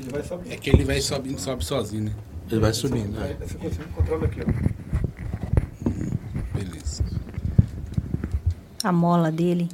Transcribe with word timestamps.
que 0.00 0.08
ele 0.08 0.12
vai 0.12 0.22
subindo. 0.22 0.52
É 0.52 0.56
que 0.56 0.70
ele 0.70 0.84
vai 0.84 1.00
subindo, 1.00 1.38
sobe 1.38 1.64
sozinho, 1.64 2.04
né? 2.04 2.12
Ele 2.50 2.60
vai 2.60 2.72
subindo. 2.72 3.12
Né? 3.12 3.36
você 3.40 3.54
consegue 3.54 3.88
controlar 3.94 4.26
aqui, 4.26 4.40
ó. 4.40 4.46
Beleza. 6.58 7.04
A 8.82 8.92
mola 8.92 9.30
dele. 9.30 9.68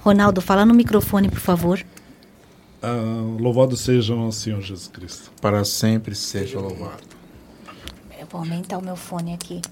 Ronaldo, 0.00 0.40
fala 0.40 0.66
no 0.66 0.74
microfone, 0.74 1.28
por 1.28 1.38
favor. 1.38 1.84
Ah, 2.82 3.36
louvado 3.38 3.76
seja 3.76 4.14
o 4.14 4.32
Senhor 4.32 4.60
Jesus 4.60 4.88
Cristo. 4.88 5.30
Para 5.40 5.64
sempre 5.64 6.14
seja 6.14 6.58
louvado. 6.58 7.02
Eu 8.18 8.26
vou 8.28 8.40
aumentar 8.40 8.78
o 8.78 8.84
meu 8.84 8.96
fone 8.96 9.32
aqui. 9.32 9.62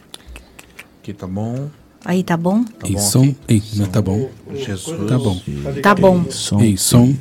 Aqui 1.01 1.13
tá 1.13 1.27
bom. 1.27 1.69
Aí, 2.05 2.23
tá 2.23 2.37
bom? 2.37 2.65
Tá 2.65 2.87
Ei, 2.87 2.95
bom 2.95 3.01
som. 3.01 3.35
Ei, 3.49 3.63
não 3.75 3.87
tá 3.87 4.01
bom. 4.01 4.31
Jesus. 4.55 5.09
Tá 5.09 5.19
bom. 5.19 5.41
Tá 5.83 5.95
bom. 5.95 6.31
Som. 6.31 6.61
Ei, 6.61 6.77
som. 6.77 7.15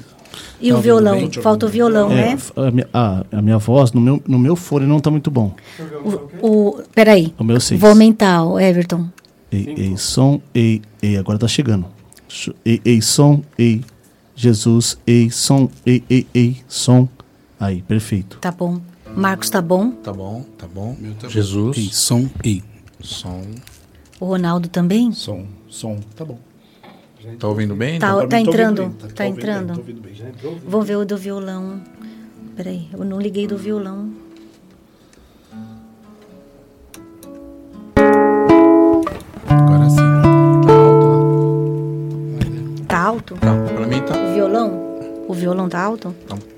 E 0.61 0.69
Tá 0.71 0.77
o 0.77 0.81
violão? 0.81 1.17
bem? 1.17 1.31
Falta 1.31 1.65
o 1.65 1.69
violão, 1.69 2.11
É, 2.11 2.35
né? 2.35 2.37
a, 2.55 2.71
minha, 2.71 2.89
a, 2.93 3.25
a 3.31 3.41
minha 3.41 3.57
voz 3.57 3.91
no 3.93 4.01
meu, 4.01 4.21
no 4.27 4.37
meu 4.37 4.55
fone 4.55 4.85
não 4.85 4.99
tá 4.99 5.09
muito 5.09 5.31
bom. 5.31 5.55
O, 6.41 6.47
o, 6.47 6.83
peraí. 6.93 7.33
O 7.37 7.43
meu 7.43 7.59
seis. 7.59 7.79
Vou 7.79 7.89
aumentar, 7.89 8.43
o 8.43 8.59
Everton. 8.59 9.07
Ei, 9.51 9.73
ei, 9.77 9.97
som, 9.97 10.39
ei, 10.53 10.81
ei, 11.01 11.17
agora 11.17 11.39
tá 11.39 11.47
chegando. 11.47 11.85
Ch- 12.27 12.53
Ei, 12.63 12.79
ei, 12.85 13.01
som, 13.01 13.41
ei, 13.57 13.81
Jesus, 14.35 14.97
ei, 15.07 15.31
som, 15.31 15.67
ei, 15.85 16.03
ei, 16.09 16.27
ei, 16.33 16.57
som. 16.67 17.07
Aí, 17.59 17.81
perfeito. 17.81 18.37
Tá 18.39 18.51
bom. 18.51 18.79
Marcos 19.15 19.49
tá 19.49 19.61
bom? 19.61 19.91
Tá 19.91 20.13
bom, 20.13 20.45
tá 20.57 20.67
bom. 20.67 20.95
Meu 20.99 21.13
tá 21.15 21.23
bom. 21.23 21.29
Jesus. 21.29 21.77
Ei, 21.77 21.89
som. 21.91 22.29
Ei. 22.43 22.61
Som. 23.01 23.41
O 24.19 24.25
Ronaldo 24.25 24.67
também? 24.69 25.11
Som, 25.13 25.45
som, 25.67 25.97
tá 26.15 26.23
bom. 26.23 26.37
Tá 27.37 27.47
ouvindo 27.47 27.75
bem? 27.75 27.99
Tá, 27.99 28.07
tá 28.07 28.13
tô 28.13 28.19
ouvindo 28.21 28.35
entrando. 28.49 28.81
bem, 28.81 28.91
Tá 28.91 29.05
ouvindo 29.05 29.17
bem, 29.17 29.29
entrando. 29.31 29.73
tô 29.73 29.79
ouvindo 29.79 30.01
bem. 30.01 30.13
Já 30.15 30.29
entrou? 30.29 30.57
Vamos 30.65 30.87
ver 30.87 30.95
o 30.97 31.05
do 31.05 31.17
violão. 31.17 31.81
Peraí, 32.55 32.87
eu 32.93 33.03
não 33.03 33.19
liguei 33.19 33.45
do 33.47 33.57
violão. 33.57 34.11
Agora 39.47 39.89
sim. 39.89 39.97
Tá 42.87 42.99
alto? 42.99 43.35
Tá, 43.35 43.53
pra 43.75 43.87
mim 43.87 44.01
tá. 44.01 44.17
O 44.17 44.33
violão? 44.33 45.25
O 45.27 45.33
violão 45.33 45.69
tá 45.69 45.81
alto? 45.81 46.15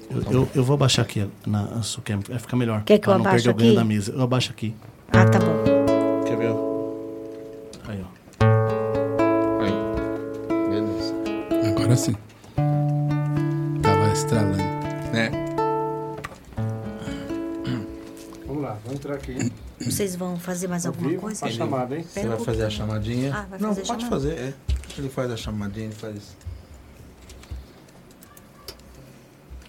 Eu, 0.10 0.22
eu, 0.32 0.50
eu 0.56 0.64
vou 0.64 0.74
abaixar 0.76 1.06
aqui 1.06 1.26
na 1.46 1.82
câmera, 2.04 2.30
vai 2.30 2.40
ficar 2.40 2.58
melhor. 2.58 2.84
Quer 2.84 3.00
que 3.00 3.08
eu 3.08 3.14
não 3.14 3.22
abaixe 3.22 3.50
aqui? 3.50 3.76
da 3.76 3.84
mesa. 3.84 4.12
Eu 4.12 4.22
abaixo 4.22 4.52
aqui. 4.52 4.74
Ah, 5.12 5.26
tá 5.26 5.40
bom. 5.40 5.81
Agora 11.92 11.98
sim. 11.98 12.16
Tava 13.82 14.14
estralando. 14.14 14.58
Né? 15.12 15.30
Vamos 18.48 18.64
lá, 18.64 18.78
vamos 18.86 18.94
entrar 18.94 19.16
aqui. 19.16 19.52
Vocês 19.78 20.16
vão 20.16 20.40
fazer 20.40 20.70
mais 20.70 20.86
alguma 20.86 21.10
vivo, 21.10 21.22
coisa? 21.24 21.46
a 21.46 21.52
chamada, 21.52 21.98
hein? 21.98 22.04
Você 22.04 22.22
Pera 22.22 22.36
vai 22.38 22.46
fazer 22.46 22.64
a 22.64 22.70
chamadinha? 22.70 23.36
Ah, 23.36 23.46
vai 23.50 23.60
Não, 23.60 23.70
fazer 23.76 23.88
pode 23.88 24.04
chamada? 24.04 24.10
fazer, 24.10 24.34
é. 24.40 24.54
Ele 24.98 25.10
faz 25.10 25.32
a 25.32 25.36
chamadinha, 25.36 25.86
ele 25.88 25.96
faz. 25.96 26.38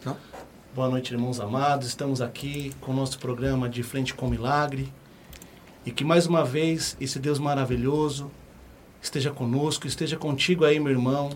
Não? 0.04 0.16
Boa 0.76 0.88
noite, 0.88 1.12
irmãos 1.12 1.40
amados. 1.40 1.88
Estamos 1.88 2.20
aqui 2.20 2.72
com 2.80 2.92
o 2.92 2.94
nosso 2.94 3.18
programa 3.18 3.68
de 3.68 3.82
Frente 3.82 4.14
com 4.14 4.28
Milagre. 4.28 4.92
E 5.84 5.90
que 5.90 6.04
mais 6.04 6.26
uma 6.28 6.44
vez 6.44 6.96
esse 7.00 7.18
Deus 7.18 7.40
maravilhoso 7.40 8.30
esteja 9.00 9.32
conosco, 9.32 9.88
esteja 9.88 10.16
contigo 10.16 10.64
aí, 10.64 10.78
meu 10.78 10.92
irmão, 10.92 11.30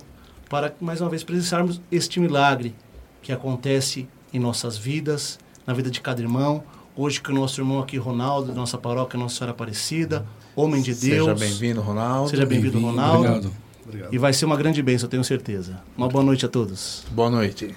para 0.49 0.71
que 0.71 0.83
mais 0.85 1.01
uma 1.01 1.11
vez 1.11 1.23
presenciarmos 1.25 1.81
este 1.91 2.21
milagre 2.21 2.75
que 3.23 3.33
acontece 3.33 4.09
em 4.33 4.39
nossas 4.39 4.77
vidas, 4.77 5.39
na 5.67 5.75
vida 5.75 5.91
de 5.91 6.01
cada 6.01 6.21
irmão. 6.21 6.63
Hoje 6.97 7.21
que 7.21 7.31
o 7.31 7.35
nosso 7.35 7.61
irmão 7.61 7.81
aqui, 7.81 7.99
Ronaldo, 7.99 8.49
da 8.49 8.55
nossa 8.55 8.79
paróquia 8.79 9.19
Nossa 9.19 9.37
Senhora 9.37 9.53
Aparecida, 9.53 10.25
homem 10.55 10.81
de 10.81 10.95
Deus. 10.95 11.27
Seja 11.27 11.35
bem-vindo, 11.35 11.81
Ronaldo. 11.81 12.31
Seja 12.31 12.47
bem-vindo, 12.47 12.73
Bem-vindo, 12.73 12.91
Ronaldo. 12.97 13.19
Obrigado. 13.19 13.53
Obrigado. 13.85 14.15
E 14.15 14.19
vai 14.19 14.33
ser 14.33 14.45
uma 14.47 14.57
grande 14.57 14.83
bênção, 14.83 15.07
eu 15.07 15.11
tenho 15.11 15.25
certeza. 15.25 15.81
Uma 15.97 16.09
boa 16.09 16.25
noite 16.25 16.47
a 16.47 16.49
todos. 16.49 17.05
Boa 17.11 17.31
noite. 17.31 17.75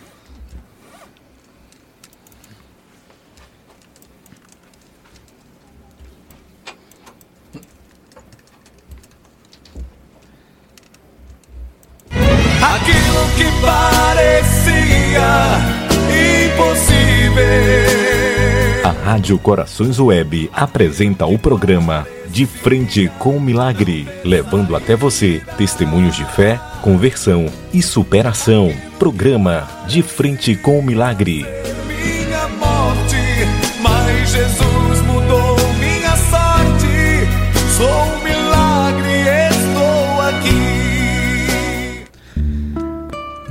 Aquilo 12.82 13.28
que 13.36 13.46
parecia 13.62 15.30
impossível. 16.46 17.44
A 18.84 18.92
Rádio 18.92 19.38
Corações 19.38 20.00
Web 20.00 20.50
apresenta 20.54 21.26
o 21.26 21.38
programa 21.38 22.08
De 22.30 22.46
Frente 22.46 23.12
com 23.20 23.36
o 23.36 23.42
Milagre, 23.42 24.08
levando 24.24 24.76
até 24.76 24.96
você 24.96 25.42
testemunhos 25.58 26.16
de 26.16 26.24
fé, 26.26 26.60
conversão 26.82 27.48
e 27.74 27.82
superação. 27.82 28.74
Programa 28.98 29.68
De 29.88 30.02
Frente 30.02 30.56
com 30.56 30.80
o 30.80 30.84
Milagre. 30.84 31.46
Minha 31.86 32.48
morte, 32.60 33.18
mas 33.82 34.32
Jesus 34.32 34.69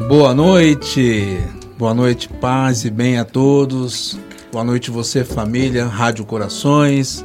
Boa 0.09 0.35
noite. 0.35 1.39
Boa 1.79 1.95
noite, 1.95 2.29
paz 2.29 2.85
e 2.85 2.91
bem 2.91 3.19
a 3.19 3.25
todos. 3.25 4.19
Boa 4.51 4.65
noite, 4.65 4.91
você, 4.91 5.23
família, 5.25 5.87
Rádio 5.87 6.25
Corações. 6.25 7.25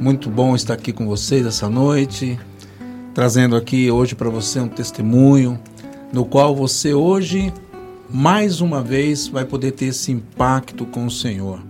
Muito 0.00 0.30
bom 0.30 0.54
estar 0.54 0.74
aqui 0.74 0.92
com 0.92 1.06
vocês 1.06 1.44
essa 1.46 1.68
noite, 1.68 2.38
trazendo 3.14 3.56
aqui 3.56 3.90
hoje 3.90 4.14
para 4.14 4.28
você 4.28 4.60
um 4.60 4.68
testemunho 4.68 5.58
no 6.12 6.24
qual 6.24 6.54
você 6.54 6.94
hoje, 6.94 7.52
mais 8.08 8.60
uma 8.60 8.82
vez, 8.82 9.26
vai 9.26 9.44
poder 9.44 9.72
ter 9.72 9.86
esse 9.86 10.12
impacto 10.12 10.86
com 10.86 11.06
o 11.06 11.10
Senhor. 11.10 11.60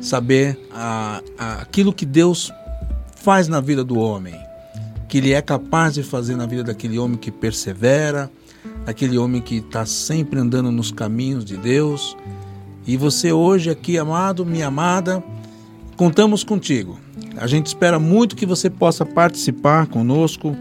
Saber 0.00 0.58
a, 0.72 1.20
a- 1.38 1.54
aquilo 1.62 1.92
que 1.92 2.06
Deus 2.06 2.52
faz 3.16 3.48
na 3.48 3.60
vida 3.60 3.82
do 3.82 3.98
homem, 3.98 4.34
que 5.08 5.18
Ele 5.18 5.32
é 5.32 5.42
capaz 5.42 5.94
de 5.94 6.02
fazer 6.02 6.36
na 6.36 6.46
vida 6.46 6.62
daquele 6.62 6.98
homem 6.98 7.16
que 7.16 7.30
persevera, 7.30 8.30
aquele 8.86 9.16
homem 9.18 9.40
que 9.40 9.56
está 9.56 9.86
sempre 9.86 10.38
andando 10.38 10.70
nos 10.70 10.90
caminhos 10.90 11.44
de 11.44 11.56
Deus. 11.56 12.16
E 12.86 12.96
você 12.96 13.32
hoje 13.32 13.70
aqui, 13.70 13.96
amado, 13.98 14.44
minha 14.44 14.66
amada, 14.66 15.22
contamos 15.96 16.44
contigo. 16.44 16.98
A 17.36 17.46
gente 17.46 17.66
espera 17.66 17.98
muito 17.98 18.36
que 18.36 18.44
você 18.46 18.68
possa 18.68 19.04
participar 19.06 19.86
conosco 19.86 20.54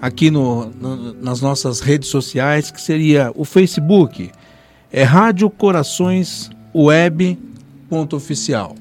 aqui 0.00 0.30
no, 0.30 0.66
no- 0.70 1.12
nas 1.14 1.40
nossas 1.40 1.80
redes 1.80 2.08
sociais, 2.08 2.70
que 2.70 2.80
seria 2.80 3.32
o 3.34 3.44
Facebook, 3.44 4.30
é 4.92 5.02
Rádio 5.02 5.50
Corações 5.50 6.50
Web 6.74 7.38
ponto 7.88 8.14
oficial. 8.16 8.76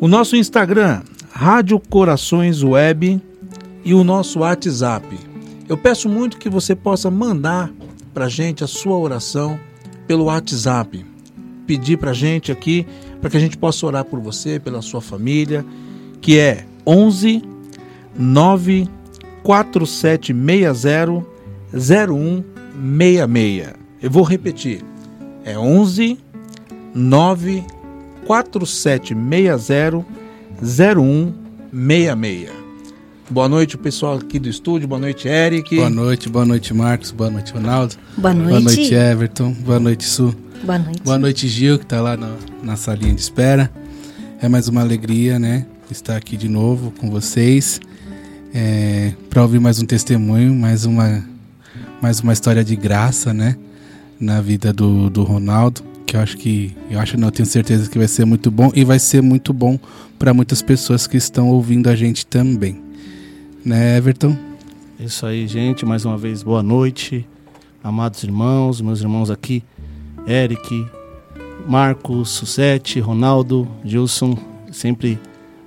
O 0.00 0.08
nosso 0.08 0.34
Instagram, 0.36 1.02
Rádio 1.30 1.78
Corações 1.78 2.62
Web 2.62 3.20
e 3.84 3.92
o 3.94 4.02
nosso 4.02 4.40
WhatsApp. 4.40 5.06
Eu 5.68 5.76
peço 5.76 6.08
muito 6.08 6.38
que 6.38 6.48
você 6.48 6.74
possa 6.74 7.10
mandar 7.10 7.70
para 8.12 8.28
gente 8.28 8.64
a 8.64 8.66
sua 8.66 8.96
oração 8.96 9.58
pelo 10.06 10.24
WhatsApp. 10.24 11.04
Pedir 11.66 11.96
para 11.96 12.12
gente 12.12 12.52
aqui, 12.52 12.86
para 13.20 13.30
que 13.30 13.36
a 13.36 13.40
gente 13.40 13.56
possa 13.56 13.86
orar 13.86 14.04
por 14.04 14.18
você, 14.20 14.58
pela 14.58 14.82
sua 14.82 15.00
família, 15.00 15.64
que 16.20 16.36
é 16.38 16.66
11 16.86 17.42
9 18.16 18.88
4760 19.42 21.24
0166. 21.72 23.74
Eu 24.02 24.10
vou 24.10 24.24
repetir. 24.24 24.84
É 25.44 25.58
11 25.58 26.18
9 26.94 27.64
4760 28.26 30.04
0166. 30.60 32.61
Boa 33.32 33.48
noite, 33.48 33.78
pessoal 33.78 34.18
aqui 34.18 34.38
do 34.38 34.46
estúdio. 34.46 34.86
Boa 34.86 35.00
noite, 35.00 35.26
Eric. 35.26 35.74
Boa 35.74 35.88
noite, 35.88 36.28
boa 36.28 36.44
noite, 36.44 36.74
Marcos. 36.74 37.10
Boa 37.12 37.30
noite, 37.30 37.50
Ronaldo. 37.50 37.94
Boa 38.14 38.34
noite. 38.34 38.50
Boa 38.50 38.60
noite, 38.60 38.94
Everton. 38.94 39.52
Boa 39.52 39.80
noite, 39.80 40.04
Su. 40.04 40.36
Boa 40.62 40.78
noite. 40.78 41.02
Boa 41.02 41.18
noite, 41.18 41.48
Gil, 41.48 41.78
que 41.78 41.86
tá 41.86 42.02
lá 42.02 42.14
na, 42.14 42.36
na 42.62 42.76
salinha 42.76 43.14
de 43.14 43.22
espera. 43.22 43.72
É 44.38 44.50
mais 44.50 44.68
uma 44.68 44.82
alegria, 44.82 45.38
né? 45.38 45.64
Estar 45.90 46.14
aqui 46.14 46.36
de 46.36 46.46
novo 46.46 46.92
com 47.00 47.10
vocês. 47.10 47.80
É, 48.52 49.14
para 49.30 49.40
ouvir 49.40 49.60
mais 49.60 49.80
um 49.80 49.86
testemunho, 49.86 50.54
mais 50.54 50.84
uma, 50.84 51.24
mais 52.02 52.20
uma 52.20 52.34
história 52.34 52.62
de 52.62 52.76
graça, 52.76 53.32
né? 53.32 53.56
Na 54.20 54.42
vida 54.42 54.74
do, 54.74 55.08
do 55.08 55.22
Ronaldo. 55.22 55.80
Que 56.04 56.16
eu 56.16 56.20
acho 56.20 56.36
que. 56.36 56.76
Eu 56.90 57.00
acho, 57.00 57.16
não, 57.16 57.28
eu 57.28 57.32
tenho 57.32 57.46
certeza 57.46 57.88
que 57.88 57.96
vai 57.96 58.08
ser 58.08 58.26
muito 58.26 58.50
bom. 58.50 58.70
E 58.74 58.84
vai 58.84 58.98
ser 58.98 59.22
muito 59.22 59.54
bom 59.54 59.80
para 60.18 60.34
muitas 60.34 60.60
pessoas 60.60 61.06
que 61.06 61.16
estão 61.16 61.48
ouvindo 61.48 61.88
a 61.88 61.96
gente 61.96 62.26
também. 62.26 62.91
Né, 63.64 63.96
Everton? 63.96 64.36
Isso 64.98 65.24
aí, 65.24 65.46
gente. 65.46 65.84
Mais 65.86 66.04
uma 66.04 66.16
vez, 66.16 66.42
boa 66.42 66.62
noite. 66.62 67.26
Amados 67.82 68.22
irmãos, 68.22 68.80
meus 68.80 69.00
irmãos 69.00 69.30
aqui, 69.30 69.62
Eric, 70.26 70.86
Marcos, 71.66 72.30
Sussete, 72.30 73.00
Ronaldo, 73.00 73.66
Gilson, 73.84 74.38
sempre 74.70 75.18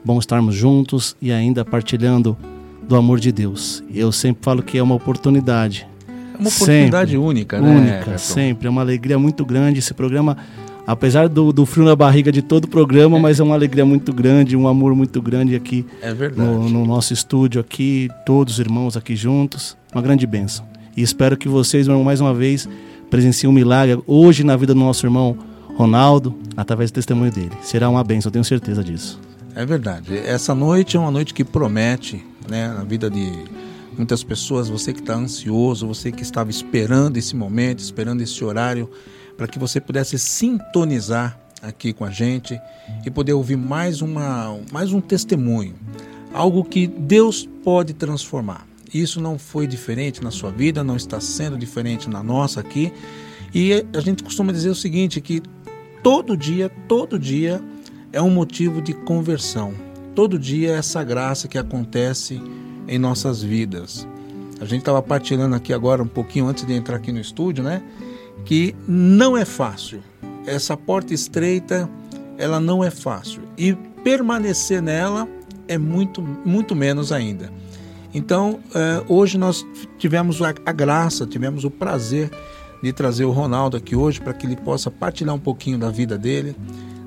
bom 0.03 0.17
estarmos 0.17 0.55
juntos 0.55 1.15
e 1.21 1.31
ainda 1.31 1.65
partilhando 1.65 2.37
do 2.83 2.95
amor 2.95 3.19
de 3.19 3.31
Deus. 3.33 3.83
Eu 3.93 4.11
sempre 4.13 4.43
falo 4.43 4.63
que 4.63 4.77
é 4.77 4.83
uma 4.83 4.95
oportunidade. 4.95 5.85
É 6.07 6.37
uma 6.37 6.47
oportunidade 6.49 7.11
Sempre. 7.11 7.25
única, 7.27 7.61
né? 7.61 7.69
Única, 7.69 7.95
Everton? 7.95 8.17
sempre. 8.17 8.67
É 8.67 8.69
uma 8.69 8.81
alegria 8.81 9.19
muito 9.19 9.45
grande. 9.45 9.79
Esse 9.79 9.93
programa, 9.93 10.37
apesar 10.85 11.27
do, 11.27 11.51
do 11.51 11.65
frio 11.65 11.85
na 11.85 11.95
barriga 11.95 12.31
de 12.31 12.41
todo 12.41 12.65
o 12.65 12.67
programa, 12.67 13.19
mas 13.19 13.39
é 13.39 13.43
uma 13.43 13.55
alegria 13.55 13.85
muito 13.85 14.13
grande, 14.13 14.55
um 14.55 14.67
amor 14.67 14.95
muito 14.95 15.21
grande 15.21 15.55
aqui 15.55 15.85
É 16.01 16.13
no, 16.13 16.69
no 16.69 16.85
nosso 16.85 17.13
estúdio 17.13 17.59
aqui, 17.61 18.09
todos 18.25 18.55
os 18.55 18.59
irmãos 18.59 18.95
aqui 18.95 19.15
juntos. 19.15 19.75
Uma 19.93 20.01
grande 20.01 20.27
bênção. 20.27 20.65
E 20.95 21.01
espero 21.01 21.37
que 21.37 21.47
vocês, 21.47 21.87
mais 21.87 22.21
uma 22.21 22.33
vez, 22.33 22.67
presenciem 23.09 23.49
um 23.49 23.53
milagre 23.53 24.01
hoje 24.05 24.43
na 24.43 24.55
vida 24.55 24.73
do 24.73 24.79
nosso 24.79 25.05
irmão 25.05 25.37
Ronaldo, 25.75 26.33
através 26.55 26.89
do 26.89 26.95
testemunho 26.95 27.31
dele. 27.31 27.51
Será 27.61 27.89
uma 27.89 28.03
bênção, 28.03 28.29
eu 28.29 28.33
tenho 28.33 28.45
certeza 28.45 28.83
disso. 28.83 29.19
É 29.55 29.65
verdade. 29.65 30.17
Essa 30.17 30.53
noite 30.53 30.97
é 30.97 30.99
uma 30.99 31.11
noite 31.11 31.33
que 31.33 31.43
promete, 31.43 32.25
né, 32.49 32.67
na 32.67 32.83
vida 32.83 33.09
de 33.09 33.31
muitas 33.97 34.23
pessoas. 34.23 34.69
Você 34.69 34.93
que 34.93 34.99
está 34.99 35.15
ansioso, 35.15 35.87
você 35.87 36.11
que 36.11 36.21
estava 36.21 36.49
esperando 36.49 37.17
esse 37.17 37.35
momento, 37.35 37.79
esperando 37.79 38.21
esse 38.21 38.43
horário, 38.43 38.89
para 39.37 39.47
que 39.47 39.59
você 39.59 39.79
pudesse 39.79 40.17
sintonizar 40.17 41.39
aqui 41.61 41.93
com 41.93 42.05
a 42.05 42.11
gente 42.11 42.59
e 43.05 43.11
poder 43.11 43.33
ouvir 43.33 43.55
mais 43.55 44.01
uma, 44.01 44.57
mais 44.71 44.93
um 44.93 45.01
testemunho, 45.01 45.75
algo 46.33 46.63
que 46.63 46.87
Deus 46.87 47.47
pode 47.63 47.93
transformar. 47.93 48.67
Isso 48.93 49.19
não 49.19 49.37
foi 49.37 49.67
diferente 49.67 50.23
na 50.23 50.31
sua 50.31 50.51
vida, 50.51 50.83
não 50.83 50.95
está 50.95 51.19
sendo 51.19 51.57
diferente 51.57 52.09
na 52.09 52.23
nossa 52.23 52.61
aqui. 52.61 52.93
E 53.53 53.85
a 53.93 53.99
gente 53.99 54.23
costuma 54.23 54.53
dizer 54.53 54.69
o 54.69 54.75
seguinte, 54.75 55.19
que 55.19 55.41
todo 56.01 56.37
dia, 56.37 56.69
todo 56.87 57.19
dia 57.19 57.61
é 58.13 58.21
um 58.21 58.29
motivo 58.29 58.81
de 58.81 58.93
conversão. 58.93 59.73
Todo 60.13 60.39
dia 60.39 60.71
é 60.71 60.77
essa 60.77 61.03
graça 61.03 61.47
que 61.47 61.57
acontece 61.57 62.41
em 62.87 62.97
nossas 62.97 63.43
vidas. 63.43 64.07
A 64.61 64.65
gente 64.65 64.79
estava 64.79 65.01
partilhando 65.01 65.55
aqui 65.55 65.73
agora 65.73 66.01
um 66.01 66.07
pouquinho 66.07 66.47
antes 66.47 66.65
de 66.65 66.73
entrar 66.73 66.95
aqui 66.95 67.11
no 67.11 67.19
estúdio, 67.19 67.63
né? 67.63 67.83
Que 68.45 68.75
não 68.87 69.35
é 69.35 69.43
fácil. 69.43 70.01
Essa 70.45 70.77
porta 70.77 71.13
estreita, 71.13 71.89
ela 72.37 72.59
não 72.59 72.83
é 72.83 72.91
fácil. 72.91 73.41
E 73.57 73.73
permanecer 74.03 74.81
nela 74.81 75.27
é 75.67 75.77
muito, 75.77 76.21
muito 76.21 76.75
menos 76.75 77.11
ainda. 77.11 77.51
Então, 78.13 78.59
eh, 78.73 79.03
hoje 79.09 79.37
nós 79.37 79.65
tivemos 79.97 80.41
a, 80.41 80.53
graça, 80.71 81.25
tivemos 81.25 81.65
o 81.65 81.69
prazer 81.69 82.31
de 82.81 82.93
trazer 82.93 83.25
o 83.25 83.31
Ronaldo 83.31 83.75
aqui 83.75 83.95
hoje 83.95 84.21
para 84.21 84.33
que 84.33 84.45
ele 84.45 84.55
possa 84.55 84.89
partilhar 84.89 85.35
um 85.35 85.39
pouquinho 85.39 85.77
da 85.77 85.89
vida 85.89 86.17
dele, 86.17 86.55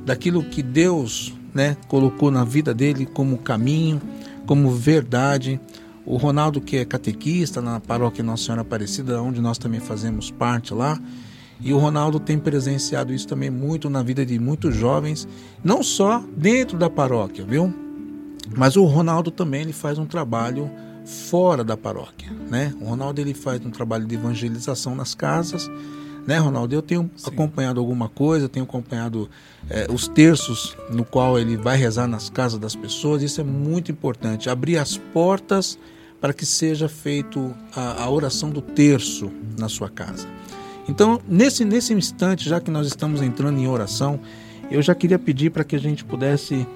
daquilo 0.05 0.43
que 0.43 0.62
Deus 0.62 1.32
né, 1.55 1.76
colocou 1.88 2.31
na 2.31 2.44
vida 2.44 2.75
dele 2.75 3.06
como 3.06 3.38
caminho, 3.38 4.02
como 4.46 4.70
verdade. 4.70 5.61
O 6.05 6.17
Ronaldo, 6.17 6.61
que 6.61 6.76
é 6.76 6.84
catequista 6.84 7.62
na 7.62 7.81
paróquia 7.81 8.25
Nossa 8.25 8.44
Senhora 8.44 8.62
Aparecida, 8.62 9.23
onde 9.23 9.41
nós 9.41 9.56
também 9.56 9.81
fazemos 9.81 10.31
parte 10.31 10.75
lá, 10.75 11.00
e 11.60 11.72
o 11.72 11.78
Ronaldo 11.78 12.20
tem 12.20 12.38
presenciado 12.38 13.12
isso 13.12 13.26
também 13.26 13.50
muito 13.50 13.90
na 13.90 14.02
vida 14.02 14.25
de 14.25 14.38
muitos 14.38 14.75
jovens, 14.75 15.26
não 15.62 15.82
só 15.82 16.22
dentro 16.37 16.78
da 16.78 16.88
paróquia, 16.88 17.44
viu? 17.44 17.72
Mas 18.56 18.76
o 18.76 18.84
Ronaldo 18.84 19.31
também 19.31 19.62
ele 19.62 19.72
faz 19.72 19.99
um 19.99 20.06
trabalho 20.06 20.70
fora 21.05 21.64
da 21.64 21.76
paróquia, 21.76 22.31
né? 22.50 22.75
O 22.81 22.84
Ronaldo 22.84 23.20
ele 23.20 23.34
faz 23.34 23.64
um 23.64 23.70
trabalho 23.70 24.06
de 24.06 24.14
evangelização 24.14 24.94
nas 24.94 25.14
casas, 25.14 25.69
né, 26.26 26.38
Ronaldo? 26.38 26.75
Eu 26.75 26.82
tenho 26.82 27.10
acompanhado 27.25 27.81
alguma 27.81 28.08
coisa, 28.08 28.49
tenho 28.49 28.64
acompanhado 28.64 29.28
eh, 29.70 29.87
os 29.90 30.06
terços 30.06 30.76
no 30.90 31.05
qual 31.05 31.38
ele 31.38 31.56
vai 31.56 31.76
rezar 31.76 32.06
nas 32.06 32.28
casas 32.28 32.58
das 32.58 32.76
pessoas. 32.76 33.22
Isso 33.22 33.40
é 33.40 33.44
muito 33.44 33.90
importante, 33.90 34.50
abrir 34.50 34.76
as 34.76 34.99
portas 34.99 35.78
para 36.20 36.34
que 36.34 36.44
seja 36.44 36.88
feito 36.88 37.55
a, 37.75 38.05
a 38.05 38.10
oração 38.10 38.50
do 38.50 38.60
terço 38.60 39.31
na 39.58 39.69
sua 39.69 39.88
casa. 39.88 40.28
Então, 40.88 41.20
nesse 41.29 41.64
nesse 41.64 41.93
instante, 41.93 42.49
já 42.49 42.61
que 42.61 42.70
nós 42.70 42.87
estamos 42.87 43.20
entrando 43.20 43.58
em 43.58 43.69
oração, 43.69 44.19
eu 44.70 44.81
já 44.82 44.94
queria 44.94 45.19
pedir 45.19 45.50
para 45.50 45.62
que 45.62 45.76
a 45.76 45.79
gente 45.79 46.05
pudesse 46.05 46.67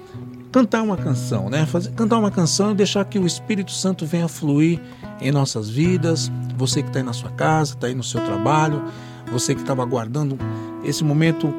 cantar 0.51 0.83
uma 0.83 0.95
canção, 0.95 1.49
né? 1.49 1.65
Fazer, 1.65 1.91
cantar 1.91 2.19
uma 2.19 2.29
canção 2.29 2.71
e 2.71 2.75
deixar 2.75 3.03
que 3.05 3.17
o 3.17 3.25
Espírito 3.25 3.71
Santo 3.71 4.05
venha 4.05 4.27
fluir 4.27 4.79
em 5.19 5.31
nossas 5.31 5.67
vidas. 5.67 6.31
Você 6.55 6.83
que 6.83 6.89
está 6.89 6.99
aí 6.99 7.05
na 7.05 7.13
sua 7.13 7.31
casa, 7.31 7.73
está 7.73 7.87
aí 7.87 7.95
no 7.95 8.03
seu 8.03 8.23
trabalho, 8.23 8.83
você 9.31 9.55
que 9.55 9.61
estava 9.61 9.81
aguardando 9.81 10.37
esse 10.83 11.03
momento 11.03 11.51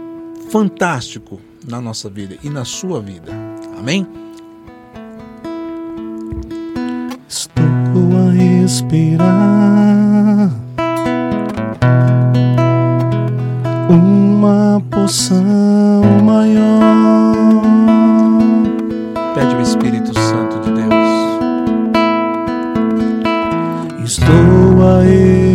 fantástico 0.49 1.41
na 1.67 1.81
nossa 1.81 2.09
vida 2.09 2.37
e 2.43 2.49
na 2.49 2.65
sua 2.65 3.01
vida. 3.01 3.33
Amém? 3.77 4.07
Estou 7.29 8.29
a 8.29 8.65
esperar 8.65 9.94
uma 15.05 15.09
poção 15.09 15.45
maior. 16.23 17.63
Pede 19.35 19.55
o 19.55 19.61
Espírito 19.61 20.19
Santo 20.19 20.61
de 20.61 20.71
Deus. 20.73 20.95
Estou 24.03 24.83
a 24.89 25.05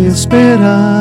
esperar 0.08 0.99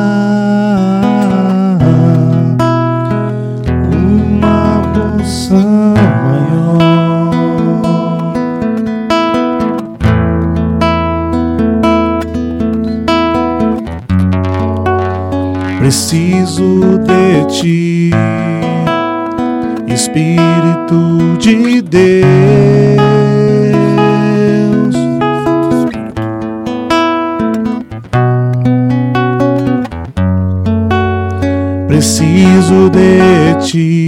Preciso 32.18 32.90
de 32.90 33.56
ti, 33.64 34.07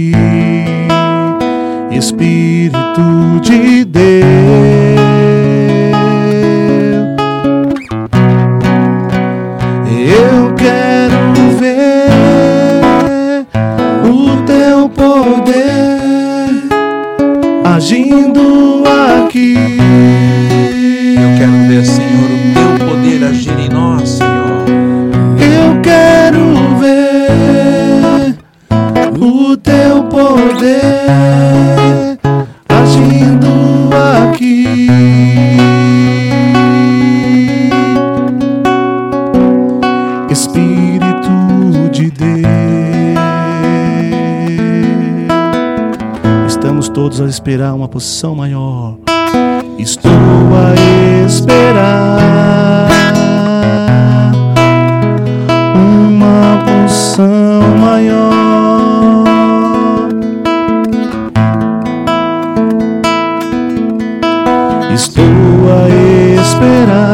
posição 48.01 48.33
maior. 48.35 48.95
Estou 49.77 50.11
a 50.11 50.73
esperar 51.27 52.89
uma 55.75 56.63
poção 56.65 57.61
maior. 57.79 59.27
Estou 64.91 65.23
a 65.69 65.87
esperar 66.41 67.10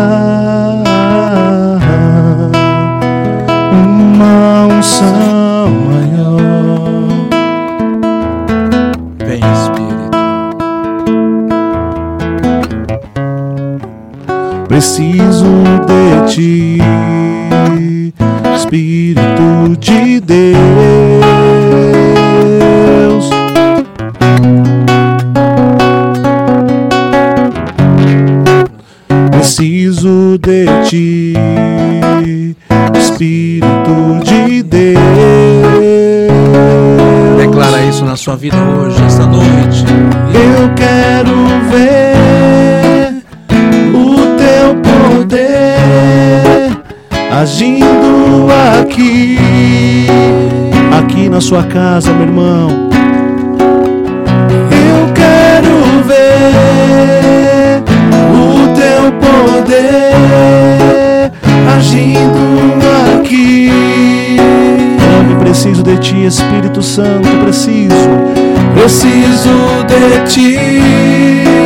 sua 38.28 38.36
vida 38.36 38.58
hoje, 38.58 39.02
esta 39.06 39.26
noite. 39.26 39.86
Eu 40.34 40.70
quero 40.76 41.34
ver 41.72 43.24
o 43.96 44.18
teu 44.36 44.76
poder 44.84 46.78
agindo 47.32 48.50
aqui, 48.82 49.38
aqui 51.00 51.30
na 51.30 51.40
sua 51.40 51.64
casa, 51.64 52.12
meu 52.12 52.24
irmão. 52.24 52.90
Eu 54.72 55.14
quero 55.14 56.04
ver 56.04 57.82
o 58.34 58.68
teu 58.76 59.04
poder 59.22 60.07
Espírito 66.28 66.82
Santo, 66.82 67.30
preciso. 67.44 67.96
Preciso 68.74 69.50
de 69.88 70.30
ti. 70.32 70.60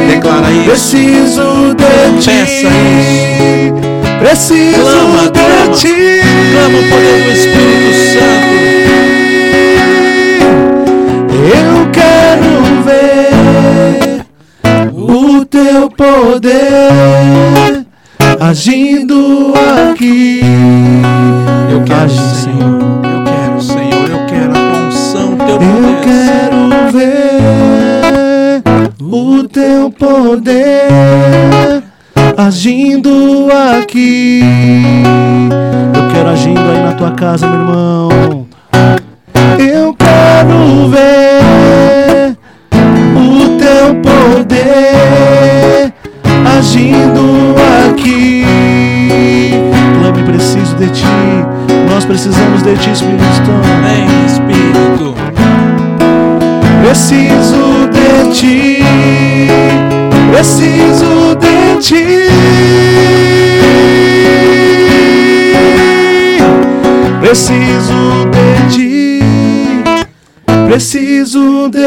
Declara 0.08 0.52
isso. 0.52 0.66
Preciso 0.70 1.74
de 1.76 2.22
ti. 2.22 2.30
Peça 2.30 2.68
isso. 2.68 3.76
Preciso 4.20 4.82
Clama, 4.82 5.24
de 5.24 5.40
clama. 5.40 5.74
ti. 5.76 6.22
Clama 6.54 6.78
o 6.78 6.84
poder 6.84 7.24
do 7.24 7.32
Espírito 7.32 7.94
Santo. 8.14 8.51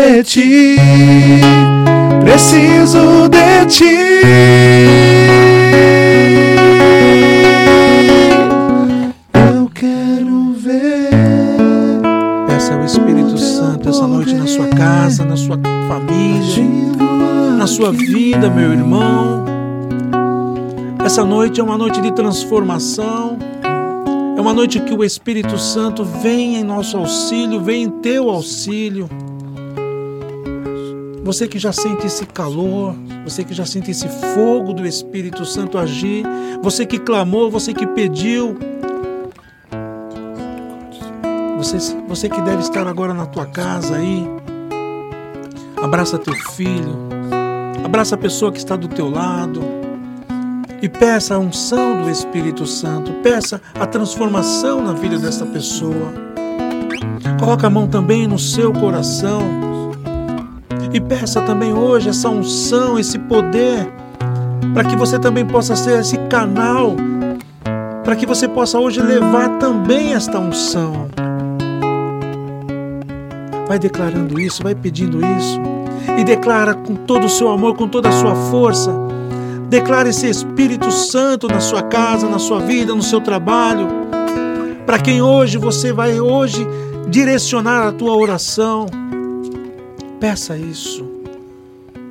De 0.04 0.22
ti, 0.22 0.76
preciso 2.22 3.28
de 3.28 3.66
ti. 3.66 3.84
Eu 9.56 9.70
quero 9.72 10.52
ver. 10.58 11.08
Peça 12.46 12.74
ao 12.74 12.84
Espírito 12.84 13.38
Santo 13.38 13.88
essa 13.88 14.06
noite 14.06 14.34
na 14.34 14.46
sua 14.46 14.68
casa, 14.68 15.24
na 15.24 15.36
sua 15.36 15.58
família, 15.88 17.56
na 17.56 17.66
sua 17.66 17.90
vida, 17.90 18.50
meu 18.50 18.72
irmão. 18.72 19.44
Essa 21.02 21.24
noite 21.24 21.60
é 21.60 21.64
uma 21.64 21.78
noite 21.78 22.02
de 22.02 22.12
transformação. 22.12 23.38
É 24.36 24.40
uma 24.40 24.52
noite 24.52 24.80
que 24.80 24.92
o 24.92 25.02
Espírito 25.02 25.56
Santo 25.56 26.04
vem 26.04 26.56
em 26.56 26.64
nosso 26.64 26.98
auxílio, 26.98 27.60
vem 27.60 27.84
em 27.84 27.88
teu 27.88 28.28
auxílio. 28.28 29.08
Você 31.24 31.48
que 31.48 31.58
já 31.58 31.72
sente 31.72 32.06
esse 32.06 32.26
calor, 32.26 32.94
você 33.24 33.42
que 33.42 33.54
já 33.54 33.64
sente 33.64 33.90
esse 33.90 34.06
fogo 34.34 34.74
do 34.74 34.86
Espírito 34.86 35.46
Santo 35.46 35.78
agir, 35.78 36.22
você 36.62 36.84
que 36.84 36.98
clamou, 36.98 37.50
você 37.50 37.72
que 37.72 37.86
pediu, 37.86 38.58
você, 41.56 41.78
você 42.06 42.28
que 42.28 42.42
deve 42.42 42.60
estar 42.60 42.86
agora 42.86 43.14
na 43.14 43.24
tua 43.24 43.46
casa 43.46 43.96
aí, 43.96 44.28
abraça 45.82 46.18
teu 46.18 46.34
filho, 46.34 47.08
abraça 47.82 48.16
a 48.16 48.18
pessoa 48.18 48.52
que 48.52 48.58
está 48.58 48.76
do 48.76 48.88
teu 48.88 49.08
lado 49.08 49.62
e 50.82 50.90
peça 50.90 51.36
a 51.36 51.38
unção 51.38 52.02
do 52.02 52.10
Espírito 52.10 52.66
Santo, 52.66 53.10
peça 53.22 53.62
a 53.74 53.86
transformação 53.86 54.82
na 54.82 54.92
vida 54.92 55.18
dessa 55.18 55.46
pessoa. 55.46 56.12
Coloca 57.40 57.66
a 57.66 57.70
mão 57.70 57.88
também 57.88 58.26
no 58.26 58.38
seu 58.38 58.74
coração 58.74 59.63
e 60.94 61.00
peça 61.00 61.40
também 61.40 61.72
hoje 61.74 62.08
essa 62.08 62.28
unção, 62.28 62.96
esse 62.96 63.18
poder, 63.18 63.92
para 64.72 64.84
que 64.84 64.94
você 64.94 65.18
também 65.18 65.44
possa 65.44 65.74
ser 65.74 65.98
esse 65.98 66.16
canal, 66.28 66.94
para 68.04 68.14
que 68.14 68.24
você 68.24 68.46
possa 68.46 68.78
hoje 68.78 69.02
levar 69.02 69.58
também 69.58 70.14
esta 70.14 70.38
unção. 70.38 71.08
Vai 73.66 73.76
declarando 73.76 74.38
isso, 74.38 74.62
vai 74.62 74.72
pedindo 74.72 75.18
isso. 75.18 75.60
E 76.16 76.22
declara 76.22 76.74
com 76.74 76.94
todo 76.94 77.24
o 77.24 77.30
seu 77.30 77.50
amor, 77.50 77.74
com 77.74 77.88
toda 77.88 78.08
a 78.10 78.12
sua 78.12 78.36
força. 78.36 78.94
Declara 79.68 80.10
esse 80.10 80.28
Espírito 80.28 80.92
Santo 80.92 81.48
na 81.48 81.58
sua 81.58 81.82
casa, 81.82 82.28
na 82.28 82.38
sua 82.38 82.60
vida, 82.60 82.94
no 82.94 83.02
seu 83.02 83.20
trabalho. 83.20 83.88
Para 84.86 85.00
quem 85.00 85.20
hoje 85.20 85.58
você 85.58 85.92
vai 85.92 86.20
hoje 86.20 86.64
direcionar 87.08 87.88
a 87.88 87.92
tua 87.92 88.14
oração. 88.14 88.86
Peça 90.20 90.56
isso. 90.56 91.04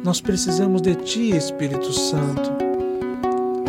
Nós 0.04 0.20
precisamos 0.20 0.82
de 0.82 0.96
ti, 0.96 1.36
Espírito 1.36 1.92
Santo. 1.94 2.52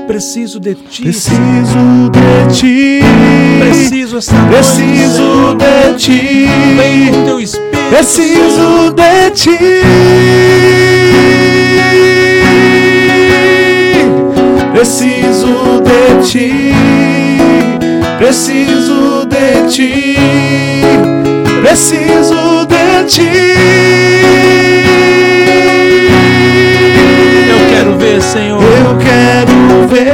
Preciso 0.07 0.61
de 0.61 0.75
ti. 0.75 1.03
Preciso 1.03 2.11
de 2.12 2.55
ti. 2.55 3.00
Preciso 3.61 4.19
essa 4.19 4.35
Preciso 4.47 5.57
de 5.57 5.95
ti. 5.97 6.47
Vem 6.76 7.12
com 7.12 7.25
teu 7.25 7.41
Espírito. 7.41 7.88
Preciso 7.88 8.91
de 8.91 9.31
ti. 9.31 9.59
Preciso 14.73 15.81
de 15.81 16.29
ti. 16.29 16.73
Preciso 18.19 19.26
de 19.26 19.69
ti. 19.71 20.17
Preciso 21.62 22.67
de 22.67 23.05
ti. 23.07 24.03
Eu 28.64 28.97
quero 28.97 29.88
ver 29.88 30.13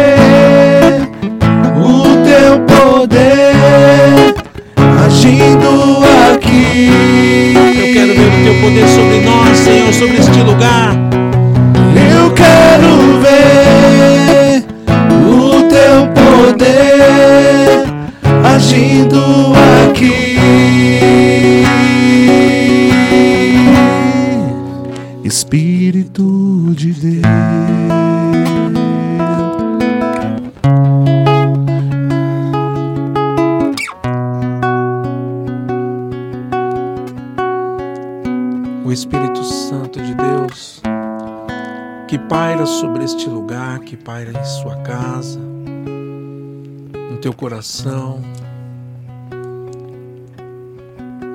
coração. 47.61 48.21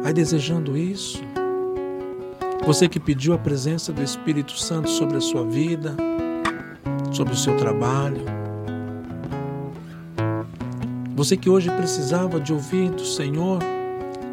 Vai 0.02 0.12
desejando 0.12 0.76
isso. 0.76 1.22
Você 2.66 2.90
que 2.90 3.00
pediu 3.00 3.34
a 3.34 3.38
presença 3.38 3.94
do 3.94 4.02
Espírito 4.02 4.58
Santo 4.60 4.90
sobre 4.90 5.18
a 5.18 5.22
sua 5.22 5.46
vida, 5.46 5.96
sobre 7.12 7.34
o 7.34 7.38
seu 7.38 7.56
trabalho. 7.58 8.22
Você 11.16 11.38
que 11.38 11.50
hoje 11.50 11.70
precisava 11.70 12.40
de 12.40 12.52
ouvir 12.52 12.90
do 12.90 13.06
Senhor 13.06 13.60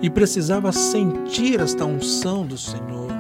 e 0.01 0.09
precisava 0.09 0.73
sentir 0.73 1.61
esta 1.61 1.85
unção 1.85 2.47
do 2.47 2.57
Senhor. 2.57 3.13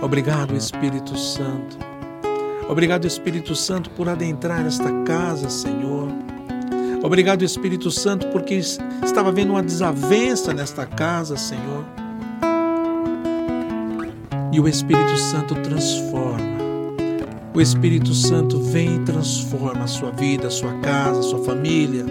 Obrigado, 0.00 0.54
Espírito 0.54 1.18
Santo. 1.18 1.78
Obrigado, 2.68 3.06
Espírito 3.06 3.56
Santo, 3.56 3.90
por 3.90 4.08
adentrar 4.08 4.64
esta 4.64 4.90
casa, 5.02 5.50
Senhor. 5.50 6.33
Obrigado, 7.04 7.44
Espírito 7.44 7.90
Santo, 7.90 8.28
porque 8.28 8.54
estava 8.54 9.28
havendo 9.28 9.52
uma 9.52 9.62
desavença 9.62 10.54
nesta 10.54 10.86
casa, 10.86 11.36
Senhor. 11.36 11.84
E 14.50 14.58
o 14.58 14.66
Espírito 14.66 15.14
Santo 15.18 15.54
transforma. 15.56 16.54
O 17.52 17.60
Espírito 17.60 18.14
Santo 18.14 18.58
vem 18.58 18.96
e 18.96 18.98
transforma 19.00 19.84
a 19.84 19.86
sua 19.86 20.12
vida, 20.12 20.46
a 20.46 20.50
sua 20.50 20.72
casa, 20.80 21.20
a 21.20 21.22
sua 21.22 21.44
família. 21.44 22.06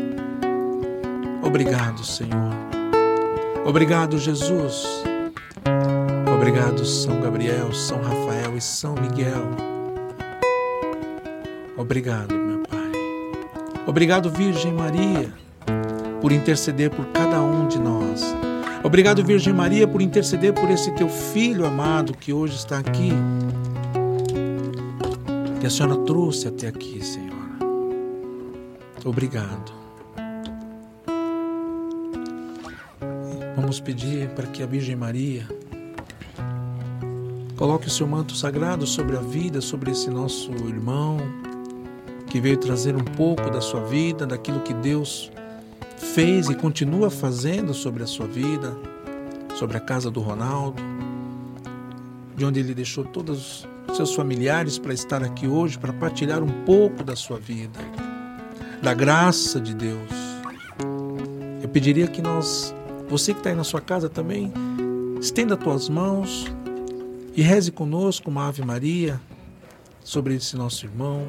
Obrigado, 1.42 2.04
Senhor. 2.04 2.54
Obrigado, 3.66 4.20
Jesus. 4.20 4.86
Obrigado, 6.36 6.86
São 6.86 7.20
Gabriel, 7.20 7.74
São 7.74 7.98
Rafael 7.98 8.56
e 8.56 8.62
São 8.62 8.94
Miguel. 8.94 9.50
Obrigado. 11.76 12.43
Obrigado, 13.86 14.30
Virgem 14.30 14.74
Maria, 14.74 15.34
por 16.22 16.32
interceder 16.32 16.90
por 16.90 17.06
cada 17.08 17.42
um 17.42 17.68
de 17.68 17.78
nós. 17.78 18.24
Obrigado, 18.82 19.24
Virgem 19.24 19.54
Maria, 19.54 19.86
por 19.86 20.02
interceder 20.02 20.54
por 20.54 20.70
esse 20.72 20.90
teu 20.92 21.10
filho 21.10 21.66
amado 21.66 22.14
que 22.14 22.32
hoje 22.32 22.56
está 22.56 22.80
aqui. 22.80 23.12
Que 25.60 25.68
a 25.68 25.70
senhora 25.70 25.98
trouxe 26.06 26.48
até 26.48 26.68
aqui, 26.68 27.04
Senhora. 27.04 27.34
Obrigado. 29.04 29.74
Vamos 33.56 33.82
pedir 33.82 34.30
para 34.30 34.48
que 34.48 34.64
a 34.64 34.66
Virgem 34.66 34.96
Maria 34.96 35.46
coloque 37.58 37.88
o 37.88 37.92
seu 37.92 38.08
manto 38.08 38.34
sagrado 38.34 38.88
sobre 38.88 39.18
a 39.18 39.22
vida, 39.22 39.60
sobre 39.60 39.92
esse 39.92 40.10
nosso 40.10 40.52
irmão 40.52 41.43
que 42.34 42.42
veio 42.42 42.58
trazer 42.58 42.96
um 42.96 43.04
pouco 43.04 43.48
da 43.52 43.62
sua 43.62 43.82
vida, 43.82 44.26
daquilo 44.26 44.62
que 44.62 44.74
Deus 44.74 45.32
fez 46.16 46.50
e 46.50 46.56
continua 46.56 47.12
fazendo 47.12 47.76
sobre 47.76 48.02
a 48.02 48.08
sua 48.08 48.26
vida, 48.26 48.76
sobre 49.54 49.78
a 49.78 49.80
casa 49.80 50.10
do 50.10 50.20
Ronaldo, 50.20 50.82
de 52.36 52.44
onde 52.44 52.60
ele 52.60 52.74
deixou 52.74 53.06
todos 53.06 53.68
os 53.88 53.96
seus 53.96 54.16
familiares 54.16 54.80
para 54.80 54.96
estar 54.96 55.24
aqui 55.24 55.48
hoje, 55.48 55.78
para 55.78 55.94
partilhar 55.94 56.42
um 56.42 56.64
pouco 56.66 57.04
da 57.04 57.16
sua 57.16 57.38
vida, 57.38 57.80
da 58.82 58.96
graça 58.96 59.62
de 59.62 59.76
Deus. 59.76 60.10
Eu 61.62 61.70
pediria 61.70 62.08
que 62.08 62.20
nós, 62.20 62.74
você 63.08 63.32
que 63.32 63.42
está 63.42 63.52
aí 63.52 63.56
na 63.56 63.64
sua 63.64 63.80
casa 63.80 64.10
também, 64.10 64.52
estenda 65.22 65.54
as 65.54 65.64
tuas 65.64 65.88
mãos 65.88 66.48
e 67.36 67.44
reze 67.44 67.72
conosco 67.72 68.32
uma 68.32 68.48
Ave 68.48 68.66
Maria 68.66 69.22
sobre 70.04 70.34
esse 70.34 70.56
nosso 70.56 70.84
irmão. 70.84 71.28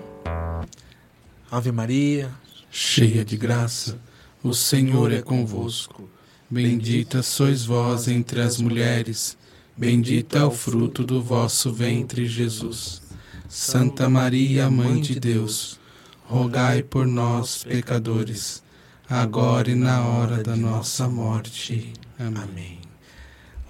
Ave 1.50 1.70
Maria, 1.70 2.30
cheia 2.70 3.24
de 3.24 3.36
graça, 3.36 3.98
o 4.42 4.52
Senhor 4.54 5.12
é 5.12 5.22
convosco. 5.22 6.08
Bendita 6.50 7.22
sois 7.22 7.64
vós 7.64 8.08
entre 8.08 8.40
as 8.40 8.60
mulheres, 8.60 9.36
bendito 9.76 10.36
é 10.36 10.44
o 10.44 10.50
fruto 10.50 11.04
do 11.04 11.22
vosso 11.22 11.72
ventre, 11.72 12.26
Jesus. 12.26 13.02
Santa 13.49 14.08
Maria, 14.08 14.71
Mãe 14.71 15.00
de 15.00 15.21
Deus, 15.21 15.78
rogai 16.25 16.82
por 16.82 17.06
nós, 17.06 17.62
pecadores, 17.62 18.62
agora 19.08 19.71
e 19.71 19.75
na 19.75 20.04
hora 20.04 20.42
da 20.42 20.56
nossa 20.56 21.08
morte. 21.08 21.92
Amém. 22.19 22.80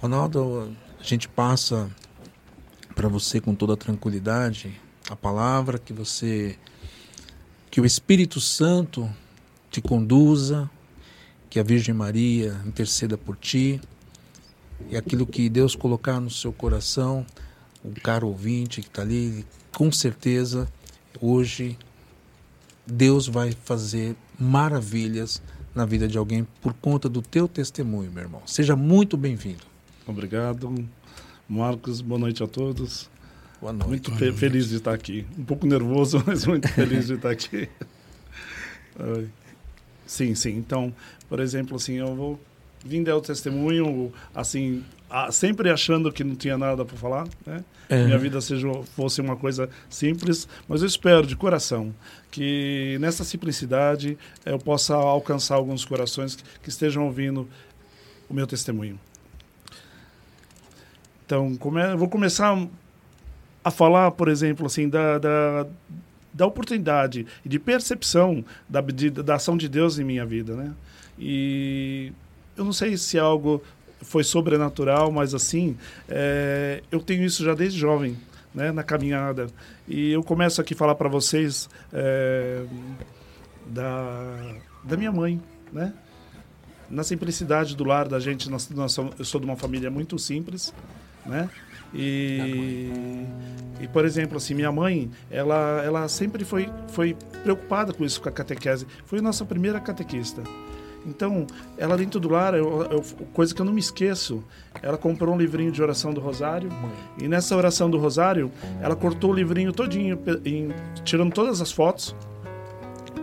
Ronaldo, 0.01 0.75
a 0.99 1.03
gente 1.03 1.27
passa 1.27 1.89
para 2.95 3.07
você 3.07 3.41
com 3.41 3.53
toda 3.53 3.75
tranquilidade 3.75 4.79
a 5.09 5.15
palavra 5.15 5.77
que 5.77 5.93
você 5.93 6.57
que 7.75 7.81
o 7.81 7.85
Espírito 7.85 8.39
Santo 8.39 9.13
te 9.69 9.81
conduza, 9.81 10.71
que 11.49 11.59
a 11.59 11.63
Virgem 11.63 11.93
Maria 11.93 12.57
interceda 12.65 13.17
por 13.17 13.35
ti 13.35 13.81
e 14.89 14.95
aquilo 14.95 15.27
que 15.27 15.49
Deus 15.49 15.75
colocar 15.75 16.21
no 16.21 16.29
seu 16.29 16.53
coração, 16.53 17.25
o 17.83 17.91
caro 17.99 18.29
ouvinte 18.29 18.81
que 18.81 18.87
está 18.87 19.01
ali, 19.01 19.45
com 19.73 19.91
certeza 19.91 20.69
hoje 21.19 21.77
Deus 22.87 23.27
vai 23.27 23.51
fazer 23.51 24.15
maravilhas 24.39 25.41
na 25.75 25.85
vida 25.85 26.07
de 26.07 26.17
alguém 26.17 26.47
por 26.61 26.73
conta 26.75 27.09
do 27.09 27.21
teu 27.21 27.45
testemunho, 27.45 28.09
meu 28.09 28.23
irmão. 28.23 28.41
Seja 28.45 28.73
muito 28.77 29.17
bem-vindo. 29.17 29.65
Obrigado, 30.07 30.73
Marcos. 31.45 31.99
Boa 31.99 32.19
noite 32.19 32.41
a 32.41 32.47
todos. 32.47 33.09
Boa 33.59 33.73
noite. 33.73 33.87
Muito 33.89 34.09
Boa 34.11 34.19
fe 34.19 34.25
noite. 34.25 34.39
feliz 34.39 34.69
de 34.69 34.75
estar 34.77 34.93
aqui. 34.93 35.25
Um 35.37 35.43
pouco 35.43 35.65
nervoso, 35.65 36.21
mas 36.27 36.45
muito 36.45 36.67
feliz 36.67 37.07
de 37.07 37.13
estar 37.13 37.29
aqui. 37.31 37.69
Sim, 40.05 40.35
sim. 40.35 40.51
Então, 40.57 40.93
por 41.27 41.39
exemplo, 41.39 41.75
assim, 41.75 41.93
eu 41.95 42.15
vou 42.15 42.39
vim 42.87 43.01
dar 43.01 43.17
o 43.17 43.21
testemunho, 43.21 44.13
assim, 44.33 44.83
a- 45.09 45.31
sempre 45.31 45.71
achando 45.71 46.11
que 46.11 46.23
não 46.23 46.35
tinha 46.35 46.55
nada 46.55 46.85
para 46.85 46.95
falar, 46.95 47.27
né? 47.45 47.63
É. 47.89 48.05
Minha 48.05 48.17
vida 48.19 48.39
seja, 48.41 48.67
fosse 48.95 49.21
uma 49.21 49.35
coisa 49.35 49.67
simples, 49.89 50.47
mas 50.67 50.81
eu 50.81 50.87
espero 50.87 51.25
de 51.25 51.35
coração 51.35 51.93
que 52.29 52.95
nessa 52.99 53.23
simplicidade 53.23 54.17
eu 54.45 54.59
possa 54.59 54.93
alcançar 54.95 55.55
alguns 55.55 55.83
corações 55.83 56.35
que, 56.35 56.43
que 56.61 56.69
estejam 56.69 57.05
ouvindo 57.05 57.47
o 58.29 58.33
meu 58.35 58.45
testemunho. 58.45 58.99
Então, 61.25 61.55
come, 61.55 61.81
eu 61.81 61.97
vou 61.97 62.07
começar 62.07 62.55
a 63.65 63.71
falar, 63.71 64.11
por 64.11 64.27
exemplo, 64.29 64.65
assim, 64.67 64.87
da, 64.87 65.17
da, 65.17 65.65
da 66.31 66.45
oportunidade 66.45 67.25
e 67.43 67.49
de 67.49 67.57
percepção 67.59 68.45
da, 68.69 68.79
de- 68.79 69.09
da 69.09 69.35
ação 69.35 69.57
de 69.57 69.67
Deus 69.67 69.97
em 69.99 70.03
minha 70.03 70.25
vida, 70.25 70.55
né? 70.55 70.71
E 71.19 72.13
eu 72.55 72.63
não 72.63 72.71
sei 72.71 72.95
se 72.95 73.17
algo 73.17 73.61
foi 74.01 74.23
sobrenatural, 74.23 75.11
mas 75.11 75.33
assim, 75.33 75.75
é, 76.07 76.83
eu 76.91 76.99
tenho 76.99 77.23
isso 77.23 77.43
já 77.43 77.55
desde 77.55 77.79
jovem, 77.79 78.15
né, 78.53 78.71
na 78.71 78.83
caminhada. 78.83 79.47
E 79.87 80.11
eu 80.11 80.21
começo 80.23 80.61
aqui 80.61 80.73
a 80.73 80.77
falar 80.77 80.95
para 80.95 81.09
vocês 81.09 81.67
é, 81.91 82.63
da, 83.65 84.55
da 84.83 84.95
minha 84.95 85.11
mãe, 85.11 85.41
né? 85.73 85.91
Na 86.89 87.03
simplicidade 87.03 87.75
do 87.75 87.83
lar 87.83 88.07
da 88.07 88.19
gente, 88.19 88.47
nós, 88.49 88.69
nós 88.69 88.95
eu 88.95 89.25
sou 89.25 89.41
de 89.41 89.45
uma 89.47 89.55
família 89.55 89.89
muito 89.89 90.19
simples, 90.19 90.71
né? 91.25 91.49
E, 91.95 92.91
e 93.79 93.87
por 93.87 94.05
exemplo, 94.05 94.37
assim, 94.37 94.53
minha 94.53 94.71
mãe, 94.71 95.09
ela, 95.31 95.81
ela 95.83 96.07
sempre 96.07 96.43
foi, 96.43 96.69
foi 96.89 97.15
preocupada 97.43 97.93
com 97.93 98.03
isso, 98.03 98.21
com 98.21 98.29
a 98.29 98.31
catequese. 98.31 98.85
Foi 99.05 99.19
a 99.19 99.21
nossa 99.21 99.45
primeira 99.45 99.79
catequista. 99.79 100.41
Então, 101.07 101.45
ela 101.77 101.95
dentro 101.95 102.19
do 102.19 102.27
lar, 102.29 102.55
eu, 102.55 102.81
eu- 102.91 103.03
coisa 103.31 103.53
que 103.53 103.61
eu 103.61 103.65
não 103.65 103.71
me 103.73 103.79
esqueço, 103.79 104.43
ela 104.81 104.97
comprou 104.97 105.35
um 105.35 105.37
livrinho 105.37 105.71
de 105.71 105.79
oração 105.81 106.11
do 106.11 106.19
Rosário 106.19 106.67
e 107.21 107.27
nessa 107.27 107.55
oração 107.55 107.87
do 107.91 107.99
Rosário, 107.99 108.51
ela 108.81 108.95
cortou 108.95 109.29
o 109.29 109.33
livrinho 109.33 109.71
todinho, 109.71 110.17
em- 110.43 110.69
tirando 111.03 111.31
todas 111.31 111.61
as 111.61 111.71
fotos, 111.71 112.15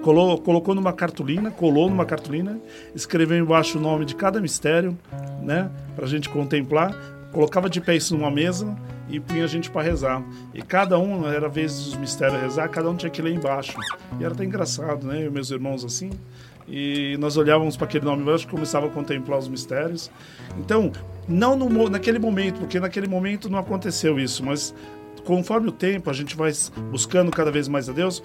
colou, 0.03 0.39
colocou 0.41 0.77
numa 0.77 0.93
cartolina, 0.93 1.51
colou 1.51 1.91
numa 1.91 2.05
cartolina, 2.05 2.61
escreveu 2.95 3.39
embaixo 3.39 3.79
o 3.79 3.81
nome 3.81 4.05
de 4.05 4.15
cada 4.15 4.41
mistério, 4.41 4.97
né, 5.43 5.69
pra 5.97 6.07
gente 6.07 6.29
contemplar, 6.29 6.95
colocava 7.33 7.69
de 7.69 7.81
pé 7.81 7.97
isso 7.97 8.17
numa 8.17 8.31
mesa 8.31 8.77
e 9.09 9.19
punha 9.19 9.45
a 9.45 9.47
gente 9.47 9.71
para 9.71 9.83
rezar. 9.83 10.23
E 10.55 10.63
cada 10.63 10.99
um, 10.99 11.27
era 11.29 11.49
vezes 11.49 11.87
os 11.89 11.97
mistérios 11.97 12.41
rezar, 12.41 12.69
cada 12.69 12.89
um 12.91 12.97
tinha 12.97 13.11
que 13.11 13.21
ler 13.23 13.33
embaixo. 13.35 13.77
E 14.21 14.25
era 14.25 14.33
até 14.35 14.45
engraçado, 14.45 15.07
né, 15.07 15.23
eu 15.23 15.27
e 15.29 15.31
meus 15.31 15.51
irmãos 15.51 15.85
assim. 15.85 16.11
E 16.69 17.17
nós 17.19 17.37
olhávamos 17.37 17.77
para 17.77 17.87
aquele 17.87 18.05
nome 18.05 18.23
embaixo 18.23 18.47
e 18.47 18.49
começava 18.49 18.87
a 18.87 18.91
contemplar 18.91 19.39
os 19.39 19.49
mistérios. 19.49 20.11
Então, 20.59 20.93
não 21.29 21.57
no, 21.57 21.89
naquele 21.91 22.19
momento, 22.19 22.61
porque 22.61 22.79
naquele 22.79 23.09
momento 23.09 23.51
não 23.51 23.59
aconteceu 23.59 24.19
isso, 24.19 24.45
mas 24.45 24.73
conforme 25.25 25.69
o 25.69 25.73
tempo 25.73 26.09
a 26.09 26.13
gente 26.13 26.37
vai 26.37 26.53
buscando 26.91 27.31
cada 27.31 27.51
vez 27.51 27.67
mais 27.69 27.89
a 27.89 27.93
Deus, 27.93 28.23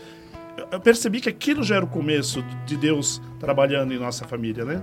eu- 0.58 0.68
eu 0.74 0.80
percebi 0.80 1.20
que 1.20 1.30
aquilo 1.30 1.64
já 1.64 1.76
era 1.78 1.86
o 1.86 1.88
começo 1.88 2.44
de 2.66 2.78
Deus 2.78 3.22
trabalhando 3.40 3.94
em 3.94 4.00
nossa 4.00 4.26
família, 4.26 4.64
né? 4.66 4.82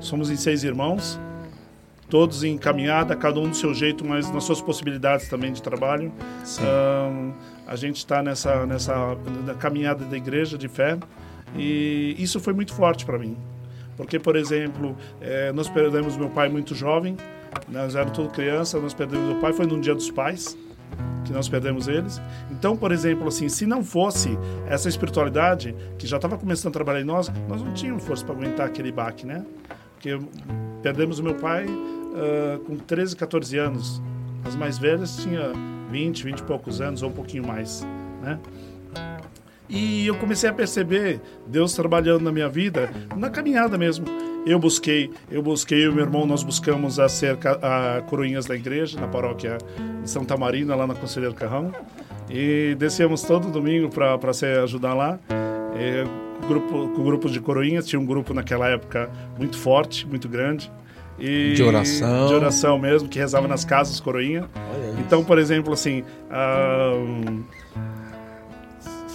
Somos 0.00 0.30
em 0.30 0.36
seis 0.36 0.62
irmãos, 0.62 1.18
todos 2.08 2.42
em 2.42 2.56
caminhada, 2.56 3.14
cada 3.14 3.38
um 3.38 3.48
do 3.48 3.56
seu 3.56 3.74
jeito, 3.74 4.04
mas 4.04 4.30
nas 4.32 4.44
suas 4.44 4.60
possibilidades 4.60 5.28
também 5.28 5.52
de 5.52 5.62
trabalho. 5.62 6.12
A 7.66 7.76
gente 7.76 7.96
está 7.96 8.22
nessa, 8.22 8.64
nessa 8.64 8.94
caminhada 9.58 10.04
da 10.04 10.16
igreja 10.16 10.56
de 10.56 10.68
fé 10.68 10.98
e 11.54 12.16
isso 12.18 12.40
foi 12.40 12.52
muito 12.52 12.72
forte 12.72 13.04
para 13.04 13.18
mim. 13.18 13.36
Porque, 13.96 14.18
por 14.18 14.36
exemplo, 14.36 14.96
eh, 15.20 15.52
nós 15.52 15.68
perdemos 15.68 16.16
meu 16.16 16.30
pai 16.30 16.48
muito 16.48 16.74
jovem, 16.74 17.16
nós 17.68 17.96
éramos 17.96 18.16
todos 18.16 18.32
criança, 18.32 18.78
nós 18.78 18.94
perdemos 18.94 19.26
meu 19.26 19.40
pai, 19.40 19.52
foi 19.52 19.66
num 19.66 19.80
dia 19.80 19.94
dos 19.94 20.08
pais, 20.08 20.56
que 21.24 21.32
nós 21.32 21.48
perdemos 21.48 21.88
eles. 21.88 22.20
Então, 22.50 22.76
por 22.76 22.92
exemplo, 22.92 23.26
assim, 23.26 23.48
se 23.48 23.66
não 23.66 23.82
fosse 23.82 24.38
essa 24.68 24.88
espiritualidade 24.88 25.74
que 25.98 26.06
já 26.06 26.16
estava 26.16 26.38
começando 26.38 26.68
a 26.68 26.74
trabalhar 26.74 27.00
em 27.00 27.04
nós, 27.04 27.30
nós 27.48 27.60
não 27.60 27.72
tínhamos 27.74 28.04
força 28.04 28.24
para 28.24 28.34
aguentar 28.34 28.66
aquele 28.66 28.92
baque, 28.92 29.26
né? 29.26 29.44
Porque 29.94 30.16
perdemos 30.80 31.18
o 31.18 31.22
meu 31.22 31.34
pai 31.34 31.66
uh, 32.12 32.58
com 32.60 32.76
13, 32.76 33.16
14 33.16 33.58
anos. 33.58 34.02
As 34.44 34.54
mais 34.54 34.78
velhas 34.78 35.16
tinha 35.16 35.52
20, 35.90 36.24
20 36.24 36.38
e 36.38 36.42
poucos 36.42 36.80
anos 36.80 37.02
ou 37.02 37.10
um 37.10 37.12
pouquinho 37.12 37.46
mais, 37.46 37.86
né? 38.22 38.38
E 39.68 40.06
eu 40.06 40.14
comecei 40.14 40.48
a 40.48 40.52
perceber 40.52 41.20
Deus 41.46 41.74
trabalhando 41.74 42.22
na 42.22 42.32
minha 42.32 42.48
vida, 42.48 42.90
na 43.14 43.28
caminhada 43.28 43.76
mesmo. 43.76 44.06
Eu 44.46 44.58
busquei, 44.58 45.10
eu 45.30 45.42
busquei, 45.42 45.84
e 45.84 45.90
meu 45.90 46.04
irmão, 46.04 46.26
nós 46.26 46.42
buscamos 46.42 46.98
a 46.98 47.06
ser 47.06 47.38
a 47.62 48.00
coroinhas 48.08 48.46
da 48.46 48.54
igreja, 48.54 48.98
na 48.98 49.06
paróquia 49.06 49.58
de 50.02 50.08
Santa 50.08 50.38
Marina, 50.38 50.74
lá 50.74 50.86
na 50.86 50.94
Conselheiro 50.94 51.34
Carrão. 51.34 51.70
E 52.30 52.74
descemos 52.78 53.22
todo 53.22 53.50
domingo 53.50 53.90
para 53.90 54.32
se 54.32 54.46
ajudar 54.46 54.94
lá. 54.94 55.18
E, 55.76 56.46
grupo, 56.46 56.88
com 56.88 57.04
grupo 57.04 57.28
de 57.28 57.38
coroinhas, 57.38 57.86
tinha 57.86 58.00
um 58.00 58.06
grupo 58.06 58.32
naquela 58.32 58.68
época 58.68 59.10
muito 59.36 59.58
forte, 59.58 60.06
muito 60.06 60.28
grande. 60.30 60.70
E 61.18 61.54
de 61.54 61.62
oração. 61.62 62.26
De 62.26 62.34
oração 62.34 62.78
mesmo, 62.78 63.08
que 63.08 63.18
rezava 63.18 63.48
nas 63.48 63.64
casas 63.64 63.98
coroinha. 64.00 64.48
Então, 64.98 65.24
por 65.24 65.38
exemplo, 65.38 65.72
assim, 65.72 66.04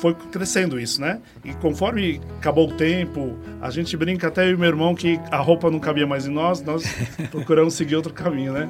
foi 0.04 0.14
crescendo 0.14 0.78
isso, 0.78 1.00
né? 1.00 1.22
E 1.46 1.54
conforme 1.54 2.20
acabou 2.38 2.70
o 2.70 2.74
tempo, 2.74 3.38
a 3.62 3.70
gente 3.70 3.96
brinca 3.96 4.28
até 4.28 4.46
eu 4.46 4.52
e 4.52 4.58
meu 4.58 4.68
irmão 4.68 4.94
que 4.94 5.18
a 5.32 5.38
roupa 5.38 5.72
não 5.72 5.80
cabia 5.80 6.06
mais 6.06 6.28
em 6.28 6.30
nós, 6.30 6.62
nós 6.62 6.84
procuramos 7.32 7.74
seguir 7.76 7.96
outro 7.96 8.12
caminho, 8.12 8.52
né? 8.52 8.68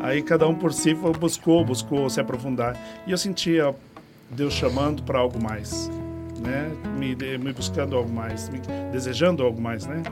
Aí 0.00 0.22
cada 0.22 0.46
um 0.46 0.54
por 0.54 0.72
si 0.72 0.94
buscou, 0.94 1.64
buscou 1.64 2.08
se 2.08 2.20
aprofundar. 2.20 2.76
E 3.04 3.10
eu 3.10 3.18
sentia 3.18 3.74
Deus 4.30 4.54
chamando 4.54 5.02
para 5.02 5.18
algo 5.18 5.42
mais, 5.42 5.90
né? 6.40 6.70
Me, 6.96 7.14
me 7.14 7.52
buscando 7.52 7.96
algo 7.96 8.10
mais, 8.10 8.48
me 8.48 8.60
desejando 8.90 9.42
algo 9.42 9.60
mais, 9.60 9.86
né? 9.86 10.02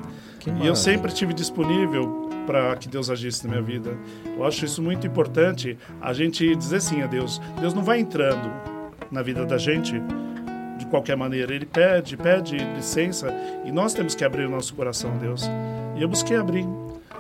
e 0.62 0.66
eu 0.66 0.76
sempre 0.76 1.08
estive 1.08 1.34
disponível 1.34 2.28
para 2.46 2.74
que 2.76 2.88
Deus 2.88 3.10
agisse 3.10 3.46
na 3.46 3.52
minha 3.52 3.62
vida. 3.62 3.96
Eu 4.36 4.44
acho 4.44 4.64
isso 4.64 4.80
muito 4.82 5.06
importante, 5.06 5.76
a 6.00 6.12
gente 6.12 6.54
dizer 6.56 6.80
sim 6.80 7.02
a 7.02 7.06
Deus. 7.06 7.40
Deus 7.60 7.74
não 7.74 7.82
vai 7.82 8.00
entrando 8.00 8.50
na 9.10 9.20
vida 9.22 9.44
da 9.44 9.58
gente 9.58 10.00
de 10.78 10.86
qualquer 10.86 11.16
maneira. 11.16 11.54
Ele 11.54 11.66
pede, 11.66 12.16
pede 12.16 12.56
licença 12.56 13.28
e 13.64 13.72
nós 13.72 13.92
temos 13.92 14.14
que 14.14 14.24
abrir 14.24 14.46
o 14.46 14.50
nosso 14.50 14.74
coração 14.74 15.12
a 15.12 15.16
Deus. 15.16 15.42
E 15.96 16.02
eu 16.02 16.08
busquei 16.08 16.36
abrir, 16.36 16.66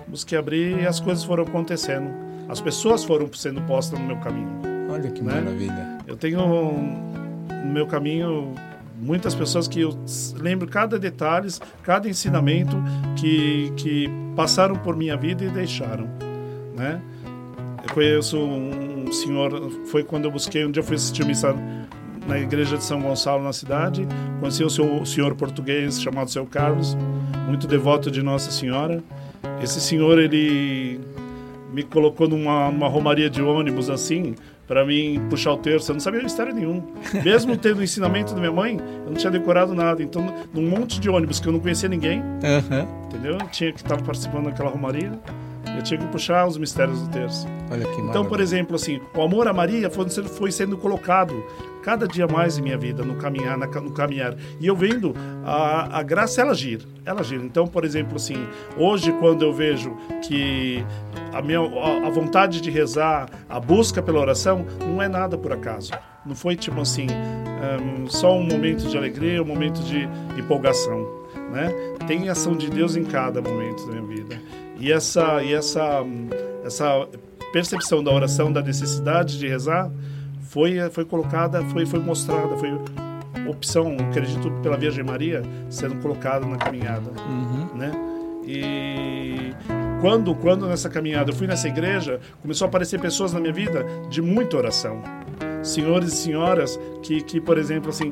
busquei 0.06 0.38
abrir 0.38 0.80
e 0.80 0.86
as 0.86 0.98
coisas 0.98 1.24
foram 1.24 1.44
acontecendo. 1.44 2.10
As 2.48 2.60
pessoas 2.60 3.04
foram 3.04 3.30
sendo 3.34 3.60
postas 3.62 3.98
no 3.98 4.06
meu 4.06 4.16
caminho. 4.18 4.48
Olha 4.90 5.10
que 5.10 5.20
né? 5.22 5.34
maravilha. 5.34 5.98
Eu 6.06 6.16
tenho 6.16 6.38
no 6.38 7.70
meu 7.70 7.86
caminho 7.86 8.54
muitas 8.98 9.34
pessoas 9.34 9.68
que 9.68 9.80
eu 9.80 9.96
lembro 10.34 10.66
cada 10.66 10.98
detalhe, 10.98 11.48
cada 11.82 12.08
ensinamento 12.08 12.76
que, 13.16 13.72
que 13.76 14.10
passaram 14.34 14.76
por 14.76 14.96
minha 14.96 15.16
vida 15.16 15.44
e 15.44 15.48
deixaram, 15.48 16.08
né? 16.76 17.00
Eu 17.86 17.94
conheço 17.94 18.38
um 18.38 19.10
senhor, 19.12 19.70
foi 19.86 20.02
quando 20.02 20.24
eu 20.24 20.30
busquei, 20.30 20.66
um 20.66 20.70
dia 20.70 20.80
eu 20.80 20.84
fui 20.84 20.96
assistir 20.96 21.24
missa 21.24 21.54
na 22.26 22.38
igreja 22.38 22.76
de 22.76 22.84
São 22.84 23.00
Gonçalo 23.00 23.42
na 23.42 23.52
cidade, 23.52 24.06
conheci 24.38 24.62
o 24.62 25.06
senhor 25.06 25.34
português 25.34 26.00
chamado 26.00 26.30
Seu 26.30 26.44
Carlos, 26.44 26.96
muito 27.46 27.66
devoto 27.66 28.10
de 28.10 28.22
Nossa 28.22 28.50
Senhora. 28.50 29.02
Esse 29.62 29.80
senhor 29.80 30.18
ele 30.18 31.00
me 31.72 31.82
colocou 31.82 32.28
numa, 32.28 32.70
numa 32.70 32.88
romaria 32.88 33.30
de 33.30 33.40
ônibus 33.40 33.88
assim, 33.88 34.34
para 34.68 34.84
mim 34.84 35.26
puxar 35.30 35.52
o 35.52 35.56
terço. 35.56 35.90
Eu 35.90 35.94
não 35.94 36.00
sabia 36.00 36.22
mistério 36.22 36.54
nenhum. 36.54 36.82
Mesmo 37.24 37.56
tendo 37.56 37.78
o 37.78 37.82
ensinamento 37.82 38.34
da 38.34 38.38
minha 38.38 38.52
mãe, 38.52 38.78
eu 38.78 39.10
não 39.10 39.14
tinha 39.14 39.30
decorado 39.30 39.74
nada. 39.74 40.02
Então, 40.02 40.32
num 40.52 40.68
monte 40.68 41.00
de 41.00 41.08
ônibus 41.08 41.40
que 41.40 41.48
eu 41.48 41.52
não 41.52 41.58
conhecia 41.58 41.88
ninguém, 41.88 42.20
uhum. 42.20 43.06
entendeu? 43.06 43.38
Eu 43.40 43.48
tinha 43.48 43.72
que 43.72 43.80
estar 43.80 44.00
participando 44.02 44.44
daquela 44.44 44.68
romaria. 44.68 45.10
Eu 45.76 45.82
tinha 45.82 45.98
que 45.98 46.06
puxar 46.08 46.46
os 46.46 46.58
mistérios 46.58 47.00
do 47.00 47.08
terço. 47.08 47.46
Olha 47.70 47.86
que 47.86 48.00
então, 48.00 48.24
por 48.24 48.40
exemplo, 48.40 48.76
assim, 48.76 49.00
o 49.14 49.22
amor 49.22 49.48
a 49.48 49.52
Maria 49.52 49.88
foi, 49.88 50.08
foi 50.08 50.50
sendo 50.50 50.76
colocado 50.76 51.34
cada 51.88 52.06
dia 52.06 52.26
mais 52.26 52.58
em 52.58 52.62
minha 52.62 52.76
vida, 52.76 53.02
no 53.02 53.16
caminhar, 53.16 53.56
no 53.56 53.90
caminhar. 53.92 54.36
E 54.60 54.66
eu 54.66 54.76
vendo 54.76 55.14
a, 55.42 56.00
a 56.00 56.02
graça, 56.02 56.42
ela 56.42 56.50
agir, 56.50 56.86
ela 57.02 57.20
agir. 57.20 57.40
Então, 57.40 57.66
por 57.66 57.82
exemplo, 57.82 58.16
assim, 58.16 58.46
hoje 58.76 59.10
quando 59.12 59.42
eu 59.42 59.54
vejo 59.54 59.96
que 60.22 60.84
a, 61.32 61.40
minha, 61.40 61.60
a, 61.60 62.10
vontade 62.10 62.60
de 62.60 62.70
rezar, 62.70 63.30
a 63.48 63.58
busca 63.58 64.02
pela 64.02 64.20
oração, 64.20 64.66
não 64.86 65.00
é 65.00 65.08
nada 65.08 65.38
por 65.38 65.50
acaso. 65.50 65.92
Não 66.26 66.34
foi 66.34 66.56
tipo 66.56 66.78
assim, 66.78 67.06
um, 67.80 68.06
só 68.06 68.36
um 68.36 68.44
momento 68.44 68.86
de 68.86 68.94
alegria, 68.94 69.42
um 69.42 69.46
momento 69.46 69.80
de 69.80 70.06
empolgação, 70.38 71.08
né? 71.50 71.72
Tem 72.06 72.28
ação 72.28 72.54
de 72.54 72.68
Deus 72.68 72.96
em 72.96 73.04
cada 73.04 73.40
momento 73.40 73.86
da 73.86 73.92
minha 73.92 74.06
vida. 74.14 74.38
E 74.78 74.92
essa, 74.92 75.42
e 75.42 75.54
essa, 75.54 76.04
essa 76.62 77.08
percepção 77.50 78.04
da 78.04 78.12
oração, 78.12 78.52
da 78.52 78.60
necessidade 78.60 79.38
de 79.38 79.48
rezar, 79.48 79.90
foi, 80.48 80.78
foi 80.90 81.04
colocada, 81.04 81.62
foi, 81.66 81.84
foi 81.84 82.00
mostrada, 82.00 82.56
foi 82.56 82.70
opção, 83.46 83.96
acredito, 84.10 84.50
pela 84.62 84.76
Virgem 84.76 85.04
Maria 85.04 85.42
sendo 85.68 85.96
colocada 85.96 86.46
na 86.46 86.56
caminhada, 86.56 87.10
uhum. 87.10 87.76
né? 87.76 87.92
E 88.46 89.52
quando, 90.00 90.34
quando 90.34 90.66
nessa 90.66 90.88
caminhada 90.88 91.30
eu 91.30 91.34
fui 91.34 91.46
nessa 91.46 91.68
igreja, 91.68 92.18
começou 92.40 92.64
a 92.64 92.68
aparecer 92.68 92.98
pessoas 92.98 93.34
na 93.34 93.40
minha 93.40 93.52
vida 93.52 93.84
de 94.08 94.22
muita 94.22 94.56
oração. 94.56 95.02
Senhores 95.62 96.14
e 96.14 96.16
senhoras 96.16 96.80
que, 97.02 97.20
que 97.20 97.40
por 97.40 97.58
exemplo, 97.58 97.90
assim, 97.90 98.10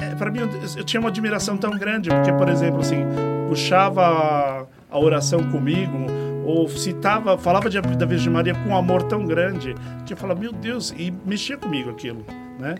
é, 0.00 0.16
para 0.16 0.32
mim 0.32 0.40
eu, 0.40 0.48
eu, 0.78 0.84
tinha 0.84 0.98
uma 0.98 1.10
admiração 1.10 1.56
tão 1.56 1.78
grande, 1.78 2.10
porque, 2.10 2.32
por 2.32 2.48
exemplo, 2.48 2.80
assim, 2.80 3.04
puxava 3.48 4.02
a, 4.02 4.66
a 4.90 4.98
oração 4.98 5.48
comigo, 5.48 6.06
ou 6.44 6.68
citava, 6.68 7.36
falava 7.38 7.68
de, 7.70 7.80
da 7.80 8.06
Virgem 8.06 8.32
Maria 8.32 8.54
com 8.54 8.70
um 8.70 8.76
amor 8.76 9.02
tão 9.04 9.24
grande 9.24 9.74
que 10.06 10.12
eu 10.12 10.16
falava, 10.16 10.40
meu 10.40 10.52
Deus, 10.52 10.92
e 10.96 11.12
mexia 11.24 11.56
comigo 11.56 11.90
aquilo, 11.90 12.24
né? 12.58 12.76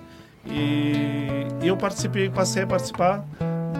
E, 0.46 1.46
eu 1.62 1.76
participei, 1.76 2.28
passei 2.28 2.64
a 2.64 2.66
participar 2.66 3.24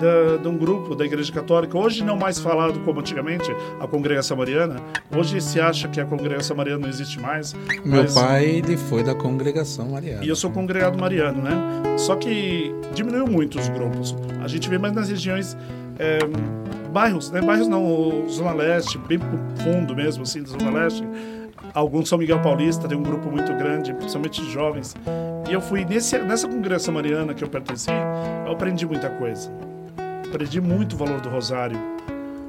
da, 0.01 0.37
de 0.41 0.49
um 0.49 0.57
grupo 0.57 0.95
da 0.95 1.05
Igreja 1.05 1.33
Católica, 1.33 1.77
hoje 1.77 2.05
não 2.05 2.17
mais 2.17 2.39
falado 2.39 2.79
como 2.81 3.01
antigamente, 3.01 3.51
a 3.81 3.87
Congregação 3.87 4.37
Mariana. 4.37 4.77
Hoje 5.17 5.41
se 5.41 5.61
acha 5.61 5.89
que 5.89 6.01
a 6.01 6.05
Congregação 6.05 6.57
Mariana 6.57 6.83
não 6.83 6.89
existe 6.89 7.21
mais. 7.21 7.53
Meu 7.85 8.03
mas... 8.03 8.15
pai, 8.15 8.45
ele 8.45 8.77
foi 8.77 9.03
da 9.03 9.15
Congregação 9.15 9.91
Mariana. 9.91 10.25
E 10.25 10.29
eu 10.29 10.37
sou 10.37 10.51
congregado 10.51 10.99
mariano, 10.99 11.43
né? 11.43 11.53
Só 11.97 12.17
que 12.17 12.73
diminuiu 12.95 13.27
muito 13.27 13.59
os 13.59 13.69
grupos. 13.69 14.15
A 14.43 14.49
gente 14.49 14.69
vê 14.69 14.79
mais 14.79 14.95
nas 14.95 15.09
regiões 15.09 15.57
é, 15.99 16.19
bairros, 16.93 17.31
né? 17.31 17.41
Bairros 17.41 17.67
não, 17.67 18.29
Zona 18.29 18.53
Leste, 18.53 18.99
bem 18.99 19.19
fundo 19.65 19.97
mesmo, 19.97 20.23
assim, 20.23 20.43
da 20.43 20.49
Zona 20.51 20.71
Leste. 20.71 21.03
Alguns 21.75 22.09
São 22.09 22.19
Miguel 22.19 22.41
Paulista, 22.41 22.87
tem 22.87 22.99
um 22.99 23.03
grupo 23.03 23.31
muito 23.31 23.53
grande, 23.55 23.95
principalmente 23.95 24.43
de 24.43 24.51
jovens. 24.53 24.95
E 25.49 25.53
eu 25.53 25.61
fui 25.61 25.85
nesse, 25.85 26.19
nessa 26.19 26.47
congregação 26.47 26.93
mariana 26.93 27.33
que 27.33 27.43
eu 27.43 27.49
pertenci, 27.49 27.91
eu 28.47 28.53
aprendi 28.53 28.87
muita 28.87 29.09
coisa. 29.09 29.51
Aprendi 30.29 30.61
muito 30.61 30.95
o 30.95 30.97
valor 30.97 31.21
do 31.21 31.29
rosário. 31.29 31.79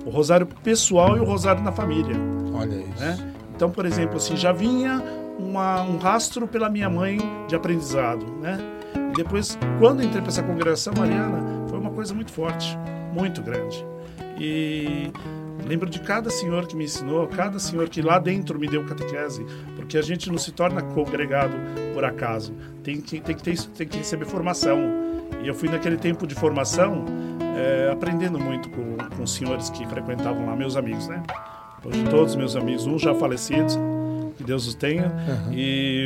O 0.06 0.10
rosário 0.10 0.46
pessoal 0.46 1.16
e 1.18 1.22
o 1.22 1.24
rosário 1.24 1.64
na 1.64 1.72
família. 1.72 2.16
Olha 2.54 2.76
isso. 2.76 3.00
Né? 3.00 3.34
Então, 3.56 3.70
por 3.70 3.86
exemplo, 3.86 4.18
assim, 4.18 4.36
já 4.36 4.52
vinha 4.52 5.02
uma, 5.40 5.82
um 5.84 5.98
rastro 5.98 6.48
pela 6.48 6.70
minha 6.70 6.90
mãe 6.90 7.18
de 7.48 7.56
aprendizado, 7.56 8.26
né? 8.42 8.58
E 9.12 9.16
depois, 9.16 9.58
quando 9.80 10.04
entrei 10.04 10.22
para 10.22 10.30
essa 10.30 10.44
congregação 10.44 10.94
mariana, 10.98 11.68
foi 11.70 11.80
uma 11.80 11.92
coisa 11.92 12.14
muito 12.14 12.32
forte, 12.32 12.78
muito 13.14 13.42
grande. 13.42 13.86
E 14.40 15.12
lembro 15.66 15.90
de 15.90 16.00
cada 16.00 16.30
senhor 16.30 16.66
que 16.66 16.76
me 16.76 16.86
ensinou, 16.86 17.28
cada 17.28 17.60
senhor 17.60 17.88
que 17.88 18.02
lá 18.02 18.20
dentro 18.20 18.60
me 18.60 18.68
deu 18.68 18.84
catequese, 18.86 19.46
porque 19.76 19.98
a 19.98 20.02
gente 20.02 20.30
não 20.30 20.38
se 20.38 20.52
torna 20.52 20.82
congregado 20.82 21.54
por 21.94 22.04
acaso, 22.04 22.54
tem 22.84 23.00
que, 23.00 23.22
tem 23.22 23.36
que, 23.36 23.44
ter, 23.44 23.58
tem 23.78 23.88
que 23.88 23.98
receber 23.98 24.26
formação. 24.26 24.80
E 25.44 25.48
eu 25.48 25.54
fui 25.54 25.70
naquele 25.70 25.98
tempo 25.98 26.26
de 26.26 26.36
formação 26.36 27.06
é, 27.56 27.92
aprendendo 27.92 28.40
muito 28.40 28.70
com, 28.70 28.98
com 29.16 29.24
os 29.24 29.34
senhores 29.34 29.70
que 29.70 29.86
frequentavam 29.88 30.46
lá, 30.46 30.56
meus 30.56 30.76
amigos, 30.76 31.08
né? 31.08 31.22
Hoje 31.86 32.04
todos 32.10 32.36
meus 32.36 32.56
amigos, 32.56 32.88
uns 32.88 33.02
já 33.02 33.14
falecidos, 33.14 33.78
que 34.44 34.48
Deus 34.48 34.68
os 34.68 34.76
tenha, 34.76 35.08
uhum. 35.08 35.54
e 35.54 36.06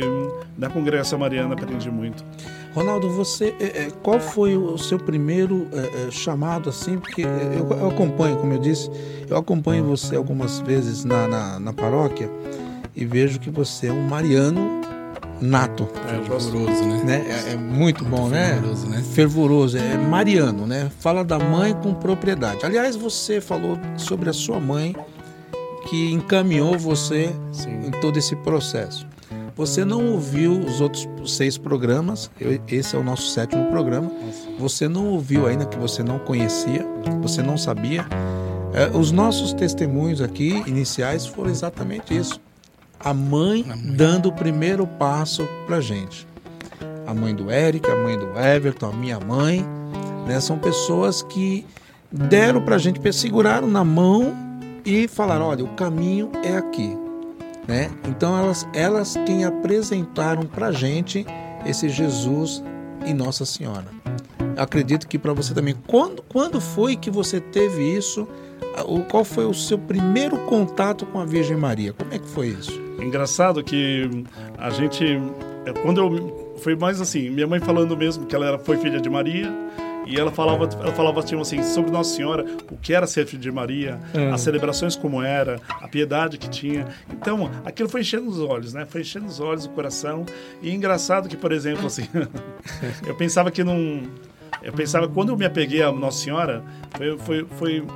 na 0.56 0.70
congregação 0.70 1.18
mariana 1.18 1.54
aprendi 1.54 1.90
muito. 1.90 2.24
Ronaldo, 2.72 3.10
você, 3.10 3.54
é, 3.58 3.64
é, 3.64 3.88
qual 4.02 4.20
foi 4.20 4.56
o 4.56 4.78
seu 4.78 4.98
primeiro 4.98 5.66
é, 5.72 6.10
chamado 6.10 6.68
assim? 6.68 6.98
Porque 6.98 7.22
eu, 7.22 7.88
acompanho, 7.88 8.36
como 8.36 8.52
eu 8.52 8.58
disse, 8.58 8.88
eu 9.28 9.36
acompanho 9.36 9.84
você 9.84 10.14
algumas 10.14 10.60
vezes 10.60 11.04
na, 11.04 11.26
na, 11.26 11.58
na 11.58 11.72
paróquia 11.72 12.30
e 12.94 13.04
vejo 13.04 13.40
que 13.40 13.50
você 13.50 13.88
é 13.88 13.92
um 13.92 14.06
mariano 14.06 14.80
nato. 15.40 15.88
É, 16.06 16.24
fervoroso, 16.24 16.84
né? 16.84 17.02
né? 17.04 17.26
É, 17.28 17.52
é, 17.52 17.56
muito 17.56 18.04
bom, 18.04 18.28
né? 18.28 18.50
Fervoroso, 18.54 18.86
né? 18.86 19.02
Fervoroso, 19.02 19.78
é 19.78 19.96
mariano, 19.96 20.66
né? 20.66 20.90
Fala 21.00 21.24
da 21.24 21.38
mãe 21.38 21.74
com 21.74 21.94
propriedade. 21.94 22.64
Aliás, 22.64 22.94
você 22.94 23.40
falou 23.40 23.78
sobre 23.96 24.30
a 24.30 24.32
sua 24.32 24.60
mãe 24.60 24.94
que 25.88 26.12
encaminhou 26.12 26.78
você 26.78 27.34
Sim. 27.52 27.86
em 27.86 27.90
todo 28.00 28.16
esse 28.18 28.34
processo. 28.36 29.06
Você 29.56 29.84
não 29.84 30.12
ouviu 30.12 30.52
os 30.52 30.80
outros 30.80 31.08
seis 31.26 31.58
programas, 31.58 32.30
eu- 32.40 32.60
esse 32.68 32.94
é 32.94 32.98
o 32.98 33.02
nosso 33.02 33.28
sétimo 33.30 33.64
programa. 33.70 34.10
Você 34.58 34.86
não 34.88 35.06
ouviu 35.08 35.46
ainda 35.46 35.66
que 35.66 35.76
você 35.76 36.02
não 36.02 36.18
conhecia, 36.18 36.86
você 37.20 37.42
não 37.42 37.58
sabia. 37.58 38.06
É, 38.72 38.96
os 38.96 39.10
nossos 39.10 39.52
testemunhos 39.52 40.20
aqui 40.20 40.62
iniciais 40.66 41.26
foram 41.26 41.50
exatamente 41.50 42.16
isso. 42.16 42.40
A 43.00 43.12
mãe 43.12 43.64
dando 43.96 44.28
o 44.28 44.32
primeiro 44.32 44.86
passo 44.86 45.46
pra 45.66 45.80
gente. 45.80 46.26
A 47.06 47.14
mãe 47.14 47.34
do 47.34 47.50
Eric, 47.50 47.90
a 47.90 47.96
mãe 47.96 48.16
do 48.18 48.38
Everton, 48.38 48.90
a 48.90 48.92
minha 48.92 49.18
mãe, 49.18 49.64
né? 50.26 50.38
São 50.40 50.58
pessoas 50.58 51.22
que 51.22 51.64
deram 52.12 52.60
pra 52.60 52.78
gente, 52.78 53.00
seguraram 53.12 53.66
na 53.66 53.82
mão 53.82 54.34
e 54.88 55.08
falaram, 55.08 55.46
olha, 55.46 55.64
o 55.64 55.68
caminho 55.74 56.30
é 56.42 56.56
aqui 56.56 56.96
né? 57.68 57.90
Então 58.08 58.36
elas, 58.36 58.66
elas 58.72 59.14
quem 59.26 59.44
apresentaram 59.44 60.44
para 60.44 60.72
gente 60.72 61.26
esse 61.66 61.90
Jesus 61.90 62.64
e 63.06 63.12
Nossa 63.12 63.44
Senhora. 63.44 63.86
Eu 64.56 64.62
acredito 64.62 65.06
que 65.06 65.18
para 65.18 65.34
você 65.34 65.52
também. 65.52 65.76
Quando, 65.86 66.22
quando 66.22 66.60
foi 66.60 66.96
que 66.96 67.10
você 67.10 67.38
teve 67.40 67.82
isso? 67.82 68.26
Ah, 68.74 68.82
Qual 69.08 69.22
foi 69.22 69.44
o 69.44 69.52
seu 69.52 69.78
primeiro 69.78 70.38
contato 70.46 71.04
com 71.06 71.20
a 71.20 71.26
Virgem 71.26 71.56
Maria? 71.56 71.92
Como 71.92 72.12
é 72.12 72.18
que 72.18 72.26
foi 72.26 72.48
isso? 72.48 72.72
Engraçado 72.98 73.62
que 73.62 74.24
a 74.56 74.70
gente. 74.70 75.04
é, 75.66 75.72
Quando 75.82 76.00
eu. 76.00 76.48
Foi 76.58 76.74
mais 76.74 77.00
assim, 77.00 77.30
minha 77.30 77.46
mãe 77.46 77.60
falando 77.60 77.96
mesmo 77.96 78.26
que 78.26 78.34
ela 78.34 78.46
era, 78.46 78.58
foi 78.58 78.78
filha 78.78 79.00
de 79.00 79.08
Maria. 79.08 79.48
E 80.08 80.18
ela 80.18 80.30
falava, 80.32 80.64
ela 80.64 80.92
falava 80.92 81.22
tipo 81.22 81.40
assim, 81.42 81.62
sobre 81.62 81.90
Nossa 81.90 82.14
Senhora, 82.16 82.44
o 82.70 82.76
que 82.78 82.94
era 82.94 83.06
ser 83.06 83.26
filho 83.26 83.42
de 83.42 83.52
Maria, 83.52 84.00
É. 84.14 84.30
as 84.30 84.40
celebrações 84.40 84.96
como 84.96 85.22
era, 85.22 85.60
a 85.68 85.86
piedade 85.86 86.38
que 86.38 86.48
tinha. 86.48 86.86
Então, 87.12 87.50
aquilo 87.64 87.88
foi 87.90 88.00
enchendo 88.00 88.26
os 88.28 88.40
olhos, 88.40 88.72
né? 88.72 88.86
Foi 88.86 89.02
enchendo 89.02 89.26
os 89.26 89.38
olhos, 89.38 89.66
o 89.66 89.70
coração. 89.70 90.24
E 90.62 90.70
engraçado 90.74 91.28
que, 91.28 91.36
por 91.36 91.52
exemplo, 91.52 91.86
assim, 91.86 92.08
eu 93.06 93.14
pensava 93.14 93.50
que 93.50 93.62
não. 93.62 94.02
Eu 94.62 94.72
pensava, 94.72 95.06
quando 95.06 95.28
eu 95.28 95.36
me 95.36 95.44
apeguei 95.44 95.82
a 95.82 95.92
Nossa 95.92 96.24
Senhora, 96.24 96.64
foi, 96.96 97.18
foi, 97.18 97.46
foi 97.58 97.86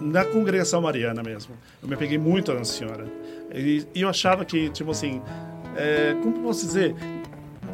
na 0.00 0.24
congregação 0.24 0.80
mariana 0.82 1.22
mesmo. 1.22 1.54
Eu 1.82 1.88
me 1.88 1.94
apeguei 1.94 2.18
muito 2.18 2.52
a 2.52 2.54
Nossa 2.54 2.72
Senhora. 2.74 3.06
E, 3.54 3.86
e 3.94 4.02
eu 4.02 4.08
achava 4.08 4.44
que, 4.44 4.68
tipo 4.70 4.90
assim, 4.90 5.22
é, 5.76 6.14
como 6.22 6.40
posso 6.42 6.66
dizer? 6.66 6.94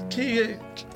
Que, 0.08 0.56
que 0.74 0.86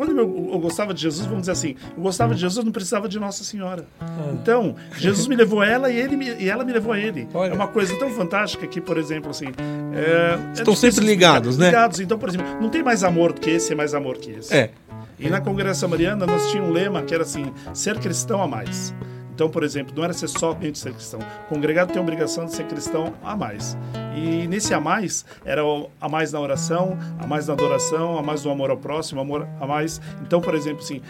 quando 0.00 0.16
eu, 0.18 0.48
eu 0.52 0.58
gostava 0.58 0.94
de 0.94 1.02
Jesus, 1.02 1.26
vamos 1.26 1.42
dizer 1.42 1.52
assim, 1.52 1.76
eu 1.94 2.02
gostava 2.02 2.34
de 2.34 2.40
Jesus, 2.40 2.64
não 2.64 2.72
precisava 2.72 3.06
de 3.06 3.20
Nossa 3.20 3.44
Senhora. 3.44 3.84
Então, 4.32 4.74
Jesus 4.96 5.28
me 5.28 5.36
levou 5.36 5.60
a 5.60 5.66
ela 5.66 5.90
e, 5.90 5.96
ele 5.98 6.16
me- 6.16 6.36
e 6.38 6.48
ela 6.48 6.64
me 6.64 6.72
levou 6.72 6.94
a 6.94 6.98
ele. 6.98 7.28
Olha. 7.34 7.50
É 7.50 7.54
uma 7.54 7.68
coisa 7.68 7.94
tão 7.98 8.08
fantástica 8.08 8.66
que, 8.66 8.80
por 8.80 8.96
exemplo, 8.96 9.30
assim. 9.30 9.48
É, 9.92 10.38
é 10.48 10.52
Estão 10.54 10.72
difícil 10.72 10.92
sempre 10.92 11.04
ligados, 11.06 11.58
né? 11.58 11.66
Ligados. 11.66 12.00
Então, 12.00 12.18
por 12.18 12.30
exemplo, 12.30 12.46
não 12.58 12.70
tem 12.70 12.82
mais 12.82 13.04
amor 13.04 13.34
do 13.34 13.42
que 13.42 13.50
esse, 13.50 13.74
é 13.74 13.76
mais 13.76 13.92
amor 13.92 14.16
que 14.16 14.30
esse. 14.30 14.54
É. 14.54 14.70
E 15.18 15.28
na 15.28 15.38
congregação 15.38 15.86
mariana 15.86 16.24
nós 16.24 16.48
tínhamos 16.50 16.70
um 16.70 16.72
lema 16.72 17.02
que 17.02 17.12
era 17.12 17.24
assim: 17.24 17.52
ser 17.74 17.98
cristão 17.98 18.42
a 18.42 18.48
mais. 18.48 18.94
Então, 19.40 19.48
por 19.48 19.64
exemplo, 19.64 19.94
não 19.96 20.04
era 20.04 20.12
ser 20.12 20.28
somente 20.28 20.78
ser 20.78 20.92
cristão. 20.92 21.18
O 21.18 21.48
congregado 21.48 21.88
tem 21.90 21.98
a 21.98 22.02
obrigação 22.02 22.44
de 22.44 22.52
ser 22.52 22.66
cristão 22.66 23.14
a 23.24 23.34
mais. 23.34 23.74
E 24.14 24.46
nesse 24.46 24.74
a 24.74 24.78
mais 24.78 25.24
era 25.46 25.62
a 25.98 26.08
mais 26.10 26.30
na 26.30 26.38
oração, 26.38 26.98
a 27.18 27.26
mais 27.26 27.46
na 27.46 27.54
adoração, 27.54 28.18
a 28.18 28.22
mais 28.22 28.44
no 28.44 28.50
amor 28.50 28.68
ao 28.68 28.76
próximo, 28.76 29.18
amor 29.18 29.48
a 29.58 29.66
mais. 29.66 29.98
Então, 30.20 30.42
por 30.42 30.54
exemplo, 30.54 30.80
assim, 30.84 31.00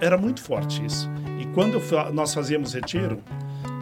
era 0.00 0.18
muito 0.18 0.42
forte 0.42 0.84
isso. 0.84 1.08
E 1.38 1.46
quando 1.54 1.80
nós 2.12 2.34
fazíamos 2.34 2.72
retiro, 2.72 3.22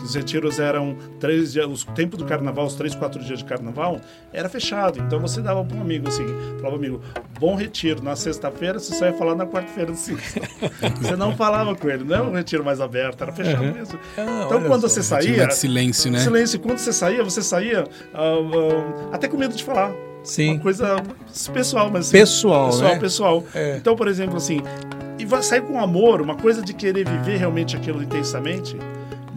os 0.04 0.14
retiros 0.14 0.58
eram 0.58 0.96
três 1.18 1.52
dias, 1.52 1.66
os 1.66 1.84
tempo 1.84 2.16
do 2.16 2.24
carnaval, 2.24 2.66
os 2.66 2.74
três, 2.74 2.94
quatro 2.94 3.22
dias 3.22 3.38
de 3.38 3.44
carnaval, 3.44 4.00
era 4.32 4.48
fechado. 4.48 5.00
Então 5.00 5.18
você 5.18 5.40
dava 5.40 5.64
para 5.64 5.76
um 5.76 5.80
amigo 5.80 6.08
assim, 6.08 6.26
falava 6.58 6.76
amigo, 6.76 7.00
bom 7.38 7.54
retiro. 7.54 8.02
Na 8.02 8.14
sexta-feira 8.14 8.78
você 8.78 8.94
só 8.94 9.06
ia 9.06 9.14
falar 9.14 9.34
na 9.34 9.46
quarta-feira 9.46 9.92
de 9.92 9.98
cinza. 9.98 10.22
você 11.00 11.16
não 11.16 11.34
falava 11.34 11.74
com 11.74 11.88
ele, 11.88 12.04
não 12.04 12.14
era 12.14 12.24
um 12.24 12.32
retiro 12.32 12.64
mais 12.64 12.80
aberto, 12.80 13.22
era 13.22 13.32
fechado 13.32 13.64
mesmo. 13.64 13.98
Ah, 14.18 14.44
então 14.46 14.62
quando 14.64 14.82
só. 14.82 14.88
você 14.88 15.02
saía, 15.02 15.46
de 15.46 15.54
silêncio, 15.54 16.10
né? 16.10 16.18
silêncio. 16.20 16.60
Quando 16.60 16.78
você 16.78 16.92
saía, 16.92 17.24
você 17.24 17.42
saía 17.42 17.84
ah, 18.12 18.20
ah, 18.22 19.14
até 19.14 19.26
com 19.26 19.36
medo 19.36 19.54
de 19.54 19.64
falar. 19.64 19.92
Sim. 20.22 20.52
Uma 20.52 20.60
coisa 20.60 20.96
pessoal, 21.52 21.90
mas 21.90 22.06
assim, 22.06 22.18
Pessoal, 22.18 22.70
pessoal, 22.70 22.92
né? 22.94 22.98
pessoal. 22.98 23.44
É. 23.54 23.76
Então, 23.76 23.94
por 23.94 24.08
exemplo, 24.08 24.38
assim, 24.38 24.62
e 25.18 25.24
vai 25.24 25.42
sair 25.42 25.62
com 25.62 25.78
amor, 25.78 26.20
uma 26.20 26.34
coisa 26.34 26.62
de 26.62 26.72
querer 26.72 27.08
viver 27.08 27.36
realmente 27.36 27.76
aquilo 27.76 28.02
intensamente, 28.02 28.76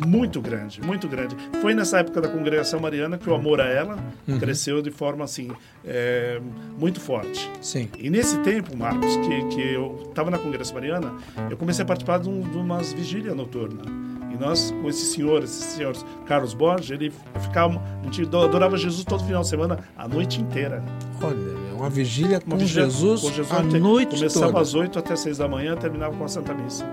muito 0.05 0.41
grande, 0.41 0.81
muito 0.81 1.07
grande. 1.07 1.35
Foi 1.61 1.73
nessa 1.73 1.99
época 1.99 2.21
da 2.21 2.27
congregação 2.27 2.79
mariana 2.79 3.17
que 3.17 3.29
o 3.29 3.33
amor 3.33 3.59
a 3.61 3.65
ela 3.65 3.97
Uhum. 4.27 4.39
cresceu 4.39 4.81
de 4.81 4.91
forma 4.91 5.23
assim 5.23 5.49
é, 5.85 6.39
muito 6.77 6.99
forte. 6.99 7.49
Sim. 7.61 7.89
E 7.97 8.09
nesse 8.09 8.37
tempo, 8.39 8.75
Marcos, 8.77 9.15
que, 9.17 9.55
que 9.55 9.73
eu 9.73 10.03
estava 10.09 10.29
na 10.29 10.37
congregação 10.37 10.75
mariana, 10.75 11.13
eu 11.49 11.57
comecei 11.57 11.83
a 11.83 11.85
participar 11.85 12.19
de, 12.19 12.29
um, 12.29 12.41
de 12.41 12.57
umas 12.57 12.91
vigílias 12.93 13.35
noturnas. 13.35 13.85
E 14.33 14.37
nós, 14.39 14.71
com 14.81 14.89
esses 14.89 15.09
senhores, 15.13 15.49
esses 15.49 15.73
senhores, 15.73 16.05
Carlos 16.25 16.53
Borges, 16.53 16.91
ele 16.91 17.11
ficava, 17.41 17.81
a 18.01 18.03
gente 18.05 18.21
adorava 18.23 18.75
Jesus 18.77 19.03
todo 19.05 19.23
final 19.23 19.41
de 19.41 19.47
semana, 19.47 19.79
a 19.97 20.07
noite 20.07 20.41
inteira. 20.41 20.83
Olha, 21.21 21.35
é 21.71 21.73
uma 21.73 21.89
vigília 21.89 22.39
com 22.41 22.51
Uma 22.51 22.57
vigília 22.57 22.83
Jesus, 22.85 23.21
com 23.21 23.31
Jesus 23.31 23.51
a 23.51 23.63
te- 23.63 23.79
noite 23.79 24.15
Começava 24.17 24.47
toda. 24.47 24.59
às 24.59 24.73
8 24.75 24.99
até 24.99 25.15
6 25.15 25.37
da 25.37 25.47
manhã, 25.47 25.75
terminava 25.77 26.15
com 26.15 26.23
a 26.23 26.27
Santa 26.27 26.53
Missa. 26.53 26.85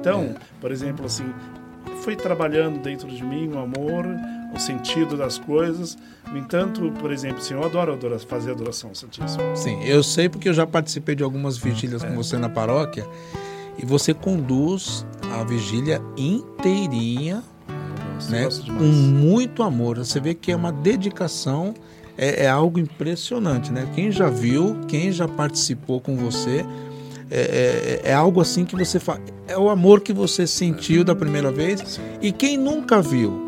Então, 0.00 0.22
É. 0.22 0.34
por 0.60 0.70
exemplo, 0.70 1.04
assim, 1.04 1.24
foi 2.06 2.14
trabalhando 2.14 2.78
dentro 2.80 3.08
de 3.08 3.20
mim 3.24 3.48
o 3.52 3.58
amor, 3.58 4.06
o 4.54 4.60
sentido 4.60 5.16
das 5.16 5.38
coisas. 5.38 5.98
No 6.30 6.38
entanto, 6.38 6.92
por 7.00 7.10
exemplo, 7.10 7.38
assim, 7.38 7.54
eu 7.54 7.64
adoro 7.64 7.94
adora- 7.94 8.16
fazer 8.20 8.52
adoração 8.52 8.90
ao 8.90 8.94
Santíssimo. 8.94 9.42
Sim, 9.56 9.82
eu 9.82 10.04
sei 10.04 10.28
porque 10.28 10.48
eu 10.48 10.54
já 10.54 10.64
participei 10.64 11.16
de 11.16 11.24
algumas 11.24 11.58
vigílias 11.58 12.04
É. 12.04 12.08
com 12.08 12.14
você 12.14 12.38
na 12.38 12.48
paróquia 12.48 13.04
e 13.76 13.84
você 13.84 14.14
conduz 14.14 15.04
a 15.36 15.42
vigília 15.42 16.00
inteirinha, 16.16 17.42
Nossa, 18.14 18.30
né, 18.30 18.48
com 18.78 18.84
muito 18.84 19.64
amor. 19.64 19.98
Você 19.98 20.20
vê 20.20 20.32
que 20.32 20.52
é 20.52 20.56
uma 20.56 20.70
dedicação, 20.70 21.74
é, 22.16 22.44
é 22.44 22.48
algo 22.48 22.78
impressionante, 22.78 23.72
né? 23.72 23.84
Quem 23.96 24.12
já 24.12 24.28
viu, 24.30 24.76
quem 24.86 25.10
já 25.10 25.26
participou 25.26 26.00
com 26.00 26.16
você, 26.16 26.64
é, 27.30 28.00
é- 28.04 28.10
é 28.10 28.14
algo 28.14 28.40
assim 28.40 28.64
que 28.64 28.76
você 28.76 28.98
faz. 29.00 29.20
É 29.48 29.56
o 29.56 29.68
amor 29.68 30.00
que 30.00 30.12
você 30.12 30.46
sentiu 30.46 31.04
da 31.04 31.14
primeira 31.14 31.50
vez 31.50 32.00
e 32.20 32.32
quem 32.32 32.56
nunca 32.56 33.00
viu 33.00 33.44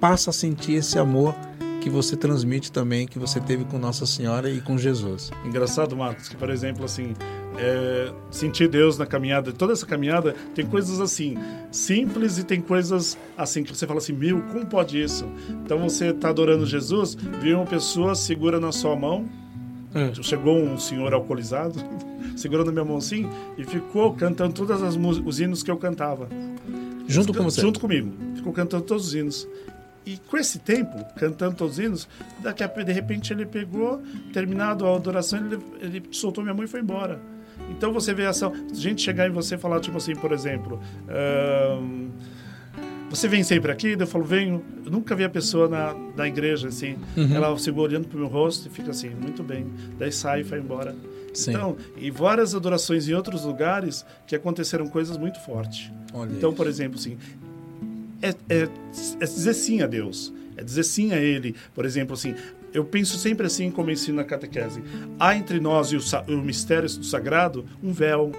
passa 0.00 0.30
a 0.30 0.32
sentir 0.32 0.74
esse 0.74 0.98
amor 0.98 1.34
que 1.80 1.90
você 1.90 2.16
transmite 2.16 2.70
também, 2.70 3.06
que 3.08 3.18
você 3.18 3.40
teve 3.40 3.64
com 3.64 3.76
Nossa 3.76 4.06
Senhora 4.06 4.48
e 4.48 4.60
com 4.60 4.78
Jesus. 4.78 5.30
Engraçado, 5.44 5.96
Marcos, 5.96 6.28
que, 6.28 6.36
por 6.36 6.48
exemplo, 6.48 6.84
assim, 6.84 7.12
é, 7.58 8.12
sentir 8.30 8.68
Deus 8.68 8.96
na 8.96 9.04
caminhada, 9.04 9.52
toda 9.52 9.72
essa 9.72 9.84
caminhada 9.84 10.34
tem 10.54 10.64
coisas 10.64 11.00
assim, 11.00 11.36
simples 11.72 12.38
e 12.38 12.44
tem 12.44 12.60
coisas 12.60 13.18
assim 13.36 13.64
que 13.64 13.76
você 13.76 13.84
fala 13.84 13.98
assim, 13.98 14.12
meu, 14.12 14.40
como 14.42 14.64
pode 14.64 15.02
isso? 15.02 15.26
Então 15.64 15.78
você 15.80 16.10
está 16.10 16.28
adorando 16.28 16.64
Jesus, 16.64 17.16
viu 17.40 17.56
uma 17.58 17.66
pessoa, 17.66 18.14
segura 18.14 18.60
na 18.60 18.70
sua 18.70 18.94
mão, 18.94 19.28
chegou 20.22 20.58
um 20.58 20.78
senhor 20.78 21.12
alcoolizado, 21.12 21.74
segurou 22.36 22.64
na 22.64 22.72
minha 22.72 22.84
mão 22.84 22.96
assim 22.96 23.28
e 23.56 23.64
ficou 23.64 24.14
cantando 24.14 24.54
todas 24.54 24.82
as 24.82 24.96
os 24.96 25.40
hinos 25.40 25.62
que 25.62 25.70
eu 25.70 25.76
cantava. 25.76 26.28
Junto 27.06 27.34
com 27.34 27.44
você. 27.44 27.60
Junto 27.60 27.80
comigo. 27.80 28.12
Ficou 28.34 28.52
cantando 28.52 28.84
todos 28.84 29.08
os 29.08 29.14
hinos. 29.14 29.48
E 30.04 30.16
com 30.28 30.36
esse 30.36 30.58
tempo, 30.58 31.04
cantando 31.16 31.56
todos 31.56 31.78
os 31.78 31.84
hinos, 31.84 32.08
daqui 32.40 32.64
a 32.64 32.66
de 32.66 32.92
repente 32.92 33.32
ele 33.32 33.46
pegou, 33.46 34.02
terminado 34.32 34.84
a 34.86 34.96
adoração, 34.96 35.38
ele, 35.38 35.58
ele 35.80 36.02
soltou 36.10 36.42
minha 36.42 36.54
mão 36.54 36.64
e 36.64 36.68
foi 36.68 36.80
embora. 36.80 37.20
Então 37.70 37.92
você 37.92 38.12
vê 38.12 38.24
essa 38.24 38.50
gente 38.72 39.02
chegar 39.02 39.28
em 39.28 39.32
você 39.32 39.54
e 39.54 39.58
falar, 39.58 39.78
tipo 39.80 39.96
assim, 39.96 40.14
por 40.16 40.32
exemplo, 40.32 40.80
você 43.12 43.28
vem 43.28 43.42
sempre 43.42 43.70
aqui? 43.70 43.94
Eu 43.98 44.06
falo, 44.06 44.24
venho. 44.24 44.62
Eu 44.84 44.90
nunca 44.90 45.14
vi 45.14 45.22
a 45.22 45.28
pessoa 45.28 45.68
na, 45.68 45.94
na 46.16 46.26
igreja 46.26 46.68
assim. 46.68 46.96
Uhum. 47.14 47.34
Ela 47.34 47.58
segura 47.58 47.90
olhando 47.90 48.08
pro 48.08 48.18
meu 48.18 48.28
rosto 48.28 48.68
e 48.68 48.70
fica 48.70 48.90
assim, 48.90 49.10
muito 49.10 49.42
bem. 49.42 49.66
Daí 49.98 50.10
sai 50.10 50.40
e 50.40 50.42
vai 50.42 50.58
embora. 50.58 50.94
Sim. 51.34 51.50
Então, 51.50 51.76
e 51.96 52.10
várias 52.10 52.54
adorações 52.54 53.08
em 53.08 53.12
outros 53.12 53.44
lugares 53.44 54.04
que 54.26 54.34
aconteceram 54.34 54.86
coisas 54.88 55.18
muito 55.18 55.38
fortes. 55.40 55.90
Olha 56.14 56.30
então, 56.32 56.50
isso. 56.50 56.56
por 56.56 56.66
exemplo, 56.66 56.98
assim, 56.98 57.18
é, 58.22 58.30
é, 58.48 58.68
é 59.20 59.24
dizer 59.24 59.54
sim 59.54 59.82
a 59.82 59.86
Deus, 59.86 60.32
é 60.56 60.64
dizer 60.64 60.84
sim 60.84 61.12
a 61.12 61.18
Ele. 61.18 61.54
Por 61.74 61.84
exemplo, 61.84 62.14
assim, 62.14 62.34
eu 62.72 62.84
penso 62.84 63.18
sempre 63.18 63.46
assim 63.46 63.70
como 63.70 63.90
ensino 63.90 64.16
na 64.16 64.24
catequese. 64.24 64.82
Há 65.18 65.36
entre 65.36 65.60
nós 65.60 65.88
e 65.88 65.96
o, 65.96 66.00
o 66.28 66.42
mistério 66.42 66.88
do 66.88 67.04
sagrado 67.04 67.64
um 67.82 67.92
véu. 67.92 68.32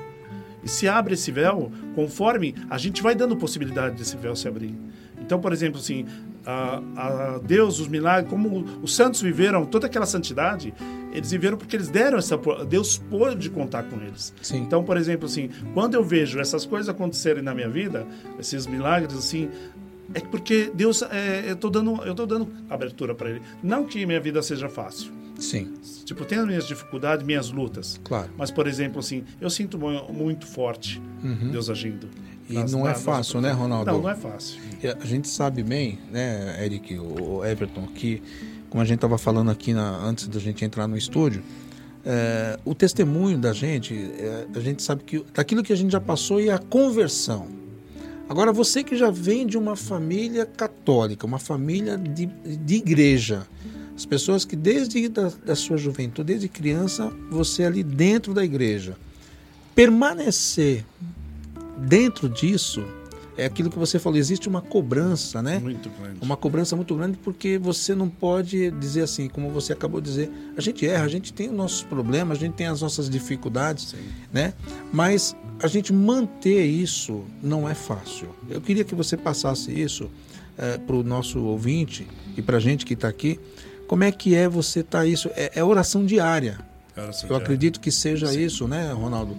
E 0.64 0.70
se 0.70 0.88
abre 0.88 1.14
esse 1.14 1.32
véu, 1.32 1.72
conforme 1.96 2.56
a 2.70 2.78
gente 2.78 3.02
vai 3.02 3.14
dando 3.16 3.36
possibilidade 3.36 3.96
desse 3.96 4.16
véu 4.18 4.36
se 4.36 4.48
abrir. 4.48 4.76
Então, 5.20 5.40
por 5.40 5.54
exemplo, 5.54 5.80
assim, 5.80 6.06
a, 6.46 6.82
a 6.96 7.38
Deus, 7.40 7.80
os 7.80 7.88
milagres, 7.88 8.30
como 8.30 8.66
os 8.82 8.96
santos 8.96 9.22
viveram 9.22 9.66
toda 9.66 9.88
aquela 9.88 10.06
santidade, 10.06 10.74
eles 11.14 11.32
viveram 11.32 11.58
porque 11.58 11.76
eles 11.76 11.90
deram 11.90 12.18
essa. 12.18 12.38
Deus 12.68 12.98
pôde 12.98 13.50
contar 13.50 13.84
com 13.84 13.98
eles. 14.02 14.34
Sim. 14.42 14.58
Então, 14.58 14.84
por 14.84 14.98
exemplo, 14.98 15.26
assim, 15.26 15.50
quando 15.74 15.94
eu 15.94 16.04
vejo 16.04 16.40
essas 16.40 16.66
coisas 16.66 16.90
acontecerem 16.90 17.42
na 17.42 17.54
minha 17.54 17.70
vida, 17.70 18.06
esses 18.40 18.66
milagres, 18.68 19.16
assim, 19.16 19.50
é 20.14 20.20
porque 20.20 20.72
Deus, 20.74 21.02
é, 21.04 21.46
eu 21.52 21.56
tô 21.56 21.70
dando, 21.70 22.02
eu 22.04 22.14
tô 22.16 22.26
dando 22.26 22.48
abertura 22.70 23.14
para 23.16 23.30
Ele. 23.30 23.42
Não 23.62 23.86
que 23.86 24.06
minha 24.06 24.20
vida 24.20 24.42
seja 24.42 24.70
fácil. 24.70 25.12
Sim, 25.40 25.74
Tipo, 26.06 26.26
tenho 26.26 26.42
as 26.42 26.48
minhas 26.48 26.68
dificuldades, 26.68 27.26
minhas 27.26 27.50
lutas. 27.50 28.00
claro. 28.04 28.30
Mas, 28.38 28.52
por 28.52 28.68
exemplo, 28.68 29.00
assim, 29.00 29.24
eu 29.42 29.50
sinto 29.50 29.80
mu- 29.80 30.12
muito 30.14 30.46
forte 30.46 31.02
Uhum. 31.24 31.50
Deus 31.52 31.70
agindo. 31.70 32.08
E 32.50 32.54
nas- 32.54 32.72
não 32.72 32.88
é 32.88 32.94
fácil, 32.94 33.42
né, 33.42 33.52
Ronaldo? 33.52 33.90
Não, 33.92 34.02
não 34.02 34.10
é 34.10 34.16
fácil. 34.16 34.60
A 35.02 35.06
gente 35.06 35.28
sabe 35.28 35.64
bem, 35.64 35.98
né, 36.12 36.64
Eric, 36.64 36.98
o 37.00 37.38
o 37.40 37.46
Everton, 37.46 37.88
que 37.88 38.22
como 38.70 38.82
a 38.82 38.86
gente 38.86 38.96
estava 38.98 39.18
falando 39.18 39.50
aqui 39.50 39.74
na- 39.74 39.98
antes 40.06 40.28
da 40.28 40.40
gente 40.40 40.64
entrar 40.66 40.88
no 40.88 40.96
estúdio, 40.98 41.42
é, 42.06 42.60
o 42.66 42.76
testemunho 42.76 43.38
da 43.38 43.54
gente, 43.54 43.94
é, 43.96 44.46
a 44.54 44.60
gente 44.60 44.84
sabe 44.84 45.04
que 45.04 45.24
daquilo 45.34 45.64
que 45.64 45.72
a 45.74 45.76
gente 45.76 45.92
já 45.92 46.02
passou 46.02 46.40
e 46.42 46.50
a 46.50 46.58
conversão. 46.60 47.48
Agora, 48.34 48.52
você 48.52 48.84
que 48.84 48.96
já 48.96 49.12
vem 49.12 49.46
de 49.46 49.60
uma 49.60 49.76
família 49.76 50.44
católica, 50.44 51.24
uma 51.24 51.38
família 51.38 51.96
de, 51.96 52.26
de 52.26 52.74
igreja, 52.74 53.46
as 53.96 54.08
pessoas 54.08 54.44
que 54.44 54.56
desde 54.56 55.08
da, 55.08 55.32
da 55.46 55.56
sua 55.56 55.78
juventude, 55.78 56.30
desde 56.30 56.50
criança, 56.50 57.14
você 57.30 57.64
ali 57.64 57.84
dentro 57.84 58.34
da 58.34 58.44
igreja, 58.44 58.98
permanecer 59.76 60.84
dentro 61.78 62.28
disso 62.28 62.84
é 63.38 63.46
aquilo 63.46 63.70
que 63.70 63.80
você 63.80 63.98
falou, 63.98 64.18
existe 64.18 64.48
uma 64.48 64.62
cobrança, 64.62 65.42
né? 65.42 65.60
Muito 65.60 65.90
grande. 65.90 66.20
Uma 66.22 66.38
cobrança 66.38 66.76
muito 66.76 66.96
grande 66.96 67.18
porque 67.18 67.58
você 67.58 67.96
não 67.96 68.08
pode 68.10 68.72
dizer 68.72 69.02
assim, 69.04 69.28
como 69.28 69.50
você 69.50 69.74
acabou 69.74 70.00
de 70.00 70.10
dizer, 70.10 70.32
a 70.56 70.62
gente 70.62 70.88
erra, 70.88 71.06
a 71.06 71.10
gente 71.10 71.34
tem 71.34 71.50
os 71.50 71.56
nossos 71.56 71.84
problemas, 71.84 72.38
a 72.38 72.42
gente 72.42 72.54
tem 72.54 72.68
as 72.68 72.82
nossas 72.82 73.10
dificuldades, 73.10 73.96
né? 74.32 74.54
Mas 74.92 75.36
a 75.62 75.68
gente 75.68 75.92
manter 75.92 76.66
isso 76.66 77.24
não 77.42 77.68
é 77.68 77.74
fácil. 77.74 78.30
Eu 78.50 78.62
queria 78.62 78.84
que 78.84 78.94
você 78.94 79.18
passasse 79.18 79.72
isso 79.72 80.10
para 80.86 80.96
o 80.96 81.04
nosso 81.04 81.40
ouvinte 81.40 82.08
e 82.38 82.42
para 82.42 82.58
a 82.58 82.60
gente 82.60 82.86
que 82.86 82.94
está 82.94 83.08
aqui. 83.08 83.40
Como 83.88 84.04
é 84.04 84.12
que 84.12 84.36
é 84.36 84.48
você 84.48 84.82
estar 84.82 85.06
isso? 85.06 85.30
É, 85.36 85.54
é 85.56 85.64
oração 85.64 86.06
diária. 86.06 86.60
Eu 86.96 87.36
é. 87.36 87.40
acredito 87.40 87.80
que 87.80 87.92
seja 87.92 88.28
Sim. 88.28 88.44
isso, 88.44 88.68
né, 88.68 88.92
Ronaldo? 88.92 89.36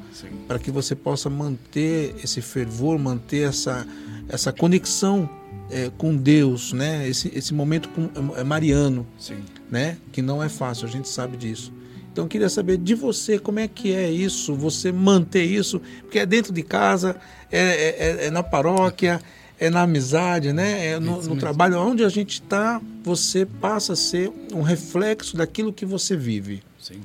Para 0.49 0.59
que 0.59 0.71
você 0.71 0.95
possa 0.95 1.31
manter 1.31 2.15
esse 2.23 2.41
fervor, 2.41 2.99
manter 2.99 3.49
essa, 3.49 3.87
essa 4.29 4.53
conexão 4.53 5.29
é, 5.71 5.91
com 5.97 6.17
Deus, 6.17 6.73
né? 6.73 7.09
Esse, 7.09 7.31
esse 7.35 7.55
momento 7.55 7.89
com, 7.91 8.11
é, 8.37 8.43
mariano, 8.43 9.07
Sim. 9.19 9.37
né? 9.71 9.97
Que 10.13 10.21
não 10.21 10.43
é 10.43 10.49
fácil, 10.49 10.87
a 10.87 10.91
gente 10.91 11.09
sabe 11.09 11.37
disso. 11.37 11.73
Então 12.13 12.25
eu 12.25 12.29
queria 12.29 12.49
saber 12.49 12.77
de 12.77 12.95
você 12.95 13.39
como 13.39 13.59
é 13.59 13.67
que 13.67 13.93
é 13.93 14.11
isso, 14.11 14.55
você 14.55 14.93
manter 14.93 15.45
isso, 15.45 15.81
porque 16.03 16.19
é 16.21 16.27
dentro 16.27 16.53
de 16.53 16.63
casa, 16.63 17.17
é, 17.51 17.59
é- 17.61 17.97
é- 17.99 18.27
é 18.27 18.31
na 18.31 18.43
paróquia, 18.43 19.21
é 19.59 19.71
na 19.71 19.83
amizade, 19.83 20.53
né? 20.53 20.87
É 20.87 21.01
no, 21.01 21.21
no 21.23 21.37
trabalho, 21.37 21.79
onde 21.81 22.05
a 22.05 22.09
gente 22.09 22.35
está, 22.35 22.81
você 23.03 23.47
passa 23.47 23.95
a 23.95 23.97
ser 23.97 24.31
um 24.53 24.63
reflexo 24.63 25.37
daquilo 25.37 25.73
que 25.73 25.85
você 25.85 26.17
vive. 26.17 26.63
Sim. 26.81 27.01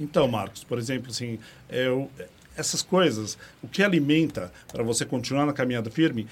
Então, 0.00 0.28
Marcos, 0.28 0.62
por 0.64 0.78
exemplo, 0.78 1.10
assim, 1.10 1.38
o- 1.94 2.08
essas 2.56 2.82
coisas, 2.82 3.38
o 3.62 3.68
que 3.68 3.82
alimenta 3.82 4.52
para 4.72 4.82
você 4.82 5.04
continuar 5.04 5.46
na 5.46 5.52
caminhada 5.52 5.90
firme, 5.90 6.26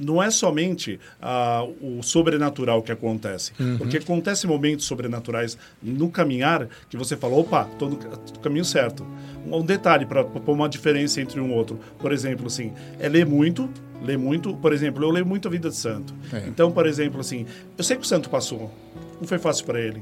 não 0.00 0.22
é 0.22 0.30
somente 0.30 1.00
ah, 1.20 1.64
o 1.80 2.02
sobrenatural 2.04 2.82
que 2.82 2.92
acontece. 2.92 3.52
Porque 3.78 3.96
acontece 3.96 4.46
momentos 4.46 4.86
sobrenaturais 4.86 5.58
no 5.82 6.08
caminhar 6.08 6.68
que 6.88 6.96
você 6.96 7.16
fala, 7.16 7.34
opa, 7.36 7.68
estou 7.72 7.90
no, 7.90 7.96
no 7.96 8.38
caminho 8.40 8.64
certo. 8.64 9.04
Um, 9.44 9.56
um 9.56 9.64
detalhe 9.64 10.06
para 10.06 10.22
pôr 10.24 10.52
uma 10.52 10.68
diferença 10.68 11.20
entre 11.20 11.40
um 11.40 11.52
outro. 11.52 11.80
Por 11.98 12.12
exemplo, 12.12 12.46
assim, 12.46 12.72
é 13.00 13.08
ler 13.08 13.26
muito, 13.26 13.68
ler 14.00 14.16
muito. 14.16 14.54
Por 14.54 14.72
exemplo, 14.72 15.02
eu 15.02 15.10
leio 15.10 15.26
muito 15.26 15.48
a 15.48 15.50
vida 15.50 15.68
de 15.68 15.74
santo. 15.76 16.14
É. 16.32 16.46
Então, 16.46 16.70
por 16.70 16.86
exemplo, 16.86 17.20
assim, 17.20 17.44
eu 17.76 17.82
sei 17.82 17.96
que 17.96 18.02
o 18.04 18.06
santo 18.06 18.30
passou. 18.30 18.72
Não 19.20 19.26
foi 19.26 19.38
fácil 19.38 19.64
para 19.66 19.80
ele. 19.80 20.00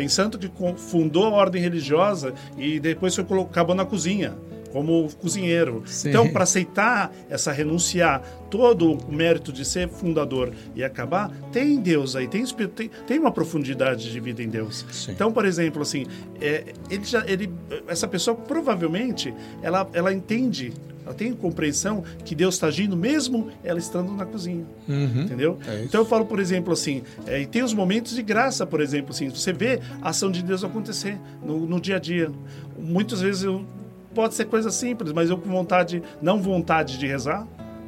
Tem 0.00 0.08
santo 0.08 0.38
que 0.38 0.50
fundou 0.78 1.26
a 1.26 1.28
ordem 1.28 1.60
religiosa 1.60 2.32
e 2.56 2.80
depois 2.80 3.14
foi 3.14 3.22
acabou 3.42 3.74
na 3.74 3.84
cozinha, 3.84 4.32
como 4.72 5.08
cozinheiro. 5.20 5.82
Sim. 5.86 6.10
Então, 6.10 6.28
para 6.28 6.44
aceitar 6.44 7.12
essa 7.28 7.52
renunciar 7.52 8.22
todo 8.50 8.92
o 8.92 9.12
mérito 9.12 9.52
de 9.52 9.64
ser 9.64 9.88
fundador 9.88 10.52
e 10.74 10.82
acabar, 10.82 11.30
tem 11.52 11.80
Deus 11.80 12.16
aí, 12.16 12.26
tem, 12.26 12.44
tem, 12.44 12.90
tem 13.06 13.18
uma 13.18 13.30
profundidade 13.30 14.10
de 14.10 14.20
vida 14.20 14.42
em 14.42 14.48
Deus. 14.48 14.84
Sim. 14.90 15.12
Então, 15.12 15.32
por 15.32 15.44
exemplo, 15.44 15.82
assim, 15.82 16.06
é, 16.40 16.64
ele 16.90 17.04
já, 17.04 17.24
ele, 17.26 17.50
essa 17.86 18.08
pessoa 18.08 18.36
provavelmente 18.36 19.32
ela, 19.62 19.88
ela 19.92 20.12
entende, 20.12 20.72
ela 21.04 21.14
tem 21.14 21.32
compreensão 21.32 22.02
que 22.24 22.34
Deus 22.34 22.54
está 22.54 22.66
agindo 22.66 22.96
mesmo 22.96 23.50
ela 23.62 23.78
estando 23.78 24.12
na 24.12 24.24
cozinha. 24.24 24.64
Uhum. 24.88 25.22
Entendeu? 25.22 25.58
É 25.66 25.84
então 25.84 26.00
eu 26.02 26.04
falo, 26.06 26.26
por 26.26 26.38
exemplo, 26.38 26.72
assim, 26.72 27.02
é, 27.26 27.40
e 27.40 27.46
tem 27.46 27.62
os 27.62 27.72
momentos 27.72 28.14
de 28.14 28.22
graça, 28.22 28.66
por 28.66 28.80
exemplo, 28.80 29.10
assim, 29.10 29.28
você 29.28 29.52
vê 29.52 29.80
a 30.02 30.10
ação 30.10 30.30
de 30.30 30.42
Deus 30.42 30.64
acontecer 30.64 31.18
no, 31.44 31.66
no 31.66 31.80
dia 31.80 31.96
a 31.96 31.98
dia. 31.98 32.30
Muitas 32.78 33.20
vezes 33.20 33.42
eu, 33.42 33.64
pode 34.14 34.34
ser 34.34 34.46
coisa 34.46 34.70
simples, 34.70 35.12
mas 35.12 35.30
eu 35.30 35.38
com 35.38 35.48
vontade, 35.48 36.02
não 36.20 36.40
vontade 36.40 36.98
de 36.98 37.06
rezar, 37.06 37.46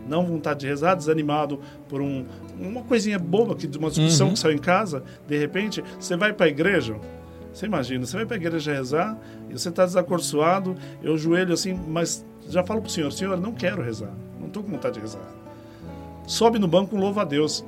não 0.09 0.25
vontade 0.27 0.61
de 0.61 0.67
rezar, 0.67 0.95
desanimado 0.95 1.61
por 1.89 2.01
um, 2.01 2.25
uma 2.59 2.83
coisinha 2.83 3.19
boba, 3.19 3.55
que, 3.55 3.67
de 3.67 3.79
uma 3.79 3.89
discussão 3.89 4.29
Uhum. 4.29 4.33
que 4.35 4.39
saiu 4.39 4.55
em 4.55 4.59
casa, 4.59 5.03
de 5.27 5.39
repente, 5.39 5.83
você 5.99 6.17
vai 6.17 6.33
para 6.33 6.47
a 6.47 6.49
igreja, 6.49 6.97
você 7.53 7.67
imagina, 7.67 8.05
você 8.07 8.17
vai 8.17 8.27
para 8.27 8.37
a 8.37 8.41
igreja 8.41 8.73
rezar 8.73 9.19
e 9.49 9.53
você 9.53 9.69
está 9.69 9.85
desacorçoado, 9.85 10.75
eu 11.03 11.17
joelho 11.17 11.53
assim, 11.53 11.79
mas 11.89 12.25
já 12.49 12.65
falo 12.65 12.81
para 12.81 12.89
o 12.89 12.91
senhor, 12.91 13.13
senhor, 13.13 13.39
não 13.41 13.53
quero 13.53 13.83
rezar, 13.83 14.13
não 14.41 14.47
estou 14.49 14.63
com 14.63 14.71
vontade 14.71 14.95
de 14.95 15.01
rezar 15.01 15.43
sobe 16.27 16.59
no 16.59 16.69
banco, 16.69 16.97
louva 16.97 17.23
a 17.23 17.25
Deus. 17.25 17.65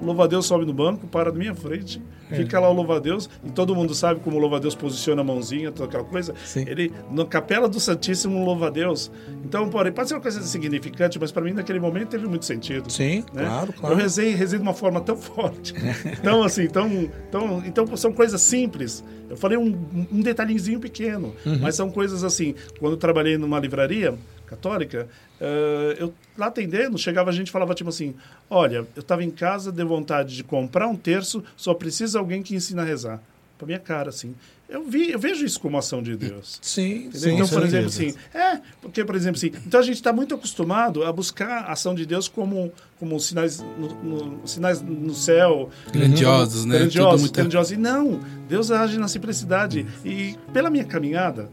O 0.00 0.04
louva 0.06 0.24
a 0.24 0.26
Deus 0.26 0.46
sobe 0.46 0.64
no 0.64 0.72
banco, 0.72 1.06
para 1.06 1.30
na 1.30 1.38
minha 1.38 1.54
frente, 1.54 2.02
É. 2.30 2.34
fica 2.36 2.58
lá 2.58 2.68
o 2.68 2.72
louva 2.72 2.96
a 2.96 2.98
Deus, 2.98 3.30
e 3.44 3.50
todo 3.50 3.74
mundo 3.76 3.94
sabe 3.94 4.18
como 4.20 4.36
o 4.36 4.40
louva 4.40 4.56
a 4.56 4.58
Deus 4.58 4.74
posiciona 4.74 5.20
a 5.20 5.24
mãozinha, 5.24 5.70
toda 5.70 5.88
aquela 5.88 6.02
coisa. 6.04 6.34
Sim. 6.44 6.64
Ele, 6.66 6.92
na 7.10 7.24
capela 7.24 7.68
do 7.68 7.78
Santíssimo, 7.78 8.36
um 8.36 8.44
louva 8.44 8.66
a 8.66 8.70
Deus. 8.70 9.10
Então, 9.44 9.68
porém, 9.68 9.92
pode 9.92 10.08
ser 10.08 10.14
uma 10.16 10.20
coisa 10.20 10.40
insignificante, 10.40 11.18
mas 11.18 11.30
para 11.30 11.42
mim, 11.44 11.52
naquele 11.52 11.78
momento, 11.78 12.08
teve 12.08 12.26
muito 12.26 12.44
sentido. 12.44 12.90
Sim, 12.90 13.24
né? 13.32 13.44
claro, 13.44 13.72
claro. 13.72 13.94
Eu 13.94 13.98
rezei, 13.98 14.34
rezei 14.34 14.58
de 14.58 14.62
uma 14.64 14.74
forma 14.74 15.00
tão 15.00 15.16
forte. 15.16 15.72
Então, 16.24 16.42
assim, 16.42 16.66
tão, 16.66 17.08
tão, 17.30 17.62
então 17.66 17.86
são 17.96 18.12
coisas 18.12 18.40
simples. 18.40 19.04
Eu 19.30 19.36
falei 19.36 19.56
um, 19.58 19.76
um 20.12 20.20
detalhezinho 20.20 20.80
pequeno, 20.80 21.34
Uhum. 21.46 21.58
mas 21.60 21.74
são 21.76 21.90
coisas 21.90 22.24
assim. 22.24 22.54
Quando 22.80 22.92
eu 22.94 22.98
trabalhei 22.98 23.36
numa 23.38 23.58
livraria 23.60 24.14
católica, 24.46 25.08
eh, 25.44 25.96
eu 26.00 26.14
lá 26.38 26.46
atendendo, 26.46 26.96
chegava 26.96 27.30
a 27.30 27.32
gente 27.32 27.48
e 27.48 27.50
falava 27.50 27.74
tipo 27.74 27.90
assim: 27.90 28.14
Olha, 28.48 28.86
eu 28.96 29.00
estava 29.00 29.22
em 29.22 29.30
casa, 29.30 29.70
dei 29.70 29.84
vontade 29.84 30.34
de 30.36 30.42
comprar 30.42 30.88
um 30.88 30.96
terço, 30.96 31.44
só 31.56 31.74
precisa 31.74 32.18
alguém 32.18 32.42
que 32.42 32.54
ensine 32.54 32.80
a 32.80 32.84
rezar. 32.84 33.20
Pra 33.58 33.66
minha 33.66 33.78
cara, 33.78 34.08
assim. 34.08 34.34
Eu, 34.68 34.82
vi, 34.82 35.10
eu 35.12 35.18
vejo 35.18 35.44
isso 35.44 35.60
como 35.60 35.76
ação 35.76 36.02
de 36.02 36.16
Deus. 36.16 36.58
Sim, 36.60 37.04
Entendeu? 37.06 37.20
sim, 37.20 37.34
então, 37.34 37.48
por 37.48 37.62
exemplo, 37.64 37.86
assim, 37.86 38.14
é, 38.32 38.60
porque, 38.80 39.04
por 39.04 39.14
exemplo, 39.14 39.36
assim, 39.36 39.52
então 39.66 39.78
a 39.78 39.82
gente 39.82 39.96
está 39.96 40.12
muito 40.12 40.34
acostumado 40.34 41.04
a 41.04 41.12
buscar 41.12 41.64
a 41.64 41.72
ação 41.72 41.94
de 41.94 42.04
Deus 42.06 42.26
como, 42.26 42.72
como 42.98 43.20
sinais, 43.20 43.60
no, 43.78 43.94
no- 44.02 44.48
sinais 44.48 44.80
no 44.80 45.14
céu. 45.14 45.68
Grandiosos, 45.92 46.64
né? 46.64 46.78
Grandiosos, 46.78 47.20
muito- 47.20 47.34
grandiosos. 47.36 47.72
E 47.72 47.76
não, 47.76 48.18
Deus 48.48 48.70
age 48.70 48.98
na 48.98 49.06
simplicidade. 49.06 49.86
E 50.04 50.34
pela 50.52 50.70
minha 50.70 50.84
caminhada, 50.84 51.48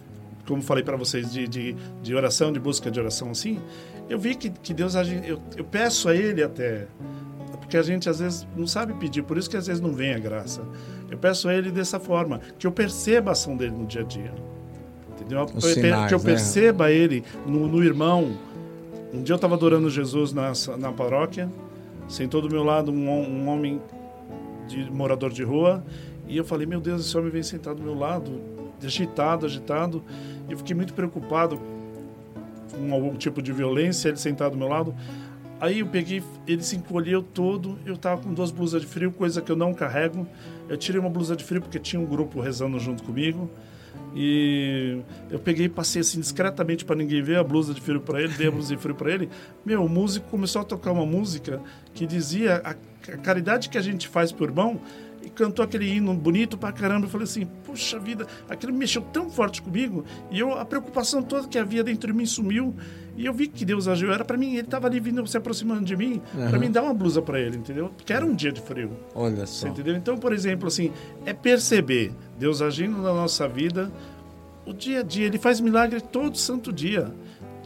como 0.47 0.61
falei 0.61 0.83
para 0.83 0.97
vocês, 0.97 1.31
de, 1.31 1.47
de, 1.47 1.75
de 2.01 2.15
oração, 2.15 2.51
de 2.51 2.59
busca 2.59 2.89
de 2.89 2.99
oração 2.99 3.31
assim, 3.31 3.59
eu 4.09 4.19
vi 4.19 4.35
que, 4.35 4.49
que 4.49 4.73
Deus 4.73 4.95
age, 4.95 5.21
eu, 5.25 5.41
eu 5.55 5.63
peço 5.63 6.09
a 6.09 6.15
Ele 6.15 6.43
até, 6.43 6.87
porque 7.59 7.77
a 7.77 7.83
gente 7.83 8.09
às 8.09 8.19
vezes 8.19 8.47
não 8.55 8.67
sabe 8.67 8.93
pedir, 8.93 9.23
por 9.23 9.37
isso 9.37 9.49
que 9.49 9.57
às 9.57 9.67
vezes 9.67 9.81
não 9.81 9.93
vem 9.93 10.13
a 10.13 10.19
graça. 10.19 10.61
Eu 11.09 11.17
peço 11.17 11.47
a 11.47 11.53
Ele 11.53 11.71
dessa 11.71 11.99
forma, 11.99 12.41
que 12.57 12.67
eu 12.67 12.71
perceba 12.71 13.31
a 13.31 13.33
ação 13.33 13.55
dele 13.55 13.71
no 13.71 13.85
dia 13.85 14.01
a 14.01 14.03
dia. 14.03 14.33
Entendeu? 15.21 15.47
Sinais, 15.61 16.07
que 16.07 16.13
eu 16.13 16.19
né? 16.19 16.25
perceba 16.25 16.91
ele 16.91 17.23
no, 17.45 17.67
no 17.67 17.83
irmão. 17.83 18.35
Um 19.13 19.21
dia 19.21 19.33
eu 19.33 19.35
estava 19.35 19.55
adorando 19.55 19.89
Jesus 19.89 20.33
na, 20.33 20.51
na 20.77 20.91
paróquia, 20.91 21.49
sentou 22.07 22.41
do 22.41 22.49
meu 22.49 22.63
lado 22.63 22.91
um, 22.91 23.09
um 23.09 23.47
homem 23.47 23.81
de 24.67 24.89
morador 24.91 25.31
de 25.31 25.43
rua, 25.43 25.83
e 26.27 26.37
eu 26.37 26.43
falei: 26.43 26.65
Meu 26.65 26.81
Deus, 26.81 27.05
esse 27.05 27.17
homem 27.17 27.29
vem 27.29 27.43
sentar 27.43 27.75
do 27.75 27.83
meu 27.83 27.93
lado, 27.93 28.41
agitado, 28.83 29.45
agitado. 29.45 30.03
Eu 30.51 30.57
fiquei 30.57 30.75
muito 30.75 30.93
preocupado 30.93 31.59
com 32.71 32.93
algum 32.93 33.15
tipo 33.15 33.41
de 33.41 33.51
violência, 33.51 34.09
ele 34.09 34.17
sentado 34.17 34.51
do 34.51 34.57
meu 34.57 34.67
lado. 34.67 34.95
Aí 35.59 35.79
eu 35.79 35.85
peguei, 35.85 36.23
ele 36.47 36.63
se 36.63 36.75
encolheu 36.75 37.21
todo, 37.21 37.77
eu 37.85 37.95
tava 37.95 38.21
com 38.21 38.33
duas 38.33 38.49
blusas 38.49 38.81
de 38.81 38.87
frio, 38.87 39.11
coisa 39.11 39.41
que 39.41 39.51
eu 39.51 39.55
não 39.55 39.73
carrego. 39.73 40.27
Eu 40.67 40.75
tirei 40.75 40.99
uma 40.99 41.09
blusa 41.09 41.35
de 41.35 41.43
frio 41.43 41.61
porque 41.61 41.77
tinha 41.77 42.01
um 42.01 42.05
grupo 42.05 42.39
rezando 42.39 42.79
junto 42.79 43.03
comigo. 43.03 43.49
E 44.15 44.99
eu 45.29 45.39
peguei 45.39 45.67
e 45.67 45.69
passei 45.69 46.01
assim 46.01 46.19
discretamente 46.19 46.83
para 46.83 46.95
ninguém 46.95 47.21
ver 47.21 47.37
a 47.37 47.43
blusa 47.43 47.73
de 47.73 47.79
frio 47.79 48.01
para 48.01 48.21
ele, 48.21 48.33
dei 48.33 48.47
a 48.47 48.51
blusa 48.51 48.75
de 48.75 48.81
frio 48.81 48.95
para 48.95 49.11
ele. 49.11 49.29
Meu, 49.65 49.85
o 49.85 49.89
músico 49.89 50.27
começou 50.29 50.63
a 50.63 50.65
tocar 50.65 50.91
uma 50.91 51.05
música 51.05 51.61
que 51.93 52.05
dizia 52.07 52.61
a, 52.65 52.71
a 52.71 53.17
caridade 53.17 53.69
que 53.69 53.77
a 53.77 53.81
gente 53.81 54.07
faz 54.07 54.31
por 54.31 54.49
irmão 54.49 54.81
e 55.23 55.29
cantou 55.29 55.63
aquele 55.63 55.85
hino 55.87 56.13
bonito 56.13 56.57
pra 56.57 56.71
caramba. 56.71 57.05
Eu 57.05 57.09
falei 57.09 57.25
assim, 57.25 57.45
puxa 57.63 57.99
vida, 57.99 58.25
aquilo 58.49 58.73
mexeu 58.73 59.01
tão 59.01 59.29
forte 59.29 59.61
comigo. 59.61 60.03
E 60.31 60.39
eu, 60.39 60.53
a 60.57 60.65
preocupação 60.65 61.21
toda 61.21 61.47
que 61.47 61.57
havia 61.57 61.83
dentro 61.83 62.11
de 62.11 62.17
mim 62.17 62.25
sumiu. 62.25 62.75
E 63.15 63.25
eu 63.25 63.33
vi 63.33 63.47
que 63.47 63.63
Deus 63.65 63.87
agiu. 63.87 64.11
Era 64.11 64.23
pra 64.25 64.37
mim, 64.37 64.55
ele 64.55 64.67
tava 64.67 64.87
ali 64.87 64.99
vindo, 64.99 65.25
se 65.27 65.37
aproximando 65.37 65.83
de 65.83 65.95
mim, 65.95 66.21
pra 66.33 66.45
Aham. 66.47 66.57
mim 66.59 66.71
dar 66.71 66.81
uma 66.83 66.93
blusa 66.93 67.21
pra 67.21 67.39
ele, 67.39 67.57
entendeu? 67.57 67.89
Porque 67.89 68.11
era 68.13 68.25
um 68.25 68.33
dia 68.33 68.51
de 68.51 68.61
frio. 68.61 68.91
Olha 69.13 69.45
só. 69.45 69.67
entendeu? 69.67 69.95
Então, 69.95 70.17
por 70.17 70.33
exemplo, 70.33 70.67
assim, 70.67 70.91
é 71.25 71.33
perceber 71.33 72.11
Deus 72.39 72.61
agindo 72.61 72.97
na 72.97 73.13
nossa 73.13 73.47
vida, 73.47 73.91
o 74.65 74.73
dia 74.73 75.01
a 75.01 75.03
dia. 75.03 75.25
Ele 75.25 75.37
faz 75.37 75.59
milagre 75.59 75.99
todo 76.01 76.37
santo 76.37 76.71
dia. 76.71 77.13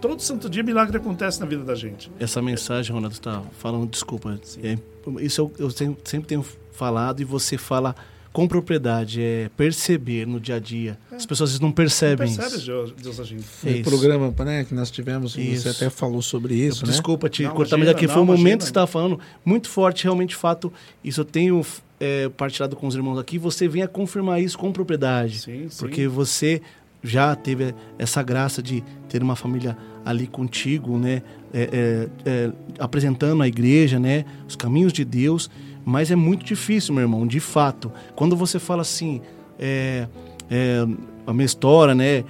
Todo 0.08 0.22
santo 0.22 0.48
dia 0.48 0.62
milagre 0.62 0.98
acontece 0.98 1.40
na 1.40 1.48
vida 1.48 1.64
da 1.64 1.74
gente. 1.74 2.12
Essa 2.20 2.40
mensagem, 2.40 2.94
Ronaldo, 2.94 3.16
está 3.16 3.42
falando, 3.58 3.90
desculpa. 3.90 4.40
é, 4.62 4.78
isso 5.20 5.42
eu, 5.42 5.52
eu 5.58 5.70
sempre, 5.72 6.00
sempre 6.06 6.28
tenho 6.28 6.46
falado 6.72 7.22
e 7.22 7.26
você 7.26 7.58
fala 7.58 7.96
com 8.32 8.48
propriedade, 8.48 9.20
é 9.20 9.50
perceber 9.58 10.28
no 10.28 10.40
dia 10.40 10.58
a 10.58 10.60
dia. 10.60 11.00
As 11.12 11.26
pessoas 11.26 11.50
às 11.50 11.54
vezes 11.54 11.60
não 11.60 11.72
percebem 11.72 12.28
Percebe 12.28 12.58
isso. 12.58 12.66
Deus, 12.68 12.94
Deus 13.02 13.20
agindo. 13.20 13.44
No 13.64 13.72
Isso. 13.72 13.84
programa 13.90 14.34
né, 14.46 14.64
que 14.64 14.76
nós 14.76 14.92
tivemos, 14.92 15.36
Isso. 15.38 15.64
você 15.64 15.70
até 15.70 15.90
falou 15.90 16.22
sobre 16.22 16.54
isso, 16.54 16.86
né? 16.86 16.92
Desculpa 16.92 17.28
te 17.28 17.42
Não, 17.42 17.56
cortar, 17.56 17.78
mas 17.78 17.88
aqui 17.88 18.06
não, 18.06 18.14
foi 18.14 18.22
um 18.22 18.26
momento 18.26 18.40
imagina. 18.42 18.58
que 18.58 18.64
você 18.66 18.70
estava 18.70 18.88
falando 18.88 19.20
muito 19.44 19.70
forte, 19.70 20.04
realmente, 20.04 20.36
fato. 20.36 20.72
Isso 21.04 21.22
eu 21.22 21.26
tenho 21.26 21.66
é, 22.00 22.30
partilhado 22.30 22.76
com 22.76 22.86
os 22.86 22.94
irmãos 22.94 23.18
aqui. 23.18 23.40
Você 23.40 23.68
vem 23.68 23.82
a 23.82 23.88
confirmar 23.88 24.40
isso 24.40 24.58
com 24.58 24.72
propriedade. 24.72 25.40
Sim, 25.40 25.68
sim. 25.70 25.80
Porque 25.80 26.08
você 26.08 26.62
já 27.06 27.36
teve 27.36 27.74
essa 27.98 28.22
graça 28.24 28.62
de 28.62 28.84
ter 29.08 29.22
uma 29.22 29.36
família 29.36 29.78
ali 30.04 30.28
contigo, 30.28 30.98
né? 30.98 31.22
É, 31.54 31.70
é, 31.72 32.10
é, 32.26 32.52
apresentando 32.80 33.42
a 33.42 33.48
igreja, 33.48 34.00
né? 34.00 34.26
Os 34.48 34.56
caminhos 34.56 34.92
de 34.92 35.06
Deus. 35.06 35.50
Mas 35.86 36.10
é 36.10 36.16
muito 36.16 36.44
difícil, 36.44 36.94
meu 36.94 37.04
irmão, 37.04 37.28
de 37.28 37.40
fato. 37.40 37.92
Quando 38.16 38.36
você 38.36 38.60
fala 38.60 38.82
assim, 38.82 39.22
é, 39.60 40.08
é, 40.50 40.86
a 41.28 41.34
minha 41.34 41.46
história, 41.46 41.94
né? 41.94 42.24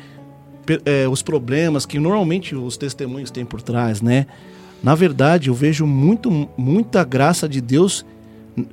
é, 0.86 1.07
os 1.07 1.21
problemas 1.21 1.86
que 1.86 1.99
normalmente 1.99 2.55
os 2.55 2.78
testemunhos 2.78 3.32
têm 3.32 3.45
por 3.45 3.61
trás, 3.61 4.01
né? 4.01 4.26
Na 4.84 4.95
verdade, 4.95 5.49
eu 5.49 5.53
vejo 5.53 5.86
muito, 5.86 6.49
muita 6.57 7.03
graça 7.03 7.47
de 7.47 7.61
Deus 7.61 8.05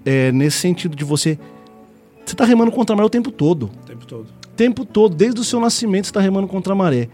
é, 0.04 0.32
nesse 0.32 0.58
sentido 0.58 0.96
de 0.96 1.04
você. 1.04 1.38
Você 2.24 2.34
está 2.34 2.44
remando 2.44 2.70
contra 2.70 2.94
a 2.94 2.96
maré 2.96 3.06
o 3.06 3.10
tempo 3.10 3.32
todo 3.32 3.64
O 3.64 3.86
tempo 3.86 4.06
todo. 4.06 4.26
Tempo 4.56 4.84
todo, 4.84 5.14
desde 5.14 5.40
o 5.40 5.44
seu 5.44 5.60
nascimento, 5.60 6.04
está 6.04 6.20
remando 6.20 6.46
contra 6.46 6.72
a 6.72 6.76
maré. 6.76 7.08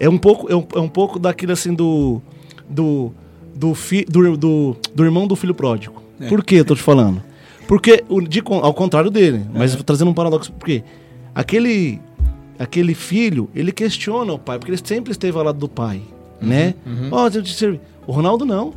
É 0.00 0.08
um 0.08 0.18
pouco, 0.18 0.50
é 0.50 0.56
um, 0.56 0.66
é 0.74 0.80
um 0.80 0.88
pouco 0.88 1.18
daquilo 1.18 1.52
assim 1.52 1.74
do. 1.74 2.20
do. 2.68 3.12
do, 3.54 3.74
fi, 3.74 4.04
do, 4.04 4.36
do, 4.36 4.76
do 4.94 5.04
irmão 5.04 5.26
do 5.26 5.36
filho 5.36 5.54
pródigo. 5.54 6.02
É. 6.20 6.28
Por 6.28 6.44
que 6.44 6.56
eu 6.56 6.64
tô 6.64 6.74
te 6.74 6.82
falando? 6.82 7.22
Porque, 7.66 8.02
o, 8.08 8.20
de, 8.20 8.42
ao 8.46 8.72
contrário 8.72 9.10
dele, 9.10 9.44
mas 9.52 9.74
trazendo 9.84 10.10
um 10.10 10.14
paradoxo, 10.14 10.50
porque 10.52 10.82
aquele, 11.34 12.00
aquele 12.58 12.94
filho, 12.94 13.50
ele 13.54 13.72
questiona 13.72 14.32
o 14.32 14.38
pai, 14.38 14.58
porque 14.58 14.70
ele 14.70 14.80
sempre 14.82 15.12
esteve 15.12 15.36
ao 15.36 15.44
lado 15.44 15.58
do 15.58 15.68
pai, 15.68 16.00
né? 16.40 16.74
Ó, 17.10 17.26
eu 17.28 17.42
te 17.42 17.52
servi. 17.52 17.78
O 18.06 18.12
Ronaldo 18.12 18.46
não. 18.46 18.72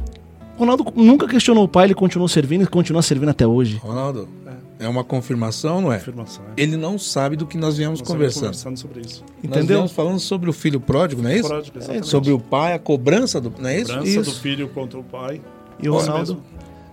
O 0.57 0.59
Ronaldo 0.59 0.85
nunca 0.93 1.25
questionou 1.25 1.63
o 1.63 1.67
pai, 1.69 1.85
ele 1.85 1.93
continuou 1.93 2.27
servindo 2.27 2.63
e 2.63 2.67
continua 2.67 3.01
servindo 3.01 3.29
até 3.29 3.47
hoje. 3.47 3.77
Ronaldo, 3.77 4.27
é 4.45 4.51
uma 4.87 5.03
confirmação, 5.03 5.81
não 5.81 5.91
é? 5.93 5.97
Afirmação. 5.97 6.43
É. 6.57 6.61
Ele 6.61 6.75
não 6.77 6.97
sabe 6.97 7.35
do 7.35 7.45
que 7.45 7.57
nós 7.57 7.77
viemos 7.77 7.99
Nós 7.99 8.07
conversando. 8.07 8.43
conversando 8.45 8.77
sobre 8.77 9.01
isso. 9.01 9.23
Nós 9.23 9.43
Entendeu? 9.43 9.65
viemos 9.77 9.91
falando 9.91 10.19
sobre 10.19 10.49
o 10.49 10.53
filho 10.53 10.79
pródigo, 10.79 11.21
não 11.21 11.29
é 11.29 11.37
isso? 11.37 11.47
Pródigo, 11.47 11.77
exatamente. 11.77 12.07
Sobre 12.07 12.31
o 12.31 12.39
pai, 12.39 12.73
a 12.73 12.79
cobrança 12.79 13.39
do. 13.41 13.53
Não 13.59 13.69
é 13.69 13.77
isso? 13.79 13.87
Cobrança 13.93 14.13
do 14.15 14.21
Isso. 14.21 14.39
filho 14.41 14.67
contra 14.69 14.99
o 14.99 15.03
pai. 15.03 15.41
E 15.81 15.89
o 15.89 15.93
Ronaldo. 15.93 16.41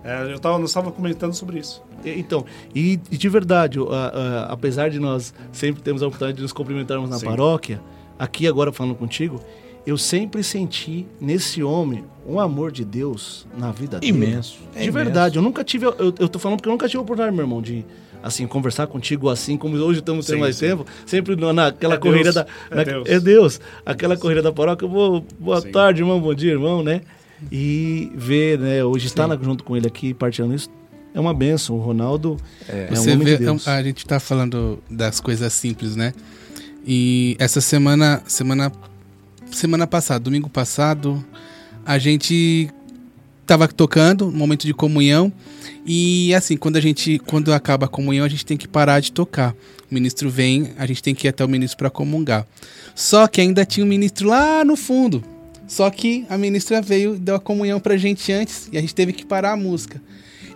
É, 0.03 0.31
eu 0.33 0.39
tava, 0.39 0.57
nós 0.57 0.69
estávamos 0.69 0.95
comentando 0.95 1.33
sobre 1.33 1.59
isso. 1.59 1.83
Então, 2.05 2.45
e, 2.73 2.99
e 3.11 3.17
de 3.17 3.27
verdade, 3.29 3.77
a- 3.79 3.83
a- 3.83 4.53
apesar 4.53 4.89
de 4.89 4.97
nós 4.97 5.33
sempre 5.51 5.81
termos 5.81 6.01
a 6.01 6.07
oportunidade 6.07 6.37
de 6.37 6.41
nos 6.43 6.53
cumprimentarmos 6.53 7.09
na 7.09 7.17
Sim. 7.19 7.25
paróquia, 7.25 7.81
aqui 8.17 8.47
agora 8.47 8.71
falando 8.71 8.95
contigo, 8.95 9.41
eu 9.89 9.97
sempre 9.97 10.43
senti 10.43 11.05
nesse 11.19 11.61
homem 11.63 12.03
um 12.27 12.39
amor 12.39 12.71
de 12.71 12.83
Deus 12.85 13.47
na 13.57 13.71
vida 13.71 13.99
dele. 13.99 14.11
Imenso. 14.11 14.57
É 14.75 14.79
de 14.79 14.83
imenso. 14.89 14.91
verdade, 14.91 15.35
eu 15.37 15.41
nunca 15.41 15.63
tive, 15.63 15.85
eu, 15.85 15.95
eu 16.19 16.29
tô 16.29 16.37
falando 16.39 16.57
porque 16.57 16.69
eu 16.69 16.73
nunca 16.73 16.87
tive 16.87 16.97
a 16.99 17.01
oportunidade, 17.01 17.35
meu 17.35 17.43
irmão, 17.45 17.61
de 17.61 17.83
assim 18.21 18.45
conversar 18.45 18.85
contigo 18.87 19.29
assim 19.29 19.55
como 19.57 19.77
hoje 19.77 19.99
estamos 19.99 20.25
tendo 20.25 20.35
Sim, 20.35 20.41
mais 20.41 20.55
sim. 20.57 20.67
tempo, 20.67 20.85
sempre 21.05 21.35
na- 21.37 21.53
naquela 21.53 21.95
É 21.95 21.97
corrida 21.97 22.23
Deus, 22.31 22.35
da 22.35 22.45
é 22.71 22.75
na- 22.75 22.83
Deus. 22.83 23.09
é 23.09 23.19
Deus, 23.19 23.61
aquela 23.85 24.17
corrida 24.17 24.41
da 24.41 24.51
paróquia, 24.51 24.85
eu 24.85 24.89
vou, 24.89 25.25
boa 25.39 25.61
Sim. 25.61 25.71
tarde, 25.71 26.01
irmão, 26.01 26.19
bom 26.19 26.33
dia, 26.33 26.51
irmão, 26.51 26.83
né? 26.83 27.01
E 27.51 28.11
ver, 28.15 28.59
né, 28.59 28.83
hoje 28.83 29.07
estar 29.07 29.25
na- 29.27 29.37
junto 29.37 29.63
com 29.63 29.75
ele 29.77 29.87
aqui 29.87 30.13
partilhando 30.13 30.53
isso 30.53 30.69
é 31.13 31.19
uma 31.19 31.33
benção. 31.33 31.77
O 31.77 31.79
Ronaldo 31.79 32.35
é, 32.67 32.89
um 32.91 32.95
Você 32.97 33.11
homem 33.13 33.25
vê, 33.25 33.37
de 33.37 33.45
Deus. 33.45 33.65
a 33.67 33.81
gente 33.81 34.05
tá 34.05 34.19
falando 34.19 34.83
das 34.91 35.21
coisas 35.21 35.51
simples, 35.53 35.95
né? 35.95 36.13
E 36.85 37.35
essa 37.39 37.61
semana, 37.61 38.21
semana, 38.25 38.71
semana 39.51 39.87
passada, 39.87 40.19
domingo 40.19 40.49
passado, 40.49 41.23
a 41.85 41.97
gente 41.97 42.69
tava 43.45 43.67
tocando, 43.67 44.27
um 44.27 44.31
momento 44.31 44.65
de 44.65 44.73
comunhão, 44.73 45.33
e 45.85 46.33
assim, 46.35 46.55
quando 46.55 46.77
a 46.77 46.81
gente, 46.81 47.19
quando 47.19 47.51
acaba 47.51 47.85
a 47.85 47.89
comunhão, 47.89 48.25
a 48.25 48.29
gente 48.29 48.45
tem 48.45 48.55
que 48.55 48.67
parar 48.67 48.99
de 48.99 49.11
tocar. 49.11 49.55
O 49.89 49.93
ministro 49.93 50.29
vem, 50.29 50.71
a 50.77 50.85
gente 50.85 51.01
tem 51.01 51.15
que 51.15 51.27
ir 51.27 51.29
até 51.29 51.43
o 51.43 51.49
ministro 51.49 51.77
para 51.77 51.89
comungar. 51.89 52.45
Só 52.93 53.27
que 53.27 53.41
ainda 53.41 53.65
tinha 53.65 53.83
um 53.83 53.89
ministro 53.89 54.27
lá 54.27 54.63
no 54.63 54.75
fundo. 54.75 55.23
Só 55.67 55.89
que 55.89 56.25
a 56.29 56.37
ministra 56.37 56.81
veio 56.81 57.15
e 57.15 57.19
deu 57.19 57.35
a 57.35 57.39
comunhão 57.39 57.79
pra 57.79 57.97
gente 57.97 58.31
antes 58.31 58.69
e 58.71 58.77
a 58.77 58.81
gente 58.81 58.93
teve 58.93 59.13
que 59.13 59.25
parar 59.25 59.53
a 59.53 59.57
música. 59.57 60.01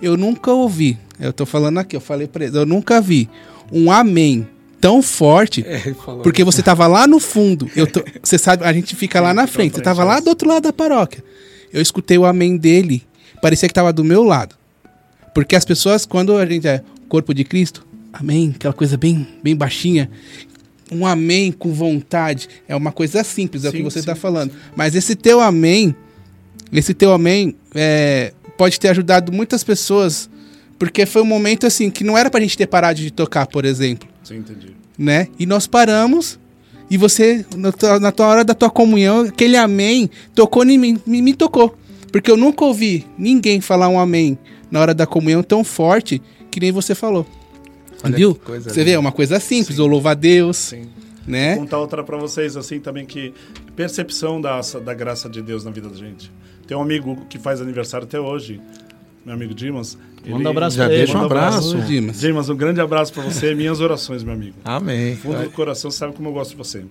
Eu 0.01 0.17
nunca 0.17 0.51
ouvi, 0.51 0.97
eu 1.19 1.31
tô 1.31 1.45
falando 1.45 1.77
aqui, 1.79 1.95
eu 1.95 2.01
falei 2.01 2.27
pra 2.27 2.43
eles, 2.43 2.55
eu 2.55 2.65
nunca 2.65 2.99
vi 2.99 3.29
um 3.71 3.91
amém 3.91 4.47
tão 4.83 5.01
forte, 5.01 5.63
É, 5.65 5.79
porque 6.21 6.43
você 6.43 6.61
tava 6.61 6.85
lá 6.87 7.07
no 7.07 7.17
fundo. 7.17 7.71
Eu 7.73 7.87
tô- 7.87 8.03
você 8.21 8.37
sabe, 8.37 8.65
a 8.65 8.73
gente 8.73 8.97
fica 8.97 9.21
lá 9.21 9.33
na 9.33 9.47
frente. 9.47 9.75
Você 9.77 9.81
tava 9.81 10.03
lá 10.03 10.19
do 10.19 10.27
outro 10.27 10.45
lado 10.49 10.63
da 10.63 10.73
paróquia. 10.73 11.23
Eu 11.71 11.81
escutei 11.81 12.17
o 12.17 12.25
amém 12.25 12.57
dele, 12.57 13.01
parecia 13.41 13.69
que 13.69 13.73
tava 13.73 13.93
do 13.93 14.03
meu 14.03 14.23
lado. 14.25 14.55
Porque 15.33 15.55
as 15.55 15.63
pessoas, 15.63 16.05
quando 16.05 16.35
a 16.35 16.45
gente 16.45 16.67
é 16.67 16.83
corpo 17.07 17.33
de 17.33 17.45
Cristo, 17.45 17.87
amém, 18.11 18.51
aquela 18.53 18.73
coisa 18.73 18.97
bem, 18.97 19.25
bem 19.41 19.55
baixinha. 19.55 20.11
Um 20.91 21.07
amém 21.07 21.49
com 21.53 21.71
vontade 21.71 22.49
é 22.67 22.75
uma 22.75 22.91
coisa 22.91 23.23
simples, 23.23 23.63
é 23.63 23.69
o 23.69 23.71
que 23.71 23.81
você 23.83 23.99
está 23.99 24.15
falando. 24.15 24.51
Mas 24.75 24.95
esse 24.95 25.15
teu 25.15 25.39
amém, 25.39 25.95
esse 26.73 26.93
teu 26.93 27.13
amém 27.13 27.55
é, 27.73 28.33
pode 28.57 28.77
ter 28.77 28.89
ajudado 28.89 29.31
muitas 29.31 29.63
pessoas, 29.63 30.29
porque 30.77 31.05
foi 31.05 31.21
um 31.21 31.25
momento 31.25 31.65
assim 31.65 31.89
que 31.89 32.03
não 32.03 32.17
era 32.17 32.29
pra 32.29 32.41
gente 32.41 32.57
ter 32.57 32.67
parado 32.67 32.99
de 32.99 33.09
tocar, 33.11 33.47
por 33.47 33.63
exemplo 33.63 34.11
Sim, 34.23 34.37
entendi. 34.37 34.75
né? 34.97 35.27
E 35.37 35.45
nós 35.45 35.67
paramos 35.67 36.39
e 36.89 36.97
você, 36.97 37.45
na 37.55 37.71
tua, 37.71 37.99
na 37.99 38.11
tua 38.11 38.27
hora 38.27 38.43
da 38.43 38.53
tua 38.53 38.69
comunhão, 38.69 39.21
aquele 39.21 39.57
amém 39.57 40.09
tocou 40.35 40.63
em 40.63 40.77
mim, 40.77 40.99
me, 41.05 41.21
me 41.21 41.33
tocou. 41.33 41.75
Porque 42.11 42.29
eu 42.29 42.37
nunca 42.37 42.63
ouvi 42.63 43.07
ninguém 43.17 43.59
falar 43.59 43.89
um 43.89 43.99
amém 43.99 44.37
na 44.69 44.79
hora 44.79 44.93
da 44.93 45.07
comunhão 45.07 45.41
tão 45.41 45.63
forte 45.63 46.21
que 46.51 46.59
nem 46.59 46.71
você 46.71 46.93
falou. 46.93 47.25
Olha 48.03 48.15
Viu? 48.15 48.39
Você 48.45 48.83
vê, 48.83 48.91
é 48.91 48.99
uma 48.99 49.11
coisa 49.11 49.39
simples, 49.39 49.79
ou 49.79 49.87
louva 49.87 50.11
a 50.11 50.13
Deus, 50.13 50.57
Sim. 50.57 50.89
né? 51.25 51.55
Vou 51.55 51.63
contar 51.63 51.79
outra 51.79 52.03
pra 52.03 52.17
vocês, 52.17 52.55
assim, 52.55 52.79
também, 52.79 53.05
que 53.05 53.33
percepção 53.75 54.39
da, 54.39 54.59
da 54.83 54.93
graça 54.93 55.29
de 55.29 55.41
Deus 55.41 55.63
na 55.63 55.71
vida 55.71 55.89
da 55.89 55.95
gente. 55.95 56.31
Tem 56.67 56.77
um 56.77 56.81
amigo 56.81 57.25
que 57.29 57.39
faz 57.39 57.61
aniversário 57.61 58.05
até 58.05 58.19
hoje, 58.19 58.61
meu 59.25 59.33
amigo 59.33 59.53
Dimas. 59.53 59.97
Manda 60.25 60.47
um 60.49 60.51
abraço 60.51 60.77
Já 60.77 60.85
pra 60.85 60.93
ele. 60.93 61.03
deixa 61.05 61.17
um 61.17 61.25
abraço. 61.25 61.77
Ô, 61.77 61.81
Dimas. 61.81 62.19
Dimas, 62.19 62.49
um 62.49 62.55
grande 62.55 62.79
abraço 62.81 63.11
pra 63.13 63.23
você, 63.23 63.53
minhas 63.55 63.79
orações, 63.79 64.23
meu 64.23 64.33
amigo. 64.33 64.55
Amém. 64.63 65.15
Fundo 65.15 65.43
do 65.43 65.49
coração, 65.51 65.91
você 65.91 65.97
sabe 65.97 66.13
como 66.13 66.29
eu 66.29 66.33
gosto 66.33 66.51
de 66.51 66.55
você. 66.57 66.85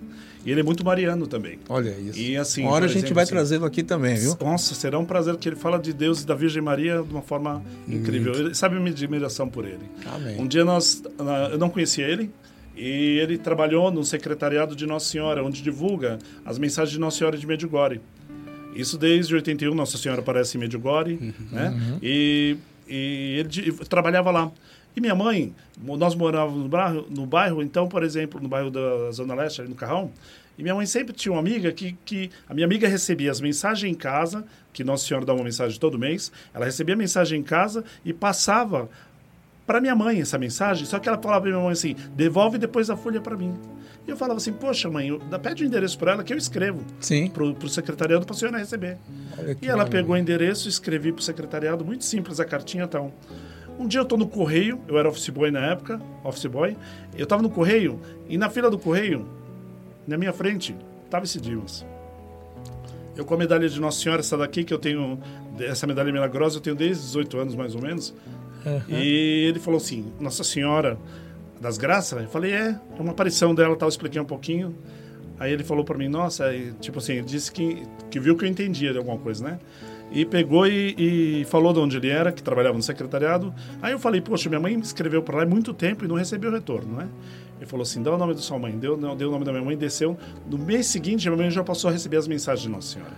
E 0.45 0.51
ele 0.51 0.59
é 0.59 0.63
muito 0.63 0.83
mariano 0.83 1.25
também. 1.25 1.57
Olha 1.69 1.89
isso. 1.91 2.19
E 2.19 2.35
assim, 2.35 2.63
Uma 2.63 2.71
hora 2.73 2.85
a 2.85 2.87
gente 2.87 2.97
exemplo, 2.97 3.15
vai 3.15 3.23
assim, 3.23 3.33
trazê-lo 3.33 3.65
aqui 3.65 3.81
também, 3.81 4.15
viu? 4.15 4.37
Nossa, 4.41 4.75
será 4.75 4.99
um 4.99 5.05
prazer 5.05 5.35
que 5.37 5.47
ele 5.47 5.55
fala 5.55 5.79
de 5.79 5.93
Deus 5.93 6.21
e 6.21 6.25
da 6.27 6.35
Virgem 6.35 6.61
Maria 6.61 7.01
de 7.01 7.13
uma 7.13 7.21
forma 7.21 7.63
incrível. 7.87 8.33
Ele 8.33 8.53
sabe 8.53 8.75
a 8.75 8.79
minha 8.79 8.91
admiração 8.91 9.47
por 9.47 9.63
ele. 9.65 9.79
Amém. 10.05 10.35
Um 10.39 10.45
dia 10.45 10.65
nós, 10.65 11.01
eu 11.51 11.57
não 11.57 11.69
conhecia 11.69 12.05
ele 12.05 12.29
e 12.75 13.19
ele 13.19 13.37
trabalhou 13.37 13.89
no 13.89 14.03
secretariado 14.03 14.75
de 14.75 14.85
Nossa 14.85 15.05
Senhora, 15.09 15.43
onde 15.43 15.61
divulga 15.61 16.19
as 16.45 16.59
mensagens 16.59 16.91
de 16.91 16.99
Nossa 16.99 17.19
Senhora 17.19 17.37
de 17.37 17.47
Medjugorje. 17.47 18.01
Isso 18.75 18.97
desde 18.97 19.33
81, 19.35 19.73
Nossa 19.73 19.97
Senhora 19.97 20.19
aparece 20.21 20.57
em 20.57 20.59
Medjugorje, 20.59 21.33
né? 21.51 21.73
E, 22.01 22.57
e 22.87 23.37
ele 23.39 23.71
trabalhava 23.85 24.31
lá. 24.31 24.51
E 24.95 25.01
minha 25.01 25.15
mãe, 25.15 25.53
nós 25.81 26.13
morávamos 26.13 26.61
no 26.61 26.69
bairro, 26.69 27.07
no 27.09 27.25
bairro, 27.25 27.63
então, 27.63 27.87
por 27.87 28.03
exemplo, 28.03 28.39
no 28.39 28.47
bairro 28.47 28.69
da 28.69 29.11
Zona 29.11 29.33
Leste, 29.33 29.61
ali 29.61 29.69
no 29.69 29.75
Carrão, 29.75 30.11
e 30.57 30.61
minha 30.61 30.75
mãe 30.75 30.85
sempre 30.85 31.13
tinha 31.13 31.31
uma 31.31 31.39
amiga 31.39 31.71
que, 31.71 31.93
que 32.05 32.29
a 32.47 32.53
minha 32.53 32.65
amiga 32.65 32.87
recebia 32.87 33.31
as 33.31 33.41
mensagens 33.41 33.91
em 33.91 33.95
casa, 33.95 34.45
que 34.71 34.83
Nossa 34.83 35.07
Senhora 35.07 35.25
dá 35.25 35.33
uma 35.33 35.43
mensagem 35.43 35.79
todo 35.79 35.97
mês, 35.97 36.31
ela 36.53 36.65
recebia 36.65 36.93
a 36.93 36.97
mensagem 36.97 37.39
em 37.39 37.43
casa 37.43 37.83
e 38.05 38.13
passava 38.13 38.87
para 39.65 39.79
minha 39.79 39.95
mãe 39.95 40.21
essa 40.21 40.37
mensagem, 40.37 40.85
só 40.85 40.99
que 40.99 41.07
ela 41.07 41.17
falava 41.17 41.41
para 41.41 41.51
minha 41.51 41.63
mãe 41.63 41.71
assim: 41.71 41.95
devolve 42.15 42.57
depois 42.57 42.89
a 42.89 42.95
folha 42.95 43.21
para 43.21 43.35
mim. 43.35 43.53
E 44.05 44.09
eu 44.11 44.17
falava 44.17 44.37
assim: 44.37 44.51
poxa, 44.51 44.89
mãe, 44.89 45.17
pede 45.41 45.63
o 45.63 45.65
endereço 45.65 45.97
para 45.97 46.13
ela 46.13 46.23
que 46.23 46.33
eu 46.33 46.37
escrevo 46.37 46.83
Sim. 46.99 47.29
pro, 47.29 47.53
pro 47.55 47.69
secretariado 47.69 48.25
para 48.25 48.35
a 48.35 48.37
senhora 48.37 48.57
receber. 48.57 48.97
Olha 49.37 49.57
E 49.61 49.65
ela 49.65 49.77
maravilha. 49.77 50.01
pegou 50.01 50.15
o 50.15 50.17
endereço, 50.17 50.67
escrevi 50.67 51.11
pro 51.11 51.23
secretariado, 51.23 51.85
muito 51.85 52.03
simples 52.03 52.39
a 52.39 52.45
cartinha 52.45 52.87
tal. 52.87 53.11
Um 53.79 53.87
dia 53.87 54.01
eu 54.01 54.05
tô 54.05 54.17
no 54.17 54.27
correio, 54.27 54.79
eu 54.87 54.99
era 54.99 55.09
office 55.09 55.29
boy 55.29 55.49
na 55.49 55.65
época, 55.71 55.99
office 56.23 56.45
boy. 56.45 56.77
Eu 57.17 57.25
tava 57.25 57.41
no 57.41 57.49
correio 57.49 57.99
e 58.29 58.37
na 58.37 58.49
fila 58.49 58.69
do 58.69 58.77
correio, 58.77 59.27
na 60.05 60.17
minha 60.17 60.33
frente, 60.33 60.75
tava 61.09 61.25
esse 61.25 61.39
Dimas. 61.39 61.85
Eu 63.15 63.25
com 63.25 63.35
a 63.35 63.37
medalha 63.37 63.69
de 63.69 63.79
Nossa 63.79 63.99
Senhora, 63.99 64.21
essa 64.21 64.35
daqui 64.35 64.63
que 64.63 64.73
eu 64.73 64.79
tenho, 64.79 65.19
essa 65.59 65.85
medalha 65.85 66.11
milagrosa, 66.11 66.57
eu 66.57 66.61
tenho 66.61 66.75
desde 66.75 67.03
18 67.03 67.37
anos 67.37 67.55
mais 67.55 67.75
ou 67.75 67.81
menos. 67.81 68.13
E 68.87 69.45
ele 69.49 69.59
falou 69.59 69.77
assim: 69.77 70.05
Nossa 70.19 70.43
Senhora 70.43 70.97
das 71.59 71.77
Graças? 71.77 72.21
Eu 72.21 72.29
falei: 72.29 72.51
É, 72.51 72.69
é 72.97 73.01
uma 73.01 73.11
aparição 73.11 73.53
dela, 73.53 73.75
tal. 73.75 73.89
Expliquei 73.89 74.21
um 74.21 74.25
pouquinho. 74.25 74.75
Aí 75.39 75.51
ele 75.51 75.63
falou 75.63 75.83
para 75.83 75.97
mim: 75.97 76.07
Nossa, 76.07 76.53
e, 76.53 76.71
tipo 76.79 76.99
assim, 76.99 77.13
ele 77.13 77.23
disse 77.23 77.51
que, 77.51 77.83
que 78.09 78.19
viu 78.19 78.35
que 78.37 78.45
eu 78.45 78.49
entendia 78.49 78.91
de 78.91 78.97
alguma 78.97 79.17
coisa, 79.17 79.43
né? 79.43 79.59
E 80.11 80.25
pegou 80.25 80.67
e, 80.67 81.41
e 81.41 81.45
falou 81.45 81.73
de 81.73 81.79
onde 81.79 81.97
ele 81.97 82.09
era, 82.09 82.31
que 82.31 82.43
trabalhava 82.43 82.75
no 82.77 82.83
secretariado. 82.83 83.53
Aí 83.81 83.91
eu 83.91 83.99
falei: 83.99 84.21
Poxa, 84.21 84.47
minha 84.47 84.61
mãe 84.61 84.75
me 84.77 84.83
escreveu 84.83 85.23
para 85.23 85.37
lá 85.37 85.43
há 85.43 85.45
muito 85.45 85.73
tempo 85.73 86.05
e 86.05 86.07
não 86.07 86.15
recebeu 86.15 86.51
retorno, 86.51 86.95
né? 86.95 87.07
Ele 87.59 87.65
falou 87.65 87.83
assim: 87.83 88.03
dá 88.03 88.13
o 88.13 88.17
nome 88.17 88.33
da 88.33 88.41
sua 88.41 88.59
mãe. 88.59 88.77
Deu, 88.77 88.97
deu 89.15 89.29
o 89.29 89.31
nome 89.31 89.45
da 89.45 89.51
minha 89.51 89.63
mãe, 89.63 89.77
desceu. 89.77 90.17
No 90.49 90.57
mês 90.57 90.87
seguinte, 90.87 91.27
minha 91.29 91.37
mãe 91.37 91.49
já 91.49 91.63
passou 91.63 91.89
a 91.89 91.93
receber 91.93 92.17
as 92.17 92.27
mensagens 92.27 92.63
de 92.63 92.69
Nossa 92.69 92.93
Senhora. 92.93 93.13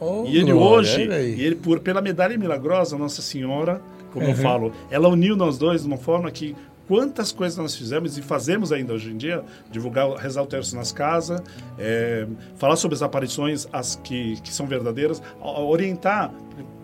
Oh, 0.00 0.24
E 0.26 0.38
ele 0.38 0.52
glória, 0.52 0.78
hoje, 0.78 1.02
e 1.36 1.42
ele 1.44 1.56
por 1.56 1.80
pela 1.80 2.00
medalha 2.00 2.38
milagrosa, 2.38 2.96
Nossa 2.96 3.20
Senhora, 3.20 3.82
como 4.12 4.24
eu 4.26 4.30
Uhum. 4.30 4.36
falo, 4.36 4.72
ela 4.90 5.08
uniu 5.08 5.36
nós 5.36 5.58
dois 5.58 5.82
de 5.82 5.86
uma 5.88 5.96
forma 5.96 6.30
que 6.30 6.54
quantas 6.86 7.30
coisas 7.32 7.58
nós 7.58 7.74
fizemos 7.76 8.16
e 8.16 8.22
fazemos 8.22 8.72
ainda 8.72 8.94
hoje 8.94 9.10
em 9.10 9.16
dia, 9.16 9.44
divulgar, 9.70 10.08
rezar 10.16 10.42
o 10.42 10.46
terço 10.46 10.74
nas 10.74 10.90
casas, 10.90 11.42
é, 11.78 12.26
falar 12.56 12.76
sobre 12.76 12.94
as 12.94 13.02
aparições, 13.02 13.68
as 13.72 13.96
que, 13.96 14.40
que 14.40 14.52
são 14.52 14.66
verdadeiras, 14.66 15.22
orientar 15.40 16.32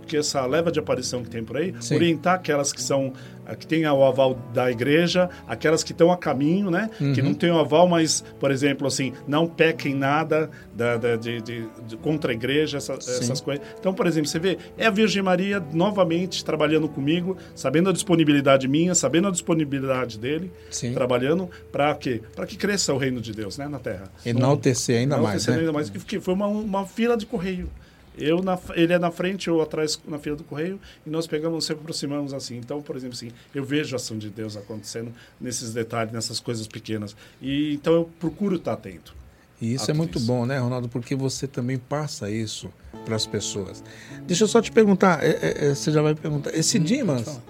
que 0.04 0.16
essa 0.16 0.44
leva 0.46 0.70
de 0.70 0.78
aparição 0.78 1.22
que 1.22 1.30
tem 1.30 1.42
por 1.44 1.56
aí, 1.56 1.74
Sim. 1.80 1.94
orientar 1.96 2.34
aquelas 2.34 2.72
que 2.72 2.80
são 2.82 3.12
que 3.58 3.66
têm 3.66 3.84
o 3.86 4.02
aval 4.02 4.38
da 4.54 4.70
igreja, 4.70 5.28
aquelas 5.46 5.84
que 5.84 5.92
estão 5.92 6.10
a 6.10 6.16
caminho, 6.16 6.70
né? 6.70 6.88
Que 6.96 7.20
Uhum. 7.20 7.26
não 7.28 7.34
têm 7.34 7.50
o 7.50 7.58
aval, 7.58 7.86
mas, 7.86 8.24
por 8.40 8.50
exemplo, 8.50 8.86
assim, 8.86 9.12
não 9.28 9.46
pequem 9.46 9.94
nada 9.94 10.48
da, 10.74 10.96
da- 10.96 11.16
de, 11.16 11.42
de- 11.42 11.68
de- 11.86 11.96
contra 11.98 12.32
a 12.32 12.34
igreja, 12.34 12.78
essa- 12.78 12.94
essas 12.94 13.42
coisas. 13.42 13.62
Então, 13.78 13.92
por 13.92 14.06
exemplo, 14.06 14.28
você 14.30 14.38
vê, 14.38 14.56
é 14.78 14.86
a 14.86 14.90
Virgem 14.90 15.22
Maria 15.22 15.62
novamente 15.74 16.42
trabalhando 16.42 16.88
comigo, 16.88 17.36
sabendo 17.54 17.90
a 17.90 17.92
disponibilidade 17.92 18.66
minha, 18.66 18.94
sabendo 18.94 19.28
a 19.28 19.30
disponibilidade 19.30 20.18
dele, 20.18 20.50
Sim. 20.70 20.94
trabalhando 20.94 21.50
para 21.70 21.94
quê? 21.96 22.22
Para 22.34 22.46
que 22.46 22.56
cresça 22.56 22.94
o 22.94 22.96
reino 22.96 23.20
de 23.20 23.32
Deus, 23.34 23.58
né, 23.58 23.68
na 23.68 23.78
Terra. 23.78 24.04
Enaltecer 24.24 25.00
ainda 25.00 25.16
mais, 25.18 25.26
Enaltecer 25.46 25.52
né? 25.54 25.60
ainda 25.60 25.72
mais. 25.74 25.90
Que 25.90 26.18
foi 26.18 26.32
uma, 26.32 26.46
uma 26.46 26.86
fila 26.86 27.14
de 27.14 27.26
correio. 27.26 27.68
Eu 28.16 28.42
na, 28.42 28.58
ele 28.74 28.92
é 28.92 28.98
na 28.98 29.10
frente, 29.10 29.48
eu 29.48 29.60
atrás 29.60 29.98
na 30.06 30.18
fila 30.18 30.36
do 30.36 30.44
correio, 30.44 30.80
e 31.06 31.10
nós 31.10 31.26
pegamos, 31.26 31.64
se 31.64 31.72
aproximamos 31.72 32.32
assim. 32.32 32.56
Então, 32.56 32.80
por 32.80 32.96
exemplo, 32.96 33.16
assim, 33.16 33.30
eu 33.54 33.64
vejo 33.64 33.94
a 33.94 33.96
ação 33.96 34.16
de 34.16 34.30
Deus 34.30 34.56
acontecendo 34.56 35.12
nesses 35.40 35.72
detalhes, 35.72 36.12
nessas 36.12 36.40
coisas 36.40 36.66
pequenas. 36.66 37.16
E 37.40 37.74
então 37.74 37.92
eu 37.94 38.10
procuro 38.18 38.56
estar 38.56 38.74
atento. 38.74 39.14
E 39.60 39.74
isso 39.74 39.90
é 39.90 39.94
muito 39.94 40.18
isso. 40.18 40.26
bom, 40.26 40.44
né, 40.44 40.58
Ronaldo? 40.58 40.88
Porque 40.88 41.14
você 41.14 41.46
também 41.46 41.78
passa 41.78 42.30
isso 42.30 42.70
para 43.04 43.16
as 43.16 43.26
pessoas. 43.26 43.82
Deixa 44.26 44.44
eu 44.44 44.48
só 44.48 44.60
te 44.60 44.70
perguntar, 44.70 45.22
é, 45.24 45.30
é, 45.30 45.66
é, 45.66 45.74
você 45.74 45.90
já 45.90 46.02
vai 46.02 46.14
perguntar. 46.14 46.54
Esse 46.54 46.78
Dimas 46.78 47.40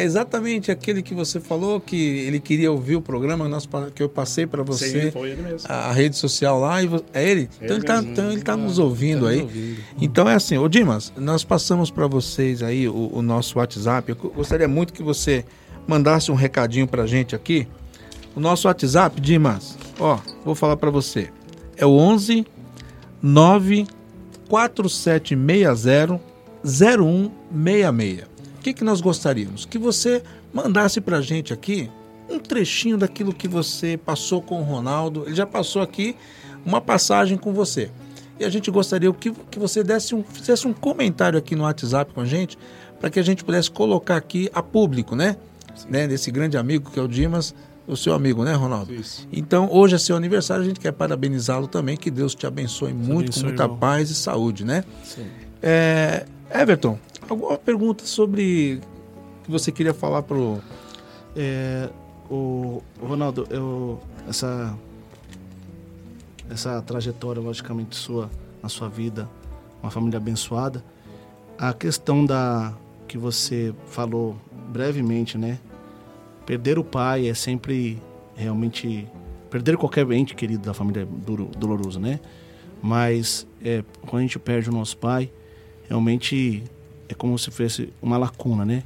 é 0.00 0.04
exatamente 0.04 0.70
aquele 0.70 1.02
que 1.02 1.12
você 1.14 1.38
falou 1.40 1.80
que 1.80 1.96
ele 1.96 2.38
queria 2.40 2.70
ouvir 2.72 2.96
o 2.96 3.02
programa 3.02 3.44
que, 3.44 3.50
nós, 3.50 3.68
que 3.94 4.02
eu 4.02 4.08
passei 4.08 4.46
para 4.46 4.62
você, 4.62 5.02
Sim, 5.06 5.10
foi 5.10 5.30
ele 5.30 5.42
mesmo. 5.42 5.60
a, 5.68 5.88
a 5.88 5.92
rede 5.92 6.16
social 6.16 6.58
lá. 6.60 6.82
E 6.82 6.88
é 7.12 7.28
ele? 7.30 7.48
Então 7.60 7.76
ele 7.76 7.84
está 7.84 7.98
então 8.02 8.32
ele 8.32 8.40
tá 8.42 8.56
nos 8.56 8.78
ouvindo 8.78 9.24
Tá 9.26 9.30
aí. 9.30 9.40
ouvindo. 9.42 9.76
Então 10.00 10.28
é 10.28 10.34
assim, 10.34 10.56
ô 10.58 10.68
Dimas, 10.68 11.12
nós 11.16 11.42
passamos 11.44 11.90
para 11.90 12.06
vocês 12.06 12.62
aí 12.62 12.88
o, 12.88 13.10
o 13.12 13.20
nosso 13.22 13.58
WhatsApp. 13.58 14.08
Eu 14.10 14.16
go- 14.16 14.30
gostaria 14.30 14.68
muito 14.68 14.92
que 14.92 15.02
você 15.02 15.44
mandasse 15.86 16.30
um 16.30 16.34
recadinho 16.34 16.86
para 16.86 17.06
gente 17.06 17.34
aqui. 17.34 17.66
O 18.36 18.40
nosso 18.40 18.68
WhatsApp, 18.68 19.18
Dimas, 19.20 19.76
ó, 19.98 20.18
vou 20.44 20.54
falar 20.54 20.76
para 20.76 20.90
você. 20.90 21.30
É 21.76 21.84
o 21.86 21.90
11 21.90 22.46
94760 23.22 26.20
0166. 26.64 28.37
O 28.68 28.70
que, 28.70 28.74
que 28.74 28.84
nós 28.84 29.00
gostaríamos? 29.00 29.64
Que 29.64 29.78
você 29.78 30.22
mandasse 30.52 31.00
para 31.00 31.22
gente 31.22 31.54
aqui 31.54 31.90
um 32.28 32.38
trechinho 32.38 32.98
daquilo 32.98 33.32
que 33.32 33.48
você 33.48 33.96
passou 33.96 34.42
com 34.42 34.60
o 34.60 34.62
Ronaldo. 34.62 35.22
Ele 35.24 35.34
já 35.34 35.46
passou 35.46 35.80
aqui 35.80 36.14
uma 36.66 36.78
passagem 36.78 37.38
com 37.38 37.50
você. 37.54 37.90
E 38.38 38.44
a 38.44 38.50
gente 38.50 38.70
gostaria 38.70 39.10
que, 39.14 39.32
que 39.50 39.58
você 39.58 39.82
desse 39.82 40.14
um, 40.14 40.22
fizesse 40.22 40.66
um 40.68 40.74
comentário 40.74 41.38
aqui 41.38 41.56
no 41.56 41.62
WhatsApp 41.62 42.12
com 42.12 42.20
a 42.20 42.26
gente, 42.26 42.58
para 43.00 43.08
que 43.08 43.18
a 43.18 43.22
gente 43.22 43.42
pudesse 43.42 43.70
colocar 43.70 44.16
aqui 44.16 44.50
a 44.52 44.62
público, 44.62 45.16
né? 45.16 45.38
né? 45.88 46.06
Desse 46.06 46.30
grande 46.30 46.58
amigo 46.58 46.90
que 46.90 47.00
é 47.00 47.02
o 47.02 47.08
Dimas, 47.08 47.54
o 47.86 47.96
seu 47.96 48.12
amigo, 48.12 48.44
né, 48.44 48.52
Ronaldo? 48.52 48.94
Isso. 48.94 49.26
Então, 49.32 49.70
hoje 49.72 49.94
é 49.94 49.98
seu 49.98 50.14
aniversário, 50.14 50.62
a 50.62 50.66
gente 50.66 50.78
quer 50.78 50.92
parabenizá-lo 50.92 51.68
também, 51.68 51.96
que 51.96 52.10
Deus 52.10 52.34
te 52.34 52.46
abençoe 52.46 52.92
muito, 52.92 53.08
com 53.08 53.20
abençoe, 53.20 53.44
muita 53.44 53.62
irmão. 53.62 53.78
paz 53.78 54.10
e 54.10 54.14
saúde, 54.14 54.62
né? 54.62 54.84
É, 55.62 56.26
Everton, 56.50 56.98
alguma 57.28 57.58
pergunta 57.58 58.04
sobre 58.04 58.80
que 59.44 59.50
você 59.50 59.70
queria 59.70 59.94
falar 59.94 60.22
pro. 60.22 60.60
É, 61.36 61.88
o 62.30 62.82
Ronaldo, 63.00 63.46
eu, 63.50 64.00
essa, 64.28 64.76
essa 66.50 66.82
trajetória, 66.82 67.40
logicamente, 67.40 67.96
sua, 67.96 68.30
na 68.62 68.68
sua 68.68 68.88
vida, 68.88 69.28
uma 69.82 69.90
família 69.90 70.18
abençoada, 70.18 70.84
a 71.58 71.72
questão 71.72 72.24
da 72.24 72.74
que 73.06 73.16
você 73.16 73.74
falou 73.86 74.36
brevemente, 74.68 75.38
né? 75.38 75.58
Perder 76.44 76.78
o 76.78 76.84
pai 76.84 77.28
é 77.28 77.34
sempre 77.34 78.00
realmente. 78.36 79.06
Perder 79.50 79.78
qualquer 79.78 80.10
ente 80.12 80.34
querido 80.34 80.64
da 80.66 80.74
família 80.74 81.02
é 81.02 81.58
doloroso, 81.58 81.98
né? 81.98 82.20
Mas 82.82 83.46
é, 83.64 83.82
quando 84.02 84.20
a 84.20 84.22
gente 84.22 84.38
perde 84.38 84.68
o 84.68 84.72
nosso 84.72 84.96
pai, 84.98 85.30
realmente 85.88 86.62
é 87.08 87.14
como 87.14 87.38
se 87.38 87.50
fosse 87.50 87.92
uma 88.02 88.16
lacuna, 88.18 88.64
né? 88.64 88.82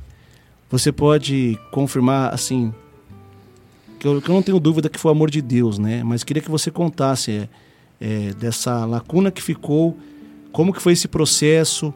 Você 0.71 0.91
pode 0.93 1.59
confirmar, 1.71 2.33
assim, 2.33 2.73
que 3.99 4.07
eu, 4.07 4.21
que 4.23 4.29
eu 4.29 4.35
não 4.35 4.43
tenho 4.43 4.59
dúvida 4.59 4.89
que 4.89 4.99
foi 4.99 5.11
o 5.11 5.15
amor 5.15 5.31
de 5.31 5.43
Deus, 5.43 5.79
né? 5.79 6.03
Mas 6.03 6.25
queria 6.25 6.43
que 6.43 6.51
você 6.51 6.71
contasse 6.71 7.31
é, 7.31 7.49
é, 8.01 8.31
dessa 8.35 8.85
lacuna 8.85 9.31
que 9.31 9.43
ficou, 9.43 9.97
como 10.53 10.73
que 10.73 10.81
foi 10.81 10.93
esse 10.95 11.09
processo, 11.09 11.93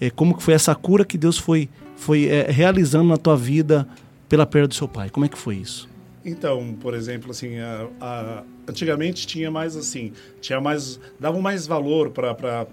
é, 0.00 0.10
como 0.10 0.36
que 0.36 0.42
foi 0.42 0.54
essa 0.54 0.74
cura 0.74 1.04
que 1.04 1.16
Deus 1.16 1.38
foi, 1.38 1.68
foi 1.96 2.26
é, 2.26 2.50
realizando 2.50 3.08
na 3.08 3.16
tua 3.16 3.36
vida 3.36 3.86
pela 4.28 4.44
perda 4.44 4.68
do 4.68 4.74
seu 4.74 4.88
pai. 4.88 5.08
Como 5.08 5.24
é 5.24 5.28
que 5.28 5.38
foi 5.38 5.56
isso? 5.56 5.88
Então, 6.24 6.74
por 6.80 6.92
exemplo, 6.94 7.30
assim, 7.30 7.58
a, 7.58 7.86
a- 8.00 8.42
antigamente 8.68 9.26
tinha 9.26 9.50
mais 9.50 9.76
assim, 9.76 10.12
tinha 10.40 10.60
mais, 10.60 11.00
davam 11.18 11.40
mais 11.40 11.66
valor 11.66 12.10
para 12.10 12.66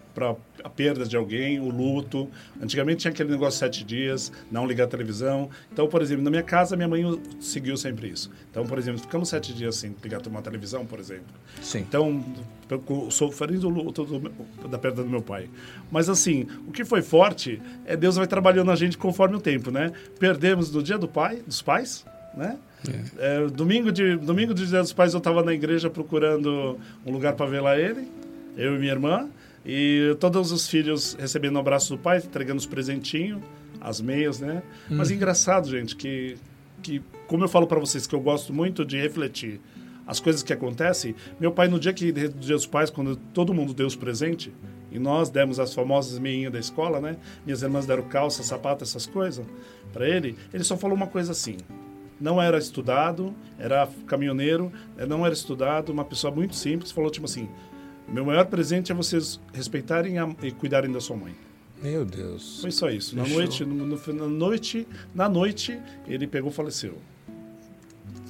a 0.64 0.70
perda 0.70 1.06
de 1.06 1.16
alguém, 1.16 1.60
o 1.60 1.70
luto. 1.70 2.30
Antigamente 2.62 3.02
tinha 3.02 3.12
aquele 3.12 3.32
negócio 3.32 3.54
de 3.54 3.60
sete 3.60 3.84
dias, 3.84 4.32
não 4.52 4.66
ligar 4.66 4.86
a 4.86 4.88
televisão. 4.88 5.50
Então, 5.72 5.88
por 5.88 6.02
exemplo, 6.02 6.24
na 6.24 6.30
minha 6.30 6.44
casa, 6.44 6.76
minha 6.76 6.88
mãe 6.88 7.04
seguiu 7.40 7.76
sempre 7.78 8.10
isso. 8.10 8.32
Então, 8.50 8.66
por 8.66 8.78
exemplo, 8.78 9.02
ficamos 9.02 9.30
sete 9.30 9.54
dias 9.54 9.76
sem 9.76 9.96
ligar 10.04 10.26
uma 10.28 10.42
televisão, 10.42 10.86
por 10.86 11.00
exemplo. 11.00 11.34
Sim. 11.62 11.80
Então, 11.80 12.24
sofrendo 13.10 13.68
o 13.68 13.70
luto 13.70 14.06
do 14.06 14.20
da 14.68 14.78
perda 14.78 15.04
do 15.04 15.10
meu 15.10 15.22
pai. 15.22 15.50
Mas 15.92 16.10
assim, 16.10 16.48
o 16.68 16.72
que 16.72 16.84
foi 16.86 17.02
forte 17.02 17.62
é 17.86 17.96
Deus 17.96 18.16
vai 18.16 18.28
trabalhando 18.28 18.72
a 18.72 18.76
gente 18.76 18.98
conforme 18.98 19.36
o 19.36 19.40
tempo, 19.40 19.70
né? 19.70 19.92
Perdemos 20.20 20.72
no 20.72 20.82
dia 20.82 20.98
do 20.98 21.08
pai, 21.08 21.42
dos 21.46 21.62
pais, 21.62 22.06
né? 22.36 22.58
É, 23.18 23.48
domingo 23.48 23.92
de 23.92 24.18
domingo 24.18 24.54
de 24.54 24.68
dia 24.68 24.82
dos 24.82 24.94
pais 24.94 25.14
eu 25.14 25.20
estava 25.20 25.44
na 25.44 25.54
igreja 25.54 25.90
procurando 25.90 26.78
um 27.06 27.12
lugar 27.12 27.34
para 27.34 27.46
velar 27.46 27.80
ele, 27.80 28.08
eu 28.58 28.76
e 28.76 28.80
minha 28.80 28.92
irmã, 28.92 29.30
e 29.66 30.16
todos 30.20 30.52
os 30.52 30.68
filhos 30.68 31.16
recebendo 31.20 31.56
o 31.56 31.60
abraço 31.60 31.96
do 31.96 32.02
pai, 32.02 32.18
entregando 32.18 32.60
os 32.60 32.66
presentinhos, 32.66 33.42
as 33.80 34.02
meias, 34.02 34.40
né? 34.40 34.62
Mas 34.90 35.12
engraçado, 35.12 35.70
gente, 35.70 35.96
que 35.96 36.38
que 36.82 37.02
como 37.28 37.46
eu 37.46 37.48
falo 37.48 37.66
para 37.66 37.80
vocês 37.80 38.06
que 38.06 38.14
eu 38.14 38.20
gosto 38.20 38.54
muito 38.54 38.84
de 38.84 39.00
refletir 39.00 39.62
as 40.06 40.20
coisas 40.20 40.44
que 40.44 40.52
acontecem. 40.52 41.16
Meu 41.40 41.52
pai 41.52 41.68
no 41.68 41.80
dia 41.80 41.94
que 41.94 42.12
dia 42.12 42.30
dos 42.30 42.66
pais, 42.66 42.90
quando 42.90 43.16
todo 43.16 43.54
mundo 43.54 43.74
deu 43.74 43.88
os 43.88 43.96
presentes 43.96 44.52
e 44.92 45.00
nós 45.00 45.30
demos 45.30 45.60
as 45.60 45.74
famosas 45.74 46.20
meinhas 46.20 46.52
da 46.52 46.60
escola, 46.60 47.00
né? 47.00 47.18
Minhas 47.46 47.64
irmãs 47.64 47.86
deram 47.86 48.04
calça, 48.04 48.44
sapato, 48.44 48.84
essas 48.84 49.06
coisas 49.06 49.46
para 49.92 50.08
ele. 50.08 50.36
Ele 50.54 50.64
só 50.64 50.78
falou 50.78 50.96
uma 50.96 51.08
coisa 51.08 51.32
assim: 51.32 51.58
não 52.24 52.42
era 52.42 52.58
estudado, 52.58 53.34
era 53.60 53.88
caminhoneiro, 54.08 54.72
eh, 54.98 55.06
não 55.06 55.26
era 55.26 55.34
estudado, 55.34 55.92
uma 55.92 56.06
pessoa 56.06 56.34
muito 56.34 56.56
simples, 56.56 56.90
falou 56.92 57.12
tipo 57.12 57.26
assim: 57.26 57.50
meu 58.08 58.26
maior 58.26 58.46
presente 58.46 58.92
é 58.92 58.96
vocês 58.96 59.40
respeitarem 59.54 60.18
a- 60.18 60.34
e 60.42 60.50
cuidarem 60.52 60.90
da 60.92 61.02
sua 61.02 61.18
mãe. 61.18 61.36
Meu 61.82 62.06
Deus. 62.06 62.62
Foi 62.62 62.72
só 62.72 62.90
isso. 62.90 63.14
Na 63.16 63.24
Fechou. 63.26 63.40
noite, 63.40 63.66
no, 63.66 63.86
no- 63.86 64.14
na 64.14 64.28
noite, 64.28 64.88
na 65.14 65.28
noite, 65.28 65.78
ele 66.08 66.26
pegou 66.26 66.50
e 66.50 66.54
faleceu. 66.54 66.98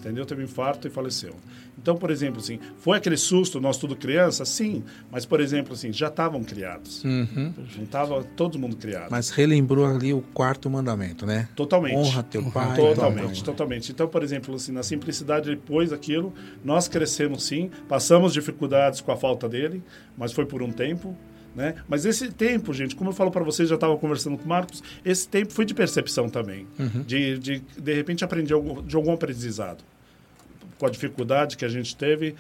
Entendeu? 0.04 0.26
Teve 0.26 0.42
um 0.42 0.46
infarto 0.46 0.88
e 0.88 0.92
faleceu. 0.92 1.36
Então, 1.78 1.96
por 1.96 2.12
exemplo, 2.12 2.40
assim, 2.40 2.60
foi 2.78 2.98
aquele 2.98 3.18
susto, 3.18 3.60
nós 3.60 3.78
tudo 3.78 3.96
criança? 3.96 4.46
Sim, 4.46 4.84
mas, 5.12 5.26
por 5.26 5.40
exemplo, 5.40 5.74
assim, 5.74 5.92
já 5.92 6.08
estavam 6.08 6.44
criados. 6.44 7.04
Uhum. 7.04 7.54
Não 7.76 7.84
estava 7.84 8.24
todo 8.36 8.60
mundo 8.60 8.76
criado. 8.76 9.10
Mas 9.10 9.30
relembrou 9.30 9.86
ali 9.86 10.14
o 10.14 10.22
quarto 10.34 10.70
mandamento, 10.70 11.26
né? 11.26 11.48
Totalmente. 11.56 11.96
Honra 11.96 12.24
teu 12.24 12.44
pai. 12.52 12.76
tua 12.76 12.90
Totalmente, 12.90 13.44
totalmente. 13.44 13.92
Então, 13.92 14.08
por 14.08 14.24
exemplo, 14.24 14.56
assim, 14.56 14.72
na 14.72 14.84
simplicidade 14.84 15.50
depois 15.50 15.90
daquilo, 15.90 16.34
nós 16.64 16.88
crescemos 16.88 17.44
sim, 17.44 17.72
passamos 17.88 18.34
dificuldades 18.34 19.02
com 19.02 19.12
a 19.12 19.18
falta 19.18 19.48
dele, 19.48 19.82
mas 20.18 20.32
foi 20.32 20.46
por 20.46 20.62
um 20.62 20.72
tempo. 20.72 21.16
Né? 21.56 21.76
Mas 21.88 22.06
esse 22.06 22.32
tempo, 22.32 22.74
gente, 22.74 22.96
como 22.96 23.12
eu 23.12 23.14
falo 23.14 23.30
para 23.30 23.44
vocês, 23.44 23.70
já 23.70 23.76
estava 23.76 23.96
conversando 23.98 24.38
com 24.38 24.46
o 24.46 24.48
Marcos, 24.48 24.82
esse 25.06 25.28
tempo 25.28 25.54
foi 25.54 25.66
de 25.66 25.74
percepção 25.74 26.28
também. 26.28 26.68
De, 27.06 27.38
de, 27.38 27.60
de 27.60 27.94
repente, 27.94 28.24
algum, 28.24 28.82
de 28.82 28.96
algum 28.96 29.12
aprendizado. 29.12 29.84
Com 30.84 30.88
a 30.88 30.92
dificuldade 30.92 31.56
que 31.56 31.64
a 31.64 31.70
gente 31.70 31.96
teve, 31.96 32.36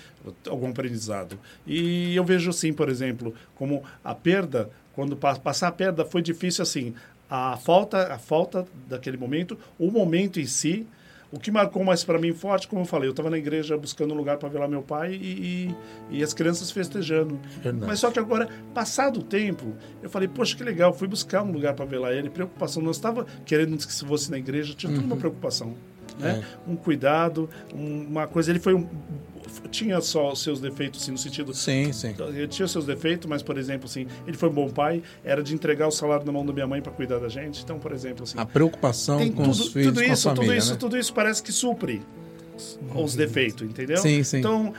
algum 0.49 0.67
aprendizado. 0.69 1.39
E 1.65 2.13
eu 2.13 2.25
vejo 2.25 2.49
assim, 2.49 2.73
por 2.73 2.89
exemplo, 2.89 3.33
como 3.55 3.81
a 4.03 4.13
perda, 4.13 4.69
quando 4.93 5.15
pa- 5.15 5.39
passar 5.39 5.69
a 5.69 5.71
perda 5.71 6.03
foi 6.03 6.21
difícil 6.21 6.61
assim, 6.61 6.93
a 7.29 7.55
falta, 7.55 8.13
a 8.13 8.17
falta 8.19 8.65
daquele 8.89 9.15
momento, 9.15 9.57
o 9.79 9.89
momento 9.89 10.41
em 10.41 10.45
si, 10.45 10.85
o 11.31 11.39
que 11.39 11.49
marcou 11.51 11.85
mais 11.85 12.03
para 12.03 12.19
mim 12.19 12.33
forte, 12.33 12.67
como 12.67 12.81
eu 12.81 12.85
falei, 12.85 13.07
eu 13.07 13.11
estava 13.11 13.29
na 13.29 13.37
igreja 13.37 13.77
buscando 13.77 14.13
um 14.13 14.17
lugar 14.17 14.35
para 14.37 14.49
velar 14.49 14.67
meu 14.67 14.81
pai 14.81 15.13
e, 15.13 15.71
e, 16.11 16.17
e 16.17 16.21
as 16.21 16.33
crianças 16.33 16.69
festejando. 16.69 17.39
Verdade. 17.61 17.85
Mas 17.87 17.99
só 17.99 18.11
que 18.11 18.19
agora, 18.19 18.49
passado 18.73 19.21
o 19.21 19.23
tempo, 19.23 19.73
eu 20.01 20.09
falei, 20.09 20.27
poxa, 20.27 20.53
que 20.57 20.63
legal, 20.65 20.93
fui 20.93 21.07
buscar 21.07 21.43
um 21.43 21.51
lugar 21.53 21.75
para 21.75 21.85
velar 21.85 22.11
ele, 22.11 22.29
preocupação, 22.29 22.83
não 22.83 22.91
estava 22.91 23.25
querendo 23.45 23.77
que 23.77 23.93
se 23.93 24.05
fosse 24.05 24.29
na 24.29 24.37
igreja, 24.37 24.73
tinha 24.73 24.91
tudo 24.93 25.05
uma 25.05 25.15
preocupação. 25.15 25.73
Né? 26.17 26.43
Um 26.67 26.75
cuidado, 26.75 27.49
um- 27.73 28.03
uma 28.07 28.27
coisa, 28.27 28.51
ele 28.51 28.59
foi 28.59 28.73
um, 28.73 28.87
tinha 29.69 29.99
só 30.01 30.31
os 30.31 30.41
seus 30.41 30.59
defeitos, 30.59 31.01
assim, 31.01 31.11
no 31.11 31.17
sentido 31.17 31.53
Sim, 31.53 31.91
sim. 31.91 32.15
ele 32.29 32.47
tinha 32.47 32.65
os 32.65 32.71
seus 32.71 32.85
defeitos, 32.85 33.27
mas, 33.27 33.41
por 33.43 33.57
exemplo, 33.57 33.85
assim, 33.85 34.07
ele 34.27 34.37
foi 34.37 34.49
um 34.49 34.53
bom 34.53 34.69
pai, 34.69 35.01
era 35.23 35.43
de 35.43 35.53
entregar 35.53 35.87
o 35.87 35.91
salário 35.91 36.25
na 36.25 36.31
mão 36.31 36.45
da 36.45 36.53
minha 36.53 36.67
mãe 36.67 36.81
para 36.81 36.91
cuidar 36.91 37.19
da 37.19 37.29
gente. 37.29 37.61
Então, 37.63 37.77
por 37.79 37.91
exemplo, 37.91 38.23
assim, 38.23 38.37
A 38.39 38.45
preocupação 38.45 39.19
com 39.31 39.43
tudo, 39.43 39.49
os 39.51 39.67
filhos, 39.69 39.87
tudo 39.89 40.03
isso, 40.03 40.23
família, 40.29 40.45
tudo 40.47 40.57
isso, 40.57 40.71
né? 40.71 40.77
tudo 40.79 40.97
isso 40.97 41.13
parece 41.13 41.43
que 41.43 41.51
supre 41.51 42.01
os 42.95 43.15
defeitos, 43.15 43.67
entendeu? 43.67 43.97
Sim, 43.97 44.23
sim. 44.23 44.37
Então, 44.37 44.73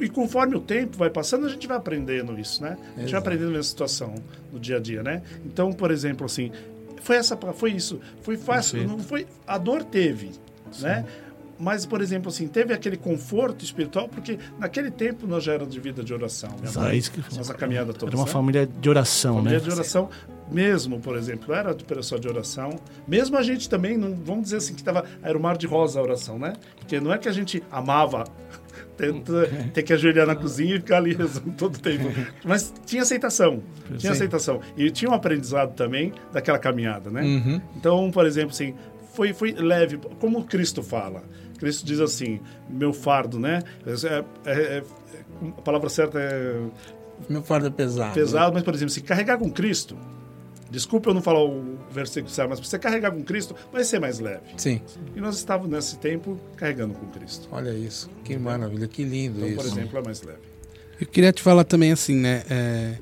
e 0.00 0.08
conforme 0.08 0.56
o 0.56 0.60
tempo 0.60 0.96
vai 0.96 1.10
passando, 1.10 1.46
a 1.46 1.48
gente 1.48 1.66
vai 1.66 1.76
aprendendo 1.76 2.38
isso, 2.38 2.62
né? 2.62 2.76
A 2.96 3.00
gente 3.00 3.10
vai 3.10 3.20
aprendendo 3.20 3.56
essa 3.56 3.68
situação 3.68 4.14
no 4.52 4.58
dia 4.58 4.76
a 4.76 4.80
dia, 4.80 5.02
né? 5.02 5.22
Então, 5.44 5.72
por 5.72 5.90
exemplo, 5.90 6.26
assim, 6.26 6.50
foi 7.00 7.16
essa, 7.16 7.36
foi 7.54 7.72
isso, 7.72 8.00
foi 8.22 8.36
fácil, 8.36 8.86
não 8.86 8.98
foi, 8.98 9.26
a 9.46 9.58
dor 9.58 9.84
teve, 9.84 10.30
né? 10.80 11.04
Mas, 11.58 11.86
por 11.86 12.00
exemplo, 12.00 12.28
assim, 12.28 12.48
teve 12.48 12.74
aquele 12.74 12.96
conforto 12.96 13.64
espiritual, 13.64 14.08
porque 14.08 14.36
naquele 14.58 14.90
tempo 14.90 15.26
nós 15.28 15.44
já 15.44 15.52
éramos 15.52 15.72
de 15.72 15.78
vida 15.78 16.02
de 16.02 16.12
oração. 16.12 16.50
Minha 16.60 16.72
mãe, 16.72 17.00
que- 17.00 17.36
nossa 17.36 17.54
caminhada 17.54 17.92
toda. 17.92 18.10
Era 18.10 18.16
uma 18.16 18.24
né? 18.24 18.30
família 18.32 18.66
de 18.66 18.88
oração, 18.88 19.36
Família 19.36 19.58
né? 19.58 19.64
de 19.64 19.70
oração, 19.70 20.08
mesmo, 20.50 20.98
por 20.98 21.16
exemplo, 21.16 21.54
era 21.54 21.72
de 21.72 21.84
pessoa 21.84 22.20
de 22.20 22.26
oração. 22.26 22.70
Mesmo 23.06 23.36
a 23.36 23.42
gente 23.42 23.68
também, 23.68 23.96
não, 23.96 24.12
vamos 24.14 24.44
dizer 24.44 24.56
assim, 24.56 24.74
que 24.74 24.82
tava, 24.82 25.04
era 25.22 25.38
o 25.38 25.40
mar 25.40 25.56
de 25.56 25.66
rosa 25.68 26.00
a 26.00 26.02
oração, 26.02 26.36
né? 26.36 26.54
Porque 26.78 26.98
não 27.00 27.12
é 27.12 27.18
que 27.18 27.28
a 27.28 27.32
gente 27.32 27.62
amava 27.70 28.24
ter, 28.96 29.12
ter- 29.20 29.70
ter 29.72 29.82
que 29.84 29.92
ajoelhar 29.92 30.26
na 30.26 30.34
cozinha 30.34 30.74
e 30.76 30.78
ficar 30.78 30.96
ali 30.96 31.14
rezando 31.14 31.52
todo 31.52 31.76
o 31.76 31.78
tempo. 31.78 32.08
Mas 32.44 32.72
tinha 32.84 33.02
aceitação, 33.02 33.62
tinha 33.98 34.00
Sim. 34.00 34.08
aceitação. 34.08 34.60
E 34.76 34.90
tinha 34.90 35.08
um 35.10 35.14
aprendizado 35.14 35.74
também 35.74 36.12
daquela 36.32 36.58
caminhada, 36.58 37.08
né? 37.08 37.22
Uhum. 37.22 37.60
Então, 37.76 38.10
por 38.10 38.26
exemplo, 38.26 38.50
assim, 38.50 38.74
foi, 39.14 39.32
foi 39.32 39.52
leve, 39.52 39.98
como 40.20 40.44
Cristo 40.44 40.82
fala. 40.82 41.22
Cristo 41.58 41.84
diz 41.86 42.00
assim, 42.00 42.40
meu 42.68 42.92
fardo, 42.92 43.38
né? 43.38 43.62
É- 43.86 44.24
é- 44.50 44.54
é- 44.78 44.82
a 45.58 45.62
palavra 45.62 45.88
certa 45.88 46.18
é 46.18 46.60
Meu 47.28 47.42
fardo 47.42 47.66
é 47.68 47.70
pesado. 47.70 48.14
pesado, 48.14 48.52
mas, 48.54 48.62
por 48.62 48.74
exemplo, 48.74 48.92
se 48.92 49.00
carregar 49.00 49.38
com 49.38 49.48
Cristo, 49.50 49.96
desculpa 50.70 51.10
eu 51.10 51.14
não 51.14 51.22
falar 51.22 51.44
o 51.44 51.78
versículo 51.90 52.32
certo, 52.32 52.48
mas 52.50 52.58
se 52.58 52.64
você 52.66 52.78
carregar 52.78 53.12
com 53.12 53.22
Cristo, 53.22 53.54
vai 53.72 53.84
ser 53.84 54.00
mais 54.00 54.18
leve. 54.18 54.42
Sim, 54.56 54.80
E 55.14 55.20
nós 55.20 55.36
estávamos 55.36 55.70
nesse 55.70 55.98
tempo 55.98 56.38
carregando 56.56 56.94
com 56.94 57.06
Cristo. 57.08 57.48
olha 57.52 57.70
isso. 57.70 58.10
Que 58.24 58.36
maravilha, 58.36 58.88
que 58.88 59.04
lindo 59.04 59.36
Então, 59.38 59.48
isso. 59.48 59.56
por 59.56 59.66
exemplo, 59.66 59.98
é 59.98 60.02
mais 60.02 60.22
leve. 60.22 60.38
Eu 61.00 61.06
queria 61.06 61.32
te 61.32 61.42
falar 61.42 61.64
também 61.64 61.92
assim, 61.92 62.16
né? 62.16 62.42
é, 62.50 62.94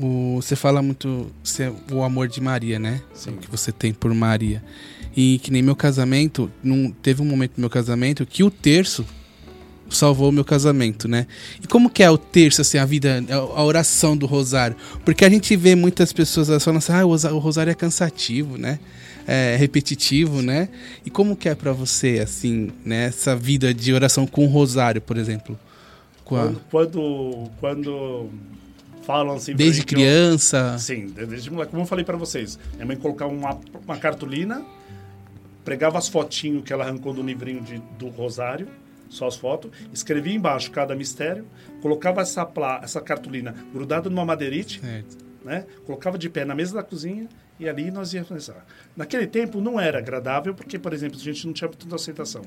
o, 0.00 0.36
você 0.42 0.54
fala 0.56 0.82
muito 0.82 1.30
você- 1.42 1.72
o 1.92 2.02
amor 2.02 2.28
de 2.28 2.40
Maria, 2.40 2.78
né? 2.78 3.00
O 3.28 3.32
que 3.36 3.50
você 3.50 3.70
tem 3.72 3.92
por 3.92 4.12
Maria. 4.14 4.62
E 5.16 5.38
que 5.38 5.50
nem 5.50 5.62
meu 5.62 5.76
casamento, 5.76 6.50
num, 6.62 6.90
teve 6.90 7.22
um 7.22 7.24
momento 7.24 7.52
no 7.56 7.60
meu 7.62 7.70
casamento 7.70 8.26
que 8.26 8.42
o 8.42 8.50
terço 8.50 9.04
salvou 9.88 10.30
o 10.30 10.32
meu 10.32 10.44
casamento, 10.44 11.06
né? 11.06 11.26
E 11.62 11.66
como 11.68 11.88
que 11.88 12.02
é 12.02 12.10
o 12.10 12.18
terço, 12.18 12.60
assim, 12.62 12.78
a 12.78 12.84
vida, 12.84 13.22
a 13.54 13.62
oração 13.62 14.16
do 14.16 14.26
rosário? 14.26 14.76
Porque 15.04 15.24
a 15.24 15.28
gente 15.30 15.54
vê 15.54 15.74
muitas 15.76 16.12
pessoas 16.12 16.48
falando 16.64 16.78
assim, 16.78 16.92
ah, 16.92 17.04
o 17.06 17.38
rosário 17.38 17.70
é 17.70 17.74
cansativo, 17.74 18.56
né? 18.58 18.80
É 19.26 19.56
repetitivo, 19.56 20.42
né? 20.42 20.68
E 21.06 21.10
como 21.10 21.36
que 21.36 21.48
é 21.48 21.54
pra 21.54 21.72
você, 21.72 22.18
assim, 22.22 22.70
né? 22.84 23.04
Essa 23.06 23.36
vida 23.36 23.72
de 23.72 23.92
oração 23.92 24.26
com 24.26 24.44
o 24.44 24.48
rosário, 24.48 25.00
por 25.00 25.16
exemplo? 25.16 25.56
A- 25.56 26.24
Quando, 26.24 26.60
quando, 26.70 27.50
quando 27.60 28.30
falam 29.06 29.36
assim... 29.36 29.54
Desde 29.54 29.84
que 29.84 29.94
eu- 29.94 29.98
criança. 29.98 30.76
Sim, 30.78 31.06
desde 31.28 31.50
moleque. 31.50 31.70
Como 31.70 31.82
eu 31.82 31.86
falei 31.86 32.04
para 32.04 32.16
vocês, 32.16 32.58
minha 32.74 32.86
mãe 32.86 32.96
colocava 32.96 33.30
uma, 33.32 33.58
uma 33.86 33.96
cartolina, 33.98 34.62
pregava 35.64 35.98
as 35.98 36.08
fotinhos 36.08 36.62
que 36.64 36.72
ela 36.72 36.84
arrancou 36.84 37.12
do 37.12 37.22
livrinho 37.22 37.62
de, 37.62 37.78
do 37.98 38.08
Rosário, 38.08 38.68
só 39.08 39.26
as 39.26 39.36
fotos, 39.36 39.70
escrevia 39.92 40.34
embaixo 40.34 40.70
cada 40.70 40.94
mistério, 40.94 41.46
colocava 41.80 42.20
essa, 42.20 42.44
pla, 42.44 42.80
essa 42.82 43.00
cartolina 43.00 43.54
grudada 43.72 44.10
numa 44.10 44.24
madeirite, 44.24 44.80
né? 45.44 45.66
colocava 45.86 46.18
de 46.18 46.28
pé 46.28 46.44
na 46.44 46.54
mesa 46.54 46.74
da 46.74 46.82
cozinha 46.82 47.28
e 47.58 47.68
ali 47.68 47.90
nós 47.90 48.12
íamos 48.12 48.30
rezar. 48.30 48.66
Naquele 48.96 49.26
tempo 49.26 49.60
não 49.60 49.78
era 49.78 49.98
agradável 49.98 50.54
porque, 50.54 50.78
por 50.78 50.92
exemplo, 50.92 51.18
a 51.18 51.22
gente 51.22 51.46
não 51.46 51.52
tinha 51.52 51.68
tanta 51.68 51.94
aceitação. 51.94 52.42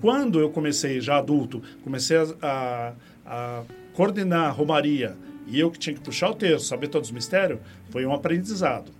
Quando 0.00 0.38
eu 0.38 0.50
comecei, 0.50 1.00
já 1.00 1.18
adulto, 1.18 1.62
comecei 1.82 2.16
a, 2.16 2.26
a, 2.42 2.92
a 3.26 3.62
coordenar 3.92 4.48
a 4.48 4.50
romaria 4.50 5.16
e 5.46 5.58
eu 5.58 5.70
que 5.70 5.78
tinha 5.78 5.94
que 5.94 6.00
puxar 6.00 6.30
o 6.30 6.34
texto, 6.34 6.66
saber 6.66 6.88
todos 6.88 7.08
os 7.08 7.12
mistérios, 7.12 7.58
foi 7.90 8.06
um 8.06 8.12
aprendizado. 8.12 8.92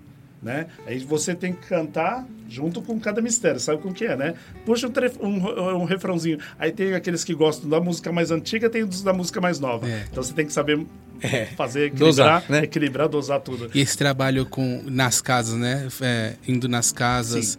Né? 0.43 0.67
Aí 0.87 0.99
você 0.99 1.37
tem 1.37 1.53
que 1.53 1.69
cantar 1.69 2.27
junto 2.53 2.83
com 2.83 3.01
cada 3.01 3.23
mistério, 3.23 3.59
sabe 3.59 3.81
como 3.81 3.95
que 3.95 4.05
é, 4.05 4.15
né? 4.17 4.35
Puxa 4.67 4.87
um, 5.21 5.27
um, 5.27 5.81
um 5.81 5.85
refrãozinho. 5.85 6.39
Aí 6.59 6.71
tem 6.71 6.95
aqueles 6.95 7.25
que 7.25 7.35
gostam 7.35 7.69
da 7.71 7.81
música 7.81 8.13
mais 8.13 8.31
antiga, 8.31 8.69
tem 8.69 8.85
os 8.85 9.03
da 9.03 9.13
música 9.13 9.41
mais 9.41 9.59
nova. 9.59 9.89
É. 9.89 10.05
Então 10.11 10.23
você 10.23 10.33
tem 10.35 10.45
que 10.47 10.53
saber 10.53 10.85
É. 11.23 11.47
fazer, 11.57 11.87
equilibrar, 11.87 12.07
Dosar, 12.43 12.45
né? 12.51 12.65
equilibrar, 12.65 13.09
dosar 13.09 13.41
tudo. 13.41 13.71
E 13.75 13.81
esse 13.81 13.97
trabalho 13.97 14.45
com 14.45 14.83
nas 14.87 15.23
casas, 15.23 15.55
né? 15.59 15.89
É, 16.01 16.35
indo 16.47 16.69
nas 16.69 16.93
casas, 16.93 17.59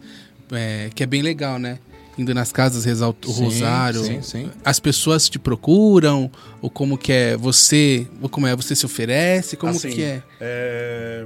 é, 0.52 0.90
que 0.94 1.02
é 1.02 1.06
bem 1.06 1.22
legal, 1.22 1.58
né? 1.58 1.78
Indo 2.16 2.32
nas 2.32 2.52
casas 2.52 2.84
rezar 2.84 3.08
o, 3.08 3.16
o 3.26 3.32
Sim, 3.32 3.42
rosário. 3.44 4.04
sim, 4.04 4.22
sim. 4.22 4.50
As 4.64 4.78
pessoas 4.78 5.28
te 5.28 5.36
procuram, 5.38 6.30
ou 6.62 6.70
como 6.70 6.96
que 6.96 7.10
é 7.12 7.36
você, 7.36 8.06
ou 8.22 8.28
como 8.28 8.46
é 8.46 8.54
você 8.54 8.76
se 8.76 8.86
oferece, 8.86 9.56
como 9.56 9.72
Assim, 9.72 9.90
que 9.90 10.02
é? 10.02 10.22
é, 10.40 11.24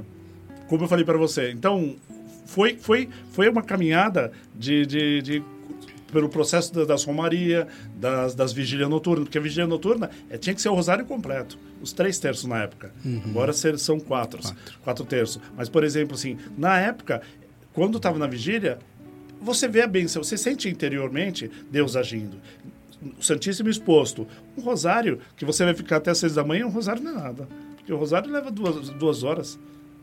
Como 0.67 0.83
eu 0.83 0.87
falei 0.87 1.05
para 1.05 1.17
você, 1.17 1.51
então 1.51 1.95
foi, 2.49 2.75
foi, 2.77 3.07
foi 3.31 3.47
uma 3.49 3.61
caminhada 3.61 4.31
de, 4.55 4.85
de, 4.85 5.21
de- 5.21 5.43
pelo 6.11 6.27
processo 6.27 6.73
da, 6.73 6.85
das 6.85 7.03
romaria, 7.03 7.67
das, 7.95 8.33
das 8.33 8.51
vigílias 8.51 8.89
noturnas, 8.89 9.25
porque 9.25 9.37
a 9.37 9.41
vigília 9.41 9.67
noturna 9.67 10.09
é, 10.29 10.37
tinha 10.37 10.55
que 10.55 10.61
ser 10.61 10.69
o 10.69 10.73
rosário 10.73 11.05
completo, 11.05 11.57
os 11.81 11.93
três 11.93 12.17
terços 12.17 12.45
na 12.45 12.63
época. 12.63 12.91
Agora 13.29 13.53
ser- 13.53 13.77
são 13.77 13.99
quatro, 13.99 14.39
quatro, 14.83 15.05
terços. 15.05 15.39
Mas, 15.55 15.69
por 15.69 15.83
exemplo, 15.83 16.15
assim, 16.15 16.37
na 16.57 16.79
época, 16.79 17.21
quando 17.73 17.97
estava 17.97 18.17
na 18.17 18.25
vigília, 18.25 18.79
você 19.39 19.67
vê 19.67 19.81
a 19.83 19.87
bênção, 19.87 20.23
você 20.23 20.35
sente 20.35 20.67
interiormente 20.67 21.49
Deus 21.71 21.95
agindo. 21.95 22.37
O 23.17 23.23
Santíssimo 23.23 23.69
exposto. 23.69 24.27
Um 24.57 24.61
rosário, 24.61 25.19
que 25.37 25.45
você 25.45 25.63
vai 25.63 25.73
ficar 25.75 25.97
até 25.97 26.09
às 26.11 26.17
seis 26.17 26.33
da 26.33 26.43
manhã, 26.43 26.65
um 26.65 26.71
rosário 26.71 27.01
não 27.03 27.11
é 27.11 27.13
nada. 27.23 27.47
Porque 27.77 27.93
o 27.93 27.97
rosário 27.97 28.29
leva 28.31 28.49
duas, 28.51 28.89
duas 28.89 29.23
horas, 29.23 29.57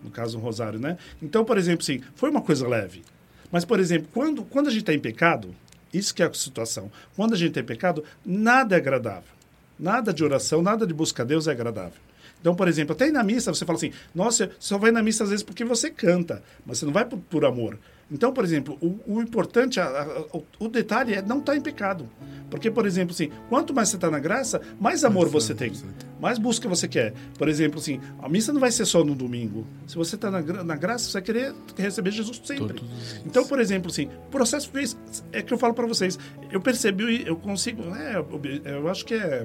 no 0.07 0.11
caso, 0.11 0.39
um 0.39 0.41
rosário, 0.41 0.79
né? 0.79 0.97
Então, 1.21 1.45
por 1.45 1.59
exemplo, 1.59 1.85
sim, 1.85 2.01
foi 2.15 2.31
uma 2.31 2.41
coisa 2.41 2.67
leve. 2.67 3.03
Mas, 3.51 3.65
por 3.65 3.79
exemplo, 3.79 4.09
quando, 4.13 4.43
quando 4.45 4.69
a 4.69 4.71
gente 4.71 4.81
está 4.81 4.95
em 4.95 4.99
pecado, 4.99 5.55
isso 5.93 6.15
que 6.15 6.23
é 6.23 6.27
a 6.27 6.33
situação. 6.33 6.91
Quando 7.15 7.35
a 7.35 7.37
gente 7.37 7.49
está 7.49 7.61
em 7.61 7.65
pecado, 7.65 8.05
nada 8.25 8.75
é 8.75 8.79
agradável. 8.79 9.35
Nada 9.79 10.13
de 10.13 10.25
oração, 10.25 10.63
nada 10.63 10.87
de 10.87 10.95
busca 10.95 11.23
a 11.23 11.27
Deus 11.27 11.47
é 11.47 11.51
agradável. 11.51 12.01
Então, 12.41 12.55
por 12.55 12.69
exemplo, 12.69 12.95
até 12.95 13.11
na 13.11 13.23
missa 13.23 13.53
você 13.53 13.65
fala 13.65 13.77
assim, 13.77 13.93
nossa, 14.15 14.47
você 14.47 14.53
só 14.59 14.79
vai 14.79 14.91
na 14.91 15.03
missa 15.03 15.25
às 15.25 15.31
vezes 15.31 15.43
porque 15.43 15.65
você 15.65 15.91
canta, 15.91 16.43
mas 16.65 16.79
você 16.79 16.87
não 16.87 16.93
vai 16.93 17.05
por, 17.05 17.19
por 17.19 17.45
amor. 17.45 17.79
Então, 18.11 18.33
por 18.33 18.45
exemplo, 18.45 18.79
o, 18.81 19.15
o 19.15 19.21
importante, 19.21 19.81
a, 19.81 19.85
a, 19.85 20.39
o, 20.61 20.69
detalhe 20.69 21.15
é 21.15 21.21
não 21.23 21.41
estar 21.41 21.57
em 21.57 21.61
pecado. 21.61 22.09
Porque, 22.49 22.71
por 22.71 22.87
exemplo, 22.87 23.13
assim, 23.13 23.31
quanto 23.49 23.75
mais 23.75 23.89
você 23.89 23.97
está 23.97 24.09
na 24.09 24.21
graça, 24.21 24.61
mais 24.79 25.05
amor 25.05 25.29
você 25.29 25.53
tem, 25.53 25.73
mais 26.21 26.39
busca 26.39 26.69
você 26.69 26.87
quer. 26.87 27.13
Por 27.37 27.49
exemplo, 27.49 27.81
assim, 27.81 28.01
a 28.23 28.29
missa 28.29 28.53
não 28.53 28.61
vai 28.61 28.71
ser 28.71 28.85
só 28.85 29.03
no 29.03 29.17
domingo. 29.17 29.67
Se 29.89 29.97
você 29.97 30.15
está 30.15 30.31
na, 30.31 30.41
na 30.41 30.77
graça, 30.77 31.07
você 31.07 31.15
vai 31.15 31.23
querer 31.23 31.55
receber 31.77 32.13
Jesus 32.13 32.41
sempre. 32.45 32.81
Então, 33.25 33.45
por 33.45 33.59
exemplo, 33.59 33.91
assim, 33.91 34.07
o 34.07 34.31
processo 34.31 34.71
fez. 34.71 34.97
É 35.33 35.43
que 35.43 35.53
eu 35.53 35.59
falo 35.59 35.75
para 35.75 35.87
vocês, 35.87 36.17
eu 36.53 36.61
percebi, 36.61 37.27
eu 37.27 37.35
consigo. 37.35 37.83
É, 37.97 38.17
eu, 38.17 38.41
eu 38.65 38.89
acho 38.89 39.05
que 39.05 39.15
é, 39.15 39.45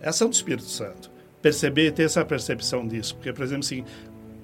é 0.00 0.08
ação 0.08 0.30
do 0.30 0.34
Espírito 0.34 0.68
Santo. 0.68 1.10
Perceber, 1.42 1.92
ter 1.92 2.04
essa 2.04 2.24
percepção 2.24 2.88
disso. 2.88 3.14
Porque, 3.16 3.34
por 3.34 3.44
exemplo, 3.44 3.66
assim, 3.66 3.84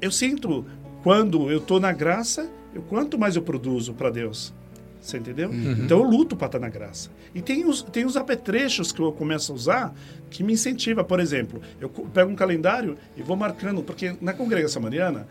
eu 0.03 0.11
sinto 0.11 0.66
quando 1.03 1.51
eu 1.51 1.59
estou 1.59 1.80
na 1.80 1.93
graça, 1.93 2.49
eu, 2.75 2.83
quanto 2.83 3.18
mais 3.18 3.37
eu 3.37 3.43
produzo 3.43 3.95
para 3.95 4.11
Deus. 4.11 4.53
Você 5.01 5.18
entendeu? 5.18 5.51
Então 5.53 5.99
eu 5.99 6.05
luto 6.05 6.37
para 6.37 6.47
estar 6.47 6.59
na 6.61 6.68
graça. 6.68 7.11
E 7.35 7.43
tem 7.43 7.66
os, 7.66 7.83
tem 7.83 8.05
os 8.05 8.16
apetrechos 8.16 8.93
que 8.93 9.01
eu 9.01 9.11
começo 9.11 9.51
a 9.51 9.55
usar 9.55 9.95
que 10.31 10.45
me 10.45 10.53
incentiva. 10.53 11.03
Por 11.03 11.18
exemplo, 11.18 11.61
eu 11.81 11.89
pego 11.89 12.31
um 12.31 12.37
calendário 12.37 12.97
e 13.16 13.23
vou 13.23 13.37
marcando, 13.37 13.83
porque 13.83 14.14
na 14.20 14.33
congregação 14.33 14.81
mariana 14.81 15.27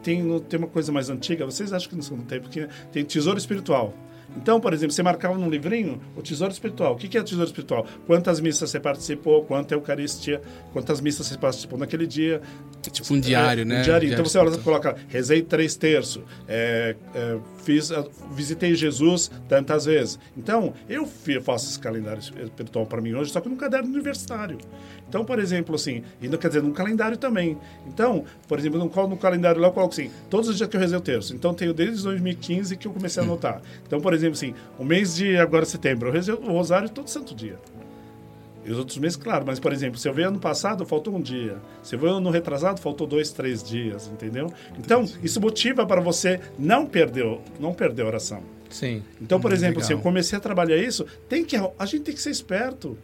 tem, 0.00 0.38
tem 0.48 0.58
uma 0.58 0.68
coisa 0.68 0.92
mais 0.92 1.10
antiga, 1.10 1.44
vocês 1.44 1.72
acham 1.72 1.90
que 1.90 1.96
não 1.96 2.18
tem, 2.18 2.40
porque 2.40 2.68
tem 2.92 3.04
tesouro 3.04 3.36
espiritual. 3.36 3.92
Então, 4.36 4.60
por 4.60 4.72
exemplo, 4.72 4.92
você 4.92 5.02
marcava 5.02 5.36
num 5.36 5.48
livrinho 5.50 6.00
o 6.16 6.22
tesouro 6.22 6.52
espiritual. 6.52 6.94
O 6.94 6.96
que 6.96 7.16
é 7.16 7.20
o 7.20 7.24
tesouro 7.24 7.46
espiritual? 7.46 7.86
Quantas 8.06 8.40
missas 8.40 8.70
você 8.70 8.80
participou, 8.80 9.44
quanta 9.44 9.74
Eucaristia, 9.74 10.40
quantas 10.72 11.00
missas 11.00 11.26
você 11.26 11.36
participou 11.38 11.78
naquele 11.78 12.06
dia. 12.06 12.40
Tipo 12.90 13.14
um 13.14 13.20
diário, 13.20 13.62
É, 13.62 13.64
né? 13.64 13.80
Um 13.80 13.82
diário. 13.82 14.12
Então 14.12 14.24
você 14.24 14.38
olha, 14.38 14.56
coloca, 14.58 14.96
rezei 15.08 15.42
três 15.42 15.74
terços, 15.74 16.22
é, 16.46 16.94
é, 17.14 17.38
fiz, 17.64 17.90
a- 17.90 18.04
visitei 18.32 18.74
Jesus 18.74 19.30
tantas 19.48 19.86
vezes. 19.86 20.18
Então, 20.36 20.72
eu 20.88 21.06
faço 21.42 21.68
esse 21.68 21.78
calendário 21.80 22.20
espiritual 22.20 22.86
para 22.86 23.00
mim 23.00 23.14
hoje, 23.14 23.30
só 23.32 23.40
que 23.40 23.48
no 23.48 23.56
caderno 23.56 23.88
universitário. 23.88 24.58
Então, 25.08 25.24
por 25.24 25.38
exemplo, 25.38 25.74
assim, 25.76 26.02
e 26.20 26.28
não 26.28 26.36
quer 26.36 26.48
dizer, 26.48 26.62
num 26.62 26.72
calendário 26.72 27.16
também. 27.16 27.56
Então, 27.86 28.24
por 28.48 28.58
exemplo, 28.58 28.78
no, 28.78 29.08
no 29.08 29.16
calendário 29.16 29.60
lá 29.60 29.68
eu 29.68 29.72
coloco 29.72 29.92
assim, 29.92 30.10
todos 30.28 30.48
os 30.48 30.56
dias 30.56 30.68
que 30.68 30.76
eu 30.76 30.80
rezei 30.80 30.98
o 30.98 31.00
terço. 31.00 31.34
Então, 31.34 31.54
tenho 31.54 31.72
desde 31.72 32.02
2015 32.02 32.76
que 32.76 32.86
eu 32.88 32.92
comecei 32.92 33.22
a 33.22 33.26
anotar. 33.26 33.62
Então, 33.86 34.00
por 34.00 34.12
exemplo, 34.16 34.34
assim, 34.34 34.54
o 34.78 34.84
mês 34.84 35.14
de 35.14 35.36
agora 35.36 35.64
setembro, 35.64 36.08
eu 36.08 36.12
rezei 36.12 36.34
o 36.34 36.38
rosário 36.52 36.88
todo 36.88 37.08
santo 37.08 37.34
dia. 37.34 37.58
E 38.64 38.70
os 38.72 38.78
outros 38.78 38.98
meses, 38.98 39.16
claro, 39.16 39.44
mas, 39.46 39.60
por 39.60 39.72
exemplo, 39.72 39.96
se 39.96 40.08
eu 40.08 40.12
ver 40.12 40.24
ano 40.24 40.40
passado, 40.40 40.84
faltou 40.84 41.14
um 41.14 41.20
dia. 41.20 41.56
Se 41.84 41.94
eu 41.94 42.00
ver 42.00 42.08
ano 42.08 42.30
retrasado, 42.30 42.80
faltou 42.80 43.06
dois, 43.06 43.30
três 43.30 43.62
dias, 43.62 44.08
entendeu? 44.12 44.52
Então, 44.76 45.04
isso 45.22 45.40
motiva 45.40 45.86
para 45.86 46.00
você 46.00 46.40
não 46.58 46.84
perder, 46.84 47.38
não 47.60 47.72
perder 47.72 48.02
a 48.02 48.06
oração. 48.06 48.42
Sim. 48.68 49.04
Então, 49.22 49.38
por 49.40 49.52
Hum, 49.52 49.54
exemplo, 49.54 49.76
legal. 49.76 49.86
se 49.86 49.92
eu 49.92 50.00
comecei 50.00 50.36
a 50.36 50.40
trabalhar 50.40 50.76
isso, 50.76 51.06
tem 51.28 51.44
que, 51.44 51.54
a 51.54 51.86
gente 51.86 52.02
tem 52.02 52.14
que 52.14 52.20
ser 52.20 52.30
esperto. 52.30 52.98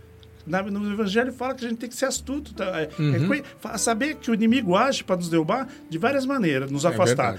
Na- 0.44 0.60
no 0.64 0.92
Evangelho 0.92 1.32
fala 1.32 1.54
que 1.54 1.64
a 1.64 1.68
gente 1.68 1.78
tem 1.78 1.88
que 1.88 1.94
ser 1.94 2.06
astuto, 2.06 2.52
tá? 2.52 2.80
É- 2.80 2.88
é 3.14 3.26
coi- 3.28 3.44
fa- 3.60 3.78
saber 3.78 4.16
que 4.16 4.28
o 4.28 4.34
inimigo 4.34 4.74
age 4.74 5.04
para 5.04 5.14
nos 5.14 5.28
derrubar 5.28 5.68
de 5.88 5.96
várias 5.98 6.26
maneiras, 6.26 6.68
nos 6.72 6.84
afastar. 6.84 7.38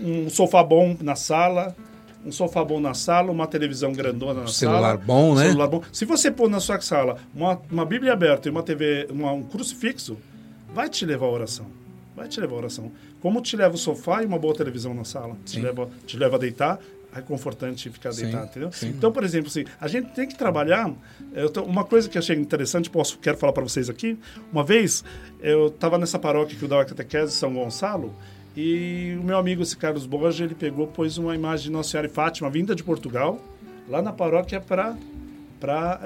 um, 0.00 0.24
um 0.24 0.30
sofá 0.30 0.64
bom 0.64 0.96
na 1.02 1.14
sala, 1.14 1.76
um 2.24 2.32
sofá 2.32 2.64
bom 2.64 2.80
na 2.80 2.94
sala, 2.94 3.30
uma 3.30 3.46
televisão 3.46 3.92
grandona 3.92 4.40
na 4.42 4.46
celular 4.48 4.80
sala, 4.80 4.96
bom, 4.98 5.34
né? 5.34 5.44
celular 5.46 5.68
bom. 5.68 5.82
Se 5.92 6.04
você 6.04 6.30
pôr 6.30 6.48
na 6.50 6.60
sua 6.60 6.80
sala 6.80 7.16
uma, 7.34 7.60
uma 7.70 7.84
Bíblia 7.84 8.12
aberta 8.12 8.48
e 8.48 8.50
uma 8.50 8.62
TV, 8.62 9.06
uma- 9.10 9.32
um 9.32 9.42
crucifixo, 9.42 10.18
vai 10.74 10.88
te 10.88 11.06
levar 11.06 11.26
à 11.26 11.30
oração. 11.30 11.66
Vai 12.16 12.28
te 12.28 12.40
levar 12.40 12.54
à 12.54 12.58
oração. 12.58 12.90
Como 13.20 13.40
te 13.40 13.56
leva 13.56 13.74
o 13.74 13.78
sofá 13.78 14.22
e 14.22 14.26
uma 14.26 14.38
boa 14.38 14.54
televisão 14.54 14.92
na 14.92 15.04
sala? 15.04 15.36
Te 15.44 15.60
leva, 15.60 15.88
te 16.06 16.16
leva 16.16 16.36
a 16.36 16.38
deitar, 16.38 16.78
é 17.14 17.20
confortante 17.22 17.88
ficar 17.90 18.12
Sim, 18.12 18.24
deitado, 18.24 18.46
entendeu? 18.46 18.70
sim. 18.72 18.88
Então, 18.88 19.10
por 19.10 19.24
exemplo, 19.24 19.48
assim, 19.48 19.64
a 19.80 19.88
gente 19.88 20.10
tem 20.12 20.26
que 20.28 20.36
trabalhar. 20.36 20.92
tô- 21.52 21.62
uma 21.62 21.84
coisa 21.84 22.08
que 22.08 22.18
eu 22.18 22.20
achei 22.20 22.36
interessante, 22.36 22.90
posso, 22.90 23.18
quero 23.18 23.36
falar 23.38 23.52
para 23.52 23.62
vocês 23.62 23.88
aqui. 23.88 24.18
Uma 24.52 24.62
vez, 24.64 25.02
eu 25.40 25.68
estava 25.68 25.96
nessa 25.98 26.18
paróquia 26.18 26.56
que 26.58 26.62
eu 26.64 26.68
dava 26.68 26.84
catequese, 26.84 27.32
São 27.32 27.54
Gonçalo, 27.54 28.14
e 28.60 29.16
o 29.16 29.22
meu 29.22 29.38
amigo, 29.38 29.62
esse 29.62 29.76
Carlos 29.76 30.04
Borges, 30.04 30.40
ele 30.40 30.54
pegou, 30.54 30.88
pôs 30.88 31.16
uma 31.16 31.32
imagem 31.32 31.66
de 31.66 31.70
Nossa 31.70 31.90
Senhora 31.90 32.08
de 32.08 32.14
Fátima, 32.14 32.50
vinda 32.50 32.74
de 32.74 32.82
Portugal, 32.82 33.40
lá 33.88 34.02
na 34.02 34.12
paróquia 34.12 34.60
para 34.60 34.96
para 35.60 36.00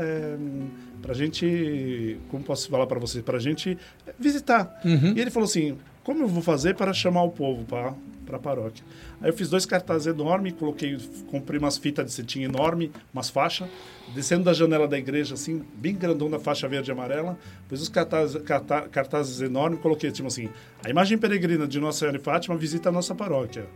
para 1.00 1.14
gente, 1.14 2.18
como 2.28 2.44
posso 2.44 2.68
falar 2.68 2.86
para 2.86 2.98
vocês, 2.98 3.24
para 3.24 3.38
gente 3.38 3.78
visitar. 4.18 4.78
E 5.16 5.20
ele 5.20 5.30
falou 5.30 5.46
assim, 5.46 5.78
como 6.04 6.24
eu 6.24 6.28
vou 6.28 6.42
fazer 6.42 6.76
para 6.76 6.92
chamar 6.92 7.22
o 7.22 7.30
povo 7.30 7.64
para 7.64 7.94
para 8.24 8.36
a 8.36 8.40
paróquia? 8.40 8.84
Aí 9.20 9.28
eu 9.28 9.32
fiz 9.34 9.48
dois 9.48 9.66
cartazes 9.66 10.06
enormes, 10.06 10.52
coloquei, 10.54 10.98
comprei 11.30 11.58
umas 11.58 11.78
fitas 11.78 12.06
de 12.06 12.12
cetim 12.12 12.42
enorme, 12.42 12.90
umas 13.12 13.30
faixas, 13.30 13.68
descendo 14.14 14.44
da 14.44 14.52
janela 14.52 14.86
da 14.88 14.98
igreja 14.98 15.34
assim, 15.34 15.64
bem 15.74 15.94
grandona, 15.94 16.38
faixa 16.38 16.68
verde 16.68 16.90
e 16.90 16.92
amarela, 16.92 17.38
pus 17.68 17.82
os 17.82 17.88
cartazes, 17.88 18.40
carta- 18.42 18.88
cartazes 18.88 19.40
enormes, 19.40 19.80
coloquei 19.80 20.10
tipo 20.10 20.28
assim, 20.28 20.48
a 20.84 20.90
imagem 20.90 21.18
peregrina 21.18 21.66
de 21.66 21.78
Nossa 21.80 22.00
Senhora 22.00 22.18
de 22.18 22.24
Fátima 22.24 22.56
visita 22.56 22.88
a 22.88 22.92
nossa 22.92 23.14
paróquia. 23.14 23.66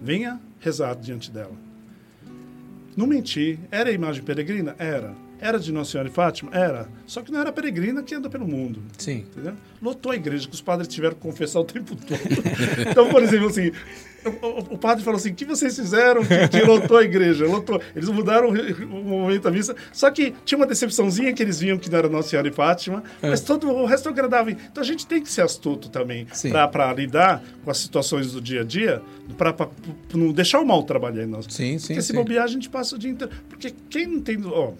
Venha 0.00 0.40
rezar 0.60 0.94
diante 0.94 1.30
dela. 1.30 1.52
Não 2.96 3.06
menti. 3.06 3.58
Era 3.70 3.90
a 3.90 3.92
imagem 3.92 4.22
peregrina? 4.22 4.74
Era. 4.78 5.14
Era 5.40 5.58
de 5.58 5.70
Nossa 5.72 5.90
Senhora 5.92 6.08
de 6.08 6.14
Fátima? 6.14 6.50
Era. 6.54 6.88
Só 7.06 7.20
que 7.22 7.30
não 7.30 7.40
era 7.40 7.52
peregrina 7.52 8.02
que 8.02 8.14
anda 8.14 8.28
pelo 8.30 8.46
mundo. 8.48 8.82
Sim. 8.98 9.24
Entendeu? 9.30 9.52
Lotou 9.82 10.12
a 10.12 10.16
igreja, 10.16 10.48
que 10.48 10.54
os 10.54 10.62
padres 10.62 10.88
tiveram 10.88 11.14
que 11.14 11.20
confessar 11.20 11.60
o 11.60 11.64
tempo 11.64 11.94
todo. 11.94 12.18
então, 12.90 13.08
por 13.10 13.22
exemplo, 13.22 13.48
assim, 13.48 13.70
o, 14.24 14.74
o- 14.74 14.78
padre 14.78 15.04
falou 15.04 15.18
assim: 15.18 15.30
o 15.30 15.34
que 15.34 15.44
vocês 15.44 15.76
fizeram 15.76 16.22
que, 16.24 16.48
que 16.48 16.60
lotou 16.64 16.96
a 16.96 17.02
igreja? 17.04 17.46
Lotou. 17.46 17.80
Eles 17.94 18.08
mudaram 18.08 18.48
o, 18.48 18.84
o 18.84 19.04
momento 19.04 19.42
da 19.42 19.50
missa. 19.50 19.76
Só 19.92 20.10
que 20.10 20.34
tinha 20.44 20.56
uma 20.58 20.66
decepçãozinha 20.66 21.32
que 21.34 21.42
eles 21.42 21.60
viam 21.60 21.76
que 21.78 21.90
não 21.90 21.98
era 21.98 22.08
Nossa 22.08 22.30
Senhora 22.30 22.48
de 22.48 22.56
Fátima, 22.56 23.04
mas 23.20 23.40
todo 23.42 23.68
o 23.70 23.84
resto 23.84 24.08
agradável. 24.08 24.56
Então 24.72 24.82
a 24.82 24.86
gente 24.86 25.06
tem 25.06 25.22
que 25.22 25.30
ser 25.30 25.42
astuto 25.42 25.90
também 25.90 26.26
para 26.72 26.92
lidar 26.94 27.42
com 27.62 27.70
as 27.70 27.76
situações 27.78 28.32
do 28.32 28.40
dia 28.40 28.62
a 28.62 28.64
dia, 28.64 29.02
para 29.36 29.54
não 30.14 30.32
deixar 30.32 30.60
o 30.60 30.66
mal 30.66 30.82
trabalhar 30.82 31.22
em 31.24 31.26
nós. 31.26 31.46
Sim, 31.50 31.78
sim, 31.78 31.88
Porque 31.88 32.00
se 32.02 32.08
sim. 32.08 32.14
bobear, 32.14 32.44
a 32.44 32.48
gente 32.48 32.68
passa 32.70 32.96
o 32.96 32.98
dia 32.98 33.10
inteiro. 33.10 33.32
Porque 33.50 33.72
quem 33.90 34.06
não 34.06 34.20
tem. 34.20 34.40
Ó, 34.46 34.72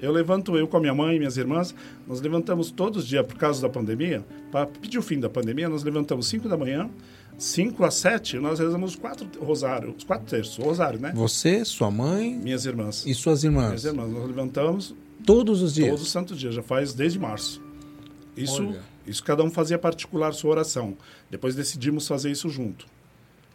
eu 0.00 0.12
levanto, 0.12 0.56
eu 0.56 0.66
com 0.68 0.76
a 0.76 0.80
minha 0.80 0.94
mãe 0.94 1.16
e 1.16 1.18
minhas 1.18 1.36
irmãs, 1.36 1.74
nós 2.06 2.20
levantamos 2.20 2.70
todos 2.70 3.02
os 3.04 3.08
dias, 3.08 3.24
por 3.26 3.36
causa 3.36 3.60
da 3.62 3.68
pandemia, 3.68 4.24
para 4.50 4.66
pedir 4.66 4.98
o 4.98 5.02
fim 5.02 5.18
da 5.20 5.28
pandemia, 5.28 5.68
nós 5.68 5.82
levantamos 5.82 6.26
5 6.28 6.48
da 6.48 6.56
manhã, 6.56 6.88
5 7.36 7.84
às 7.84 7.94
7, 7.94 8.38
nós 8.38 8.58
rezamos 8.58 8.90
os 8.92 8.96
quatro 8.96 9.28
rosários, 9.40 9.94
os 9.98 10.04
quatro 10.04 10.26
terços, 10.26 10.58
o 10.58 10.62
rosário, 10.62 10.98
né? 10.98 11.12
Você, 11.14 11.64
sua 11.64 11.90
mãe 11.90 12.34
Minhas 12.36 12.64
irmãs. 12.66 13.04
e 13.06 13.14
suas 13.14 13.44
Minhas 13.44 13.84
irmãs. 13.84 13.84
irmãs, 13.84 14.10
nós 14.12 14.26
levantamos 14.26 14.94
Todos 15.24 15.62
os 15.62 15.74
dias. 15.74 15.90
Todo 15.90 16.04
santo 16.06 16.34
dia, 16.34 16.50
já 16.50 16.62
faz 16.62 16.94
desde 16.94 17.18
março. 17.18 17.60
Isso, 18.36 18.62
Olha. 18.62 18.80
isso 19.06 19.22
cada 19.22 19.42
um 19.42 19.50
fazia 19.50 19.78
particular 19.78 20.32
sua 20.32 20.50
oração. 20.52 20.96
Depois 21.30 21.54
decidimos 21.54 22.06
fazer 22.06 22.30
isso 22.30 22.48
junto, 22.48 22.86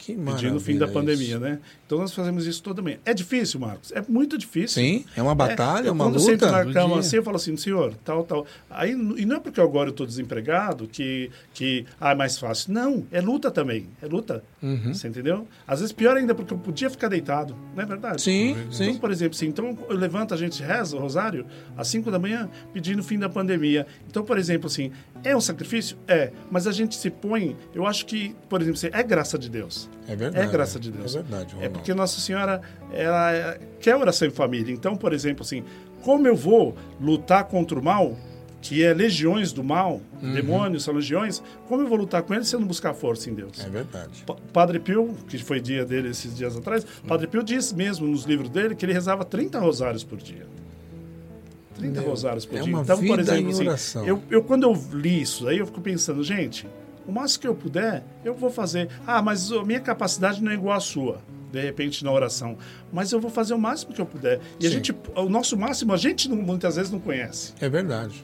Que 0.05 0.15
pedindo 0.15 0.57
o 0.57 0.59
fim 0.59 0.77
da 0.77 0.87
pandemia, 0.87 1.27
isso. 1.35 1.39
né? 1.39 1.59
Então 1.85 1.97
nós 1.99 2.13
fazemos 2.13 2.45
isso 2.45 2.61
toda 2.61 2.81
manhã. 2.81 2.97
É 3.05 3.13
difícil, 3.13 3.59
Marcos, 3.59 3.91
é 3.93 4.03
muito 4.09 4.37
difícil. 4.37 4.81
Sim, 4.83 5.05
é 5.15 5.21
uma 5.21 5.33
batalha, 5.33 5.87
É, 5.87 5.91
uma 5.91 6.03
quando 6.05 6.15
eu 6.15 6.19
sento 6.19 6.43
luta. 6.45 6.51
na 6.65 6.73
cama 6.73 6.89
dia. 6.89 6.99
assim, 6.99 7.15
eu 7.17 7.23
falo 7.23 7.37
assim, 7.37 7.55
senhor, 7.55 7.93
tal, 8.03 8.23
tal. 8.25 8.45
Aí, 8.69 8.91
e 8.91 9.25
não 9.25 9.37
é 9.37 9.39
porque 9.39 9.61
agora 9.61 9.87
eu 9.89 9.91
estou 9.91 10.05
desempregado 10.05 10.87
que, 10.87 11.31
que 11.53 11.85
ah, 12.01 12.11
é 12.11 12.15
mais 12.15 12.37
fácil. 12.37 12.73
Não, 12.73 13.05
é 13.11 13.21
luta 13.21 13.49
também. 13.49 13.87
É 14.01 14.05
luta. 14.07 14.43
Uhum. 14.61 14.93
Você 14.93 15.07
entendeu? 15.07 15.47
Às 15.65 15.79
vezes 15.79 15.93
pior 15.93 16.17
ainda, 16.17 16.35
porque 16.35 16.53
eu 16.53 16.57
podia 16.57 16.89
ficar 16.89 17.07
deitado. 17.07 17.55
Não 17.75 17.83
é 17.83 17.85
verdade? 17.85 18.21
Sim, 18.21 18.51
Então, 18.51 18.71
sim. 18.73 18.95
por 18.97 19.09
exemplo, 19.11 19.35
assim, 19.37 19.47
então 19.47 19.77
eu 19.89 19.95
levanto, 19.95 20.33
a 20.33 20.37
gente 20.37 20.61
reza 20.61 20.97
o 20.97 20.99
rosário 20.99 21.45
às 21.77 21.87
5 21.87 22.11
da 22.11 22.19
manhã, 22.19 22.49
pedindo 22.73 22.99
o 22.99 23.03
fim 23.03 23.17
da 23.17 23.29
pandemia. 23.29 23.87
Então, 24.09 24.23
por 24.25 24.37
exemplo, 24.37 24.67
assim, 24.67 24.91
é 25.23 25.35
um 25.35 25.41
sacrifício? 25.41 25.97
É. 26.07 26.31
Mas 26.51 26.67
a 26.67 26.71
gente 26.71 26.95
se 26.95 27.09
põe, 27.09 27.55
eu 27.73 27.85
acho 27.85 28.05
que, 28.05 28.35
por 28.49 28.61
exemplo, 28.61 28.77
assim, 28.77 28.89
é 28.91 29.03
graça 29.03 29.37
de 29.37 29.49
Deus. 29.49 29.89
É 30.07 30.15
verdade. 30.15 30.45
É 30.47 30.51
graça 30.51 30.79
de 30.79 30.91
Deus. 30.91 31.15
É 31.15 31.21
verdade, 31.21 31.51
É 31.51 31.55
Ronaldo. 31.55 31.73
porque 31.73 31.93
Nossa 31.93 32.19
Senhora 32.19 32.61
ela 32.91 33.31
é- 33.31 33.59
quer 33.79 33.95
oração 33.95 34.27
em 34.27 34.31
família. 34.31 34.73
Então, 34.73 34.95
por 34.95 35.13
exemplo, 35.13 35.43
assim, 35.43 35.63
como 36.01 36.27
eu 36.27 36.35
vou 36.35 36.75
lutar 36.99 37.45
contra 37.45 37.79
o 37.79 37.83
mal, 37.83 38.17
que 38.61 38.81
é 38.81 38.93
legiões 38.93 39.51
do 39.51 39.61
mal, 39.63 39.99
Uhum. 40.21 40.33
demônios 40.33 40.83
são 40.83 40.93
legiões, 40.93 41.43
como 41.67 41.81
eu 41.81 41.87
vou 41.87 41.97
lutar 41.97 42.23
com 42.23 42.33
eles 42.33 42.47
se 42.47 42.55
eu 42.55 42.59
não 42.61 42.67
buscar 42.67 42.93
força 42.93 43.29
em 43.29 43.33
Deus? 43.33 43.59
É 43.59 43.69
verdade. 43.69 44.23
Pa- 44.25 44.37
Padre 44.53 44.79
Pio, 44.79 45.13
que 45.27 45.37
foi 45.37 45.59
dia 45.59 45.85
dele 45.85 46.07
esses 46.09 46.33
dias 46.35 46.55
atrás, 46.55 46.85
Padre 47.05 47.27
Pio 47.27 47.43
diz 47.43 47.73
mesmo 47.73 48.07
nos 48.07 48.23
livros 48.23 48.49
dele 48.49 48.73
que 48.73 48.85
ele 48.85 48.93
rezava 48.93 49.25
30 49.25 49.59
rosários 49.59 50.03
por 50.05 50.17
dia. 50.17 50.45
30 51.73 52.01
Meu, 52.01 52.09
rosários 52.09 52.45
por 52.45 52.57
é 52.57 52.61
dia. 52.61 52.73
Então, 52.73 53.03
por 53.03 53.19
exemplo, 53.19 53.63
em 53.63 53.67
assim, 53.67 54.05
eu, 54.05 54.21
eu 54.29 54.43
quando 54.43 54.63
eu 54.63 54.73
li 54.93 55.21
isso 55.21 55.47
aí, 55.47 55.57
eu 55.57 55.65
fico 55.65 55.81
pensando, 55.81 56.23
gente, 56.23 56.67
o 57.07 57.11
máximo 57.11 57.41
que 57.41 57.47
eu 57.47 57.55
puder, 57.55 58.03
eu 58.23 58.33
vou 58.33 58.49
fazer. 58.49 58.89
Ah, 59.05 59.21
mas 59.21 59.51
a 59.51 59.63
minha 59.63 59.79
capacidade 59.79 60.41
não 60.43 60.51
é 60.51 60.55
igual 60.55 60.75
à 60.77 60.79
sua, 60.79 61.19
de 61.51 61.59
repente, 61.61 62.03
na 62.03 62.11
oração. 62.11 62.57
Mas 62.91 63.11
eu 63.11 63.19
vou 63.19 63.29
fazer 63.29 63.53
o 63.53 63.59
máximo 63.59 63.93
que 63.93 64.01
eu 64.01 64.05
puder. 64.05 64.39
E 64.59 64.65
a 64.65 64.69
Sim. 64.69 64.75
gente, 64.75 64.95
o 65.15 65.29
nosso 65.29 65.57
máximo, 65.57 65.93
a 65.93 65.97
gente 65.97 66.29
não- 66.29 66.37
muitas 66.37 66.75
vezes 66.75 66.91
não 66.91 66.99
conhece. 66.99 67.53
É 67.59 67.67
verdade. 67.67 68.23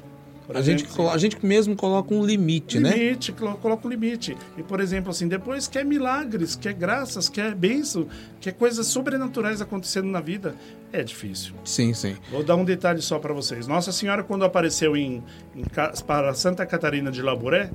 Por 0.49 0.57
A 0.57 0.63
gente, 0.63 0.83
exemplo, 0.83 1.09
a 1.11 1.17
gente 1.19 1.45
mesmo 1.45 1.75
coloca 1.75 2.11
um 2.11 2.25
limite, 2.25 2.79
né? 2.79 2.89
limite, 2.97 3.31
colo- 3.31 3.55
coloca 3.57 3.87
um 3.87 3.91
limite. 3.91 4.35
E, 4.57 4.63
por 4.63 4.79
exemplo, 4.79 5.11
assim, 5.11 5.27
depois 5.27 5.67
quer 5.67 5.85
milagres, 5.85 6.55
quer 6.55 6.73
graças, 6.73 7.29
quer 7.29 7.53
bênção, 7.53 8.07
quer 8.41 8.53
coisas 8.53 8.87
sobrenaturais 8.87 9.61
acontecendo 9.61 10.07
na 10.07 10.19
vida. 10.19 10.55
É 10.91 11.03
difícil. 11.03 11.53
Sim, 11.63 11.93
sim. 11.93 12.15
Vou 12.31 12.43
dar 12.43 12.55
um 12.55 12.65
detalhe 12.65 12.99
só 12.99 13.19
para 13.19 13.31
vocês. 13.31 13.67
Nossa 13.67 13.91
Senhora, 13.91 14.23
quando 14.23 14.43
apareceu 14.43 14.97
em, 14.97 15.23
em 15.55 15.63
para 16.07 16.33
Santa 16.33 16.65
Catarina 16.65 17.11
de 17.11 17.21
Laboré, 17.21 17.69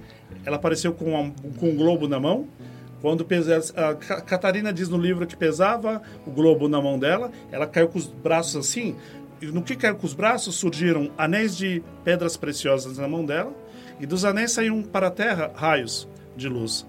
ela 0.44 0.56
apareceu 0.56 0.92
com, 0.92 1.16
a- 1.16 1.30
com 1.60 1.68
um 1.68 1.76
globo 1.76 2.08
na 2.08 2.18
mão. 2.18 2.48
Quando 3.00 3.24
pesa, 3.24 3.62
a 3.76 3.94
Ca- 3.94 4.20
Catarina 4.22 4.72
diz 4.72 4.88
no 4.88 4.96
livro 4.96 5.26
que 5.26 5.36
pesava 5.36 6.02
o 6.26 6.30
globo 6.30 6.68
na 6.68 6.80
mão 6.80 6.98
dela, 6.98 7.30
ela 7.52 7.66
caiu 7.66 7.86
com 7.86 7.98
os 7.98 8.06
braços 8.06 8.56
assim. 8.56 8.96
No 9.52 9.62
que 9.62 9.76
caiu 9.76 9.96
com 9.96 10.06
os 10.06 10.14
braços 10.14 10.54
surgiram 10.56 11.10
anéis 11.16 11.56
de 11.56 11.82
pedras 12.04 12.36
preciosas 12.36 12.98
na 12.98 13.08
mão 13.08 13.24
dela, 13.24 13.52
e 14.00 14.06
dos 14.06 14.24
anéis 14.24 14.52
saíam 14.52 14.82
para 14.82 15.08
a 15.08 15.10
terra 15.10 15.52
raios 15.54 16.08
de 16.36 16.48
luz. 16.48 16.86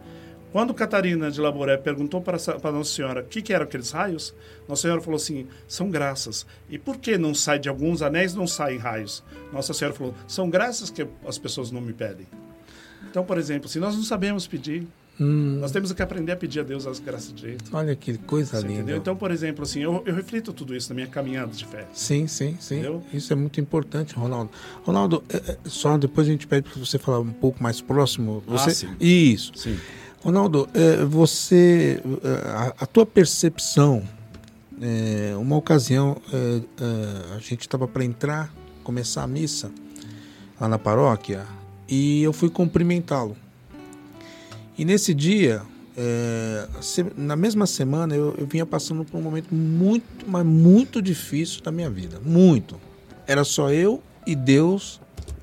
Quando 0.52 0.74
Catarina 0.74 1.30
de 1.30 1.42
Laboré 1.42 1.76
perguntou 1.76 2.22
para, 2.22 2.38
para 2.38 2.72
Nossa 2.72 2.94
Senhora 2.94 3.22
o 3.22 3.26
que, 3.26 3.42
que 3.42 3.54
eram 3.54 3.66
aqueles 3.66 3.92
raios, 3.92 4.34
Nossa 4.70 4.84
Senhora 4.84 5.02
falou 5.02 5.18
assim: 5.18 5.48
são 5.68 5.90
graças. 5.90 6.48
E 6.70 6.80
por 6.80 6.98
que 6.98 7.18
não 7.18 7.34
sai 7.34 7.60
de 7.60 7.68
alguns 7.68 8.02
anéis, 8.02 8.34
não 8.34 8.48
saem 8.48 8.78
raios? 8.78 9.22
Nossa 9.52 9.74
Senhora 9.74 9.96
falou: 9.98 10.16
são 10.28 10.50
graças 10.50 10.90
que 10.90 11.06
as 11.28 11.38
pessoas 11.38 11.72
não 11.72 11.82
me 11.82 11.92
pedem. 11.92 12.26
Então, 13.10 13.26
por 13.26 13.38
exemplo, 13.38 13.68
se 13.68 13.80
nós 13.80 13.96
não 13.96 14.04
sabemos 14.04 14.48
pedir, 14.48 14.88
Hum, 15.20 15.60
nós 15.62 15.72
temos 15.72 15.94
que 15.94 16.02
aprender 16.02 16.34
a 16.34 16.36
pedir 16.36 16.60
a 16.60 16.64
Deus 16.64 16.86
as 16.86 17.00
graças 17.00 17.34
de 17.34 17.42
jeito. 17.42 17.76
olha 17.76 17.96
que 17.96 18.18
coisa 18.18 18.60
linda. 18.60 18.74
entendeu? 18.74 18.98
Então, 18.98 19.16
por 19.16 19.32
exemplo, 19.32 19.64
assim, 19.64 19.82
eu, 19.82 20.04
eu 20.06 20.14
reflito 20.14 20.52
tudo 20.52 20.76
isso 20.76 20.90
na 20.90 20.96
minha 20.96 21.08
caminhada 21.08 21.54
de 21.54 21.66
fé. 21.66 21.88
Sim, 21.94 22.28
sim, 22.28 22.58
sim. 22.60 22.76
Entendeu? 22.80 23.04
Isso 23.14 23.32
é 23.32 23.36
muito 23.36 23.62
importante, 23.62 24.14
Ronaldo. 24.14 24.52
Ronaldo, 24.84 25.24
é, 25.30 25.38
é, 25.38 25.58
só 25.66 25.98
depois 25.98 26.28
a 26.28 26.32
gente 26.32 26.46
pede 26.46 26.70
para 26.70 26.80
você 26.80 26.98
falar 26.98 27.20
um 27.20 27.32
pouco 27.32 27.64
mais 27.64 27.80
próximo. 27.80 28.44
Você... 28.46 28.70
Ah, 28.70 28.74
sim. 28.74 28.96
Isso. 29.00 29.54
Sim. 29.56 29.80
Ronaldo, 30.22 30.68
é, 30.74 31.06
você, 31.06 32.02
a, 32.80 32.86
tua 32.86 33.06
percepção, 33.06 34.04
é, 34.82 35.34
uma 35.38 35.56
ocasião, 35.56 36.18
a 37.36 37.40
gente 37.40 37.62
estava 37.62 37.88
para 37.88 38.04
entrar, 38.04 38.52
começar 38.84 39.22
a 39.22 39.28
missa 39.28 39.72
lá 40.60 40.68
na 40.68 40.80
paróquia 40.80 41.46
e 41.88 42.24
eu 42.24 42.34
fui 42.34 42.50
cumprimentá-lo. 42.50 43.38
E 44.78 44.84
nesse 44.84 45.14
dia, 45.14 45.62
é, 45.98 46.68
na 47.16 47.36
mesma 47.36 47.66
semana, 47.66 48.16
eu, 48.16 48.36
eu 48.38 48.46
vinha 48.46 48.66
passando 48.66 49.06
por 49.06 49.18
um 49.18 49.22
momento 49.22 49.54
muito, 49.54 50.26
mas 50.28 50.46
muito 50.46 51.02
difícil 51.02 51.62
da 51.62 51.72
minha 51.72 51.90
vida. 51.90 52.20
Muito. 52.24 52.80
Era 53.26 53.44
só 53.44 53.72
eu 53.72 54.02
e 54.28 54.36
Deus 54.36 55.00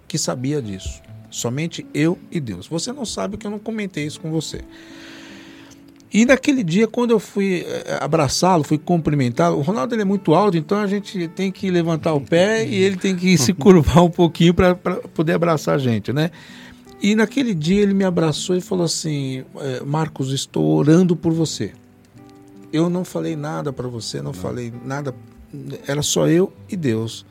que 0.07 0.19
sabia 0.19 0.61
disso. 0.61 1.01
Somente 1.31 1.87
eu 1.95 2.19
e 2.31 2.39
Deus. 2.39 2.67
Você 2.67 2.93
não 2.93 3.07
sabe 3.07 3.39
que 3.39 3.47
eu 3.47 3.51
não 3.51 3.59
comentei 3.59 4.07
isso 4.07 4.21
com 4.21 4.31
você. 4.31 4.63
E 6.13 6.27
naquele 6.27 6.63
dia, 6.63 6.87
quando 6.87 7.13
eu 7.13 7.19
fui 7.19 7.65
eh, 7.67 7.99
abraçá-lo, 7.99 8.63
fui 8.63 8.77
cumprimentá-lo, 8.77 9.57
o 9.57 9.63
Ronaldo 9.63 9.95
ele 9.95 10.03
é 10.03 10.05
muito 10.05 10.35
alto, 10.35 10.59
então 10.59 10.79
a 10.79 10.87
gente 10.87 11.27
tem 11.29 11.51
que 11.51 11.71
levantar 11.71 12.13
o 12.13 12.21
pé 12.21 12.67
e 12.67 12.75
ele 12.75 12.97
tem 12.99 13.17
que 13.17 13.37
se 13.39 13.55
curvar 13.55 14.05
um 14.05 14.11
pouquinho 14.11 14.53
para 14.53 14.75
poder 14.75 15.33
abraçar 15.33 15.77
a 15.77 15.79
gente, 15.79 16.13
né? 16.13 16.31
E 17.03 17.17
naquele 17.17 17.53
dia 17.55 17.83
ele 17.83 17.95
me 17.95 18.05
abraçou 18.05 18.55
e 18.57 18.61
falou 18.61 18.85
assim: 18.85 19.45
eh, 19.57 19.83
Marcos, 19.85 20.31
estou 20.33 20.65
orando 20.77 21.17
por 21.17 21.33
você. 21.33 21.73
Eu 22.73 22.89
não 22.89 23.05
falei 23.05 23.35
nada 23.37 23.73
para 23.73 23.89
você, 23.89 24.23
não, 24.23 24.33
falei 24.33 24.73
nada, 24.85 25.15
era 25.87 26.01
só 26.01 26.29
eu 26.29 26.53
e 26.71 26.77
Deus. 26.77 27.27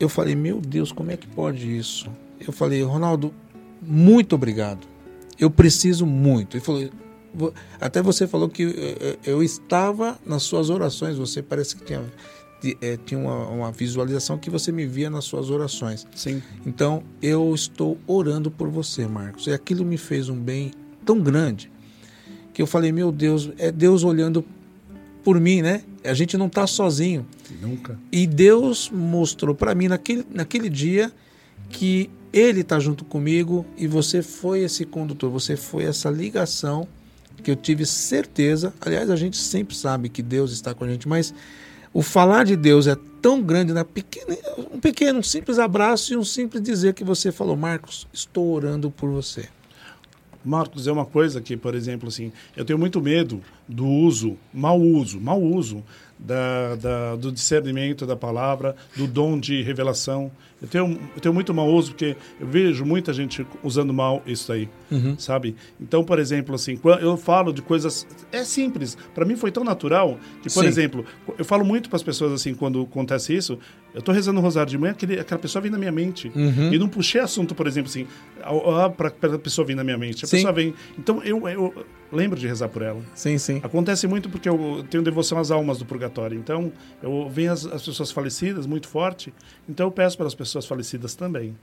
Eu 0.00 0.08
falei: 0.08 0.34
Meu 0.34 0.60
Deus, 0.60 0.90
como 0.92 1.10
é 1.12 1.16
que 1.16 1.26
pode 1.26 1.76
isso? 1.76 2.10
Eu 2.44 2.52
falei: 2.52 2.82
Ronaldo, 2.82 3.32
muito 3.80 4.34
obrigado. 4.34 4.86
Eu 5.38 5.50
preciso 5.50 6.04
muito. 6.04 6.56
Ele 6.56 6.64
falou: 6.64 6.88
"Vo- 7.32 7.54
Até 7.80 8.02
você 8.02 8.26
falou 8.26 8.48
que 8.48 8.64
eh, 8.64 8.96
eh, 9.00 9.18
eu 9.24 9.40
estava 9.42 10.18
nas 10.26 10.42
suas 10.42 10.68
orações. 10.68 11.16
Você 11.16 11.42
parece 11.42 11.76
que 11.76 11.84
tinha, 11.84 12.02
eh, 12.80 12.98
tinha 13.04 13.18
uma, 13.18 13.46
uma 13.48 13.72
visualização 13.72 14.38
que 14.38 14.50
você 14.50 14.72
me 14.72 14.86
via 14.86 15.10
nas 15.10 15.24
suas 15.24 15.50
orações. 15.50 16.06
Sim. 16.14 16.42
Então, 16.66 17.02
eu 17.20 17.54
estou 17.54 17.98
orando 18.06 18.50
por 18.50 18.68
você, 18.68 19.06
Marcos. 19.06 19.46
E 19.46 19.52
aquilo 19.52 19.84
me 19.84 19.96
fez 19.96 20.28
um 20.28 20.36
bem 20.36 20.72
tão 21.04 21.20
grande 21.20 21.70
que 22.54 22.62
eu 22.62 22.66
falei, 22.66 22.92
meu 22.92 23.10
Deus, 23.10 23.50
é 23.58 23.72
Deus 23.72 24.04
olhando 24.04 24.44
por 25.24 25.40
mim, 25.40 25.60
né? 25.60 25.82
A 26.04 26.14
gente 26.14 26.36
não 26.36 26.46
está 26.46 26.66
sozinho. 26.66 27.26
Nunca. 27.60 27.98
E 28.12 28.26
Deus 28.26 28.90
mostrou 28.90 29.54
para 29.54 29.74
mim 29.74 29.88
naquele, 29.88 30.24
naquele 30.32 30.68
dia 30.68 31.10
que 31.68 32.08
Ele 32.32 32.60
está 32.60 32.78
junto 32.78 33.04
comigo 33.04 33.66
e 33.76 33.86
você 33.86 34.22
foi 34.22 34.60
esse 34.60 34.84
condutor, 34.84 35.30
você 35.30 35.56
foi 35.56 35.84
essa 35.84 36.08
ligação 36.10 36.86
que 37.42 37.50
eu 37.50 37.56
tive 37.56 37.84
certeza. 37.84 38.72
Aliás, 38.80 39.10
a 39.10 39.16
gente 39.16 39.36
sempre 39.36 39.74
sabe 39.76 40.08
que 40.08 40.22
Deus 40.22 40.52
está 40.52 40.72
com 40.72 40.84
a 40.84 40.88
gente, 40.88 41.08
mas 41.08 41.34
o 41.94 42.02
falar 42.02 42.44
de 42.44 42.56
Deus 42.56 42.86
é 42.86 42.96
tão 43.22 43.40
grande, 43.40 43.72
na 43.72 43.84
pequena, 43.84 44.36
um 44.72 44.78
pequeno, 44.80 45.20
um 45.20 45.22
simples 45.22 45.58
abraço 45.58 46.12
e 46.12 46.16
um 46.16 46.24
simples 46.24 46.62
dizer 46.62 46.92
que 46.92 47.04
você 47.04 47.32
falou, 47.32 47.56
Marcos, 47.56 48.06
estou 48.12 48.52
orando 48.52 48.90
por 48.90 49.08
você. 49.08 49.48
Marcos, 50.44 50.86
é 50.86 50.92
uma 50.92 51.06
coisa 51.06 51.40
que, 51.40 51.56
por 51.56 51.74
exemplo, 51.74 52.08
assim, 52.08 52.30
eu 52.54 52.66
tenho 52.66 52.78
muito 52.78 53.00
medo 53.00 53.40
do 53.66 53.86
uso, 53.86 54.36
mau 54.52 54.78
uso, 54.78 55.18
mau 55.18 55.40
uso 55.40 55.82
da, 56.18 56.76
da- 56.76 57.16
do 57.16 57.32
discernimento 57.32 58.04
da 58.06 58.14
palavra, 58.14 58.76
do 58.94 59.06
dom 59.06 59.40
de 59.40 59.62
revelação. 59.62 60.30
Eu 60.64 60.68
tenho, 60.68 60.98
eu 61.14 61.20
tenho 61.20 61.34
muito 61.34 61.52
mau 61.52 61.68
uso 61.68 61.90
porque 61.90 62.16
eu 62.40 62.46
vejo 62.46 62.86
muita 62.86 63.12
gente 63.12 63.46
usando 63.62 63.92
mal 63.92 64.22
isso 64.26 64.50
aí, 64.50 64.66
sabe? 65.18 65.54
Então, 65.78 66.02
por 66.02 66.18
exemplo, 66.18 66.54
assim, 66.54 66.80
eu 67.02 67.16
falo 67.18 67.52
de 67.52 67.60
coisas 67.60 68.06
é 68.32 68.42
simples. 68.44 68.96
Para 69.14 69.26
mim 69.26 69.36
foi 69.36 69.52
tão 69.52 69.62
natural 69.62 70.18
que, 70.42 70.48
por 70.48 70.62
Sim. 70.62 70.66
exemplo, 70.66 71.04
eu 71.36 71.44
falo 71.44 71.64
muito 71.66 71.90
para 71.90 71.96
as 71.96 72.02
pessoas 72.02 72.32
assim 72.32 72.54
quando 72.54 72.80
acontece 72.80 73.34
isso. 73.34 73.58
Eu 73.92 74.00
tô 74.00 74.10
rezando 74.10 74.40
o 74.40 74.42
rosário 74.42 74.70
de 74.70 74.78
manhã, 74.78 74.92
aquele, 74.92 75.20
aquela 75.20 75.40
pessoa 75.40 75.60
vem 75.60 75.70
na 75.70 75.78
minha 75.78 75.92
mente 75.92 76.32
e 76.72 76.78
não 76.78 76.88
puxei 76.88 77.20
assunto, 77.20 77.54
por 77.54 77.66
exemplo, 77.66 77.90
assim, 77.90 78.06
para 78.96 79.34
a 79.34 79.38
pessoa 79.38 79.66
vir 79.66 79.76
na 79.76 79.84
minha 79.84 79.98
mente. 79.98 80.24
A 80.24 80.26
Sim. 80.26 80.36
pessoa 80.38 80.52
vem. 80.52 80.74
Então 80.98 81.22
eu, 81.22 81.46
eu 81.46 81.74
lembro 82.14 82.38
de 82.38 82.46
rezar 82.46 82.68
por 82.68 82.82
ela. 82.82 83.00
Sim, 83.14 83.36
sim. 83.38 83.60
Acontece 83.62 84.06
muito 84.06 84.30
porque 84.30 84.48
eu 84.48 84.84
tenho 84.88 85.02
devoção 85.02 85.38
às 85.38 85.50
almas 85.50 85.78
do 85.78 85.84
purgatório. 85.84 86.38
Então, 86.38 86.72
eu 87.02 87.28
venho 87.28 87.52
as, 87.52 87.66
as 87.66 87.84
pessoas 87.84 88.10
falecidas 88.10 88.66
muito 88.66 88.88
forte. 88.88 89.34
Então, 89.68 89.86
eu 89.86 89.90
peço 89.90 90.16
para 90.16 90.26
as 90.26 90.34
pessoas 90.34 90.53
falecidas 90.62 91.14
também. 91.14 91.56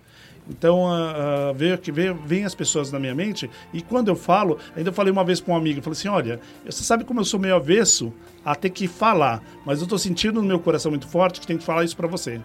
Então, 0.49 0.87
ah, 0.87 1.53
veio 1.55 1.77
que 1.77 1.91
vem, 1.91 2.43
as 2.43 2.55
pessoas 2.55 2.91
na 2.91 2.99
minha 2.99 3.13
mente. 3.13 3.49
E 3.73 3.81
quando 3.81 4.07
eu 4.07 4.15
falo, 4.15 4.57
ainda 4.75 4.89
eu 4.89 4.93
falei 4.93 5.11
uma 5.11 5.23
vez 5.23 5.39
para 5.39 5.53
um 5.53 5.57
amigo, 5.57 5.79
eu 5.79 5.83
falei 5.83 5.97
assim, 5.97 6.07
olha, 6.07 6.39
você 6.65 6.83
sabe 6.83 7.03
como 7.03 7.19
eu 7.19 7.25
sou 7.25 7.39
meio 7.39 7.55
avesso 7.55 8.11
a 8.43 8.55
ter 8.55 8.69
que 8.69 8.87
falar, 8.87 9.41
mas 9.65 9.79
eu 9.79 9.83
estou 9.83 9.97
sentindo 9.97 10.41
no 10.41 10.47
meu 10.47 10.59
coração 10.59 10.91
muito 10.91 11.07
forte 11.07 11.39
que 11.39 11.47
tem 11.47 11.57
que 11.57 11.63
falar 11.63 11.83
isso 11.83 11.95
para 11.95 12.07
você, 12.07 12.41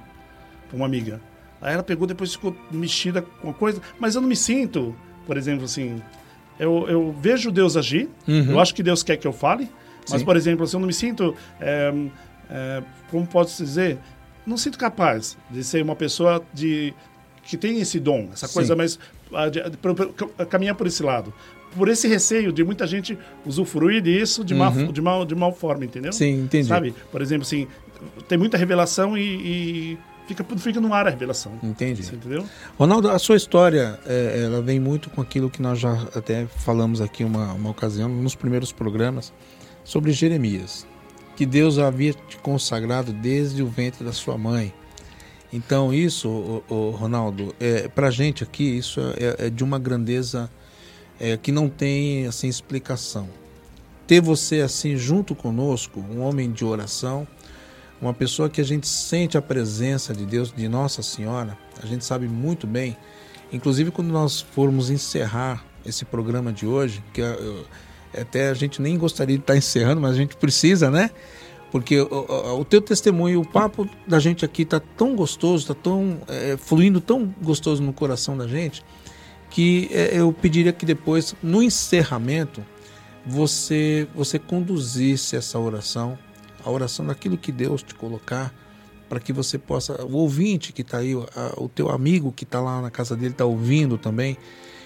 para 0.69 0.77
uma 0.77 0.87
amiga. 0.87 1.21
Aí 1.61 1.73
ela 1.73 1.83
pegou, 1.83 2.07
depois 2.07 2.33
ficou 2.33 2.55
mexida 2.71 3.23
com 3.23 3.51
a 3.51 3.55
coisa, 3.55 3.81
mas 3.99 4.15
eu 4.15 4.21
não 4.21 4.29
me 4.29 4.37
sinto, 4.37 4.95
por 5.27 5.37
exemplo, 5.37 5.65
assim, 5.65 6.01
eu, 6.59 6.87
eu 6.89 7.13
vejo 7.19 7.51
Deus 7.51 7.77
agir, 7.77 8.09
eu 8.27 8.61
acho 8.61 8.75
que 8.75 8.83
Deus 8.83 9.03
quer 9.03 9.17
que 9.17 9.27
eu 9.27 9.33
fale, 9.33 9.69
mas, 10.09 10.21
Sim. 10.21 10.25
por 10.25 10.37
exemplo, 10.37 10.65
assim, 10.65 10.77
eu 10.77 10.81
não 10.81 10.87
me 10.87 10.93
sinto, 10.93 11.35
é, 11.61 11.93
é, 12.51 12.83
como 13.11 13.27
pode-se 13.27 13.63
dizer, 13.63 13.99
não 14.47 14.57
sinto 14.57 14.79
capaz 14.79 15.37
de 15.51 15.65
ser 15.65 15.83
uma 15.83 15.97
pessoa 15.97 16.43
de 16.55 16.95
que 17.43 17.57
tem 17.57 17.81
esse 17.81 17.99
dom, 17.99 18.29
essa 18.33 18.47
Sim. 18.47 18.55
coisa 18.55 18.77
mais 18.77 18.99
ah, 19.33 20.47
caminhar 20.47 20.75
por 20.75 20.87
esse 20.87 21.03
lado. 21.03 21.33
Por 21.77 21.89
esse 21.89 22.09
receio 22.09 22.53
de 22.53 22.65
muita 22.65 22.87
gente 22.87 23.19
usufruir 23.45 24.01
disso 24.01 24.45
de, 24.45 24.55
mal, 24.55 24.73
de, 24.73 25.03
mal, 25.03 25.25
de 25.25 25.35
mal 25.35 25.53
forma, 25.53 25.85
entendeu? 25.85 26.11
Uhum. 26.11 26.17
Sim, 26.17 26.41
entendi. 26.43 26.69
Sabe? 26.69 26.95
Por 27.13 27.21
exemplo, 27.21 27.43
assim, 27.43 27.67
tem 28.29 28.39
muita 28.39 28.57
revelação 28.57 29.17
e, 29.17 29.23
e 29.23 29.99
fica, 30.27 30.45
fica 30.57 30.81
no 30.81 30.93
ar 30.95 31.07
a 31.07 31.11
revelação. 31.11 31.53
Entendi. 31.63 32.03
Você 32.03 32.15
entendeu? 32.15 32.45
Ronaldo, 32.79 33.11
a 33.11 33.19
sua 33.19 33.37
história, 33.37 33.99
é, 34.07 34.43
ela 34.45 34.63
vem 34.63 34.81
muito 34.81 35.11
com 35.11 35.21
aquilo 35.21 35.51
que 35.51 35.61
nós 35.61 35.79
já 35.79 35.93
até 36.15 36.47
falamos 36.47 37.01
aqui 37.01 37.25
uma, 37.25 37.53
uma 37.53 37.71
ocasião, 37.71 38.09
nos 38.09 38.35
primeiros 38.35 38.73
programas, 38.73 39.33
sobre 39.85 40.13
Jeremias. 40.13 40.87
Que 41.37 41.45
Deus 41.45 41.79
havia 41.79 42.13
te 42.15 42.39
consagrado 42.39 43.13
desde 43.13 43.63
o 43.63 43.67
ventre 43.69 44.03
da 44.05 44.13
sua 44.13 44.39
mãe. 44.39 44.73
Então 45.53 45.93
isso, 45.93 46.29
ô- 46.29 46.63
ô, 46.75 46.91
Ronaldo, 46.91 47.55
é, 47.61 47.89
pra 47.89 48.11
gente 48.11 48.43
aqui, 48.43 48.65
isso 48.65 49.01
é, 49.17 49.47
é 49.47 49.51
de 49.51 49.63
uma 49.63 49.79
grandeza 49.79 50.51
é, 51.21 51.37
que 51.37 51.53
não 51.53 51.69
tem 51.69 52.27
assim 52.27 52.49
explicação. 52.49 53.29
Ter 54.07 54.21
você 54.21 54.61
assim 54.61 54.97
junto 54.97 55.35
conosco, 55.35 56.01
um 56.01 56.21
homem 56.23 56.51
de 56.51 56.65
oração, 56.65 57.27
uma 58.01 58.13
pessoa 58.15 58.49
que 58.51 58.61
a 58.61 58.65
gente 58.65 58.87
sente 58.87 59.37
a 59.39 59.43
presença 59.43 60.15
de 60.15 60.27
Deus, 60.27 60.53
de 60.53 60.69
Nossa 60.69 61.03
Senhora, 61.03 61.57
a 61.83 61.87
gente 61.87 62.05
sabe 62.05 62.27
muito 62.29 62.67
bem, 62.67 62.97
inclusive 63.53 63.91
quando 63.91 64.09
nós 64.09 64.41
formos 64.41 64.91
encerrar 64.91 65.65
esse 65.85 66.05
programa 66.05 66.53
de 66.53 66.67
hoje, 66.67 67.03
que 67.13 67.21
eu- 67.21 67.65
até 68.15 68.49
a 68.49 68.55
gente 68.55 68.81
nem 68.81 68.97
gostaria 68.99 69.37
de 69.37 69.43
estar 69.43 69.57
encerrando, 69.57 70.01
mas 70.01 70.13
a 70.13 70.17
gente 70.17 70.37
precisa, 70.37 70.91
né? 70.91 71.11
Porque 71.71 72.01
o, 72.01 72.61
o, 72.61 72.65
teu 72.65 72.81
testemunho, 72.81 73.41
o 73.41 73.47
papo 73.47 73.89
da 74.07 74.19
gente 74.19 74.45
aqui 74.45 74.65
tá 74.65 74.81
tão 74.81 75.15
gostoso, 75.17 75.67
tá 75.67 75.75
tão 75.75 76.19
é, 76.29 76.57
fluindo 76.57 77.01
tão 77.01 77.35
gostoso 77.43 77.83
no 77.83 77.93
coração 77.93 78.37
da 78.37 78.47
gente, 78.47 78.85
que 79.51 79.89
é, 79.93 80.19
eu 80.19 80.33
pediria 80.33 80.73
que 80.73 80.87
depois, 80.87 81.35
no 81.43 81.63
encerramento, 81.63 82.65
você 83.27 84.07
você 84.15 84.39
conduzisse 84.39 85.37
essa 85.37 85.59
oração, 85.59 86.17
a 86.65 86.71
oração 86.71 87.05
daquilo 87.05 87.37
que 87.37 87.51
Deus 87.51 87.83
te 87.83 87.95
colocar, 87.95 88.55
para 89.09 89.21
que 89.21 89.33
você 89.33 89.59
possa, 89.59 90.05
o 90.05 90.15
ouvinte 90.17 90.73
que 90.73 90.83
está 90.83 90.99
aí, 90.99 91.15
a, 91.15 91.61
o 91.61 91.69
teu 91.69 91.91
amigo 91.91 92.33
que 92.33 92.45
está 92.45 92.61
lá 92.61 92.81
na 92.81 92.91
casa 92.91 93.17
dele 93.17 93.33
está 93.33 93.45
ouvindo 93.45 93.99
também, 93.99 94.37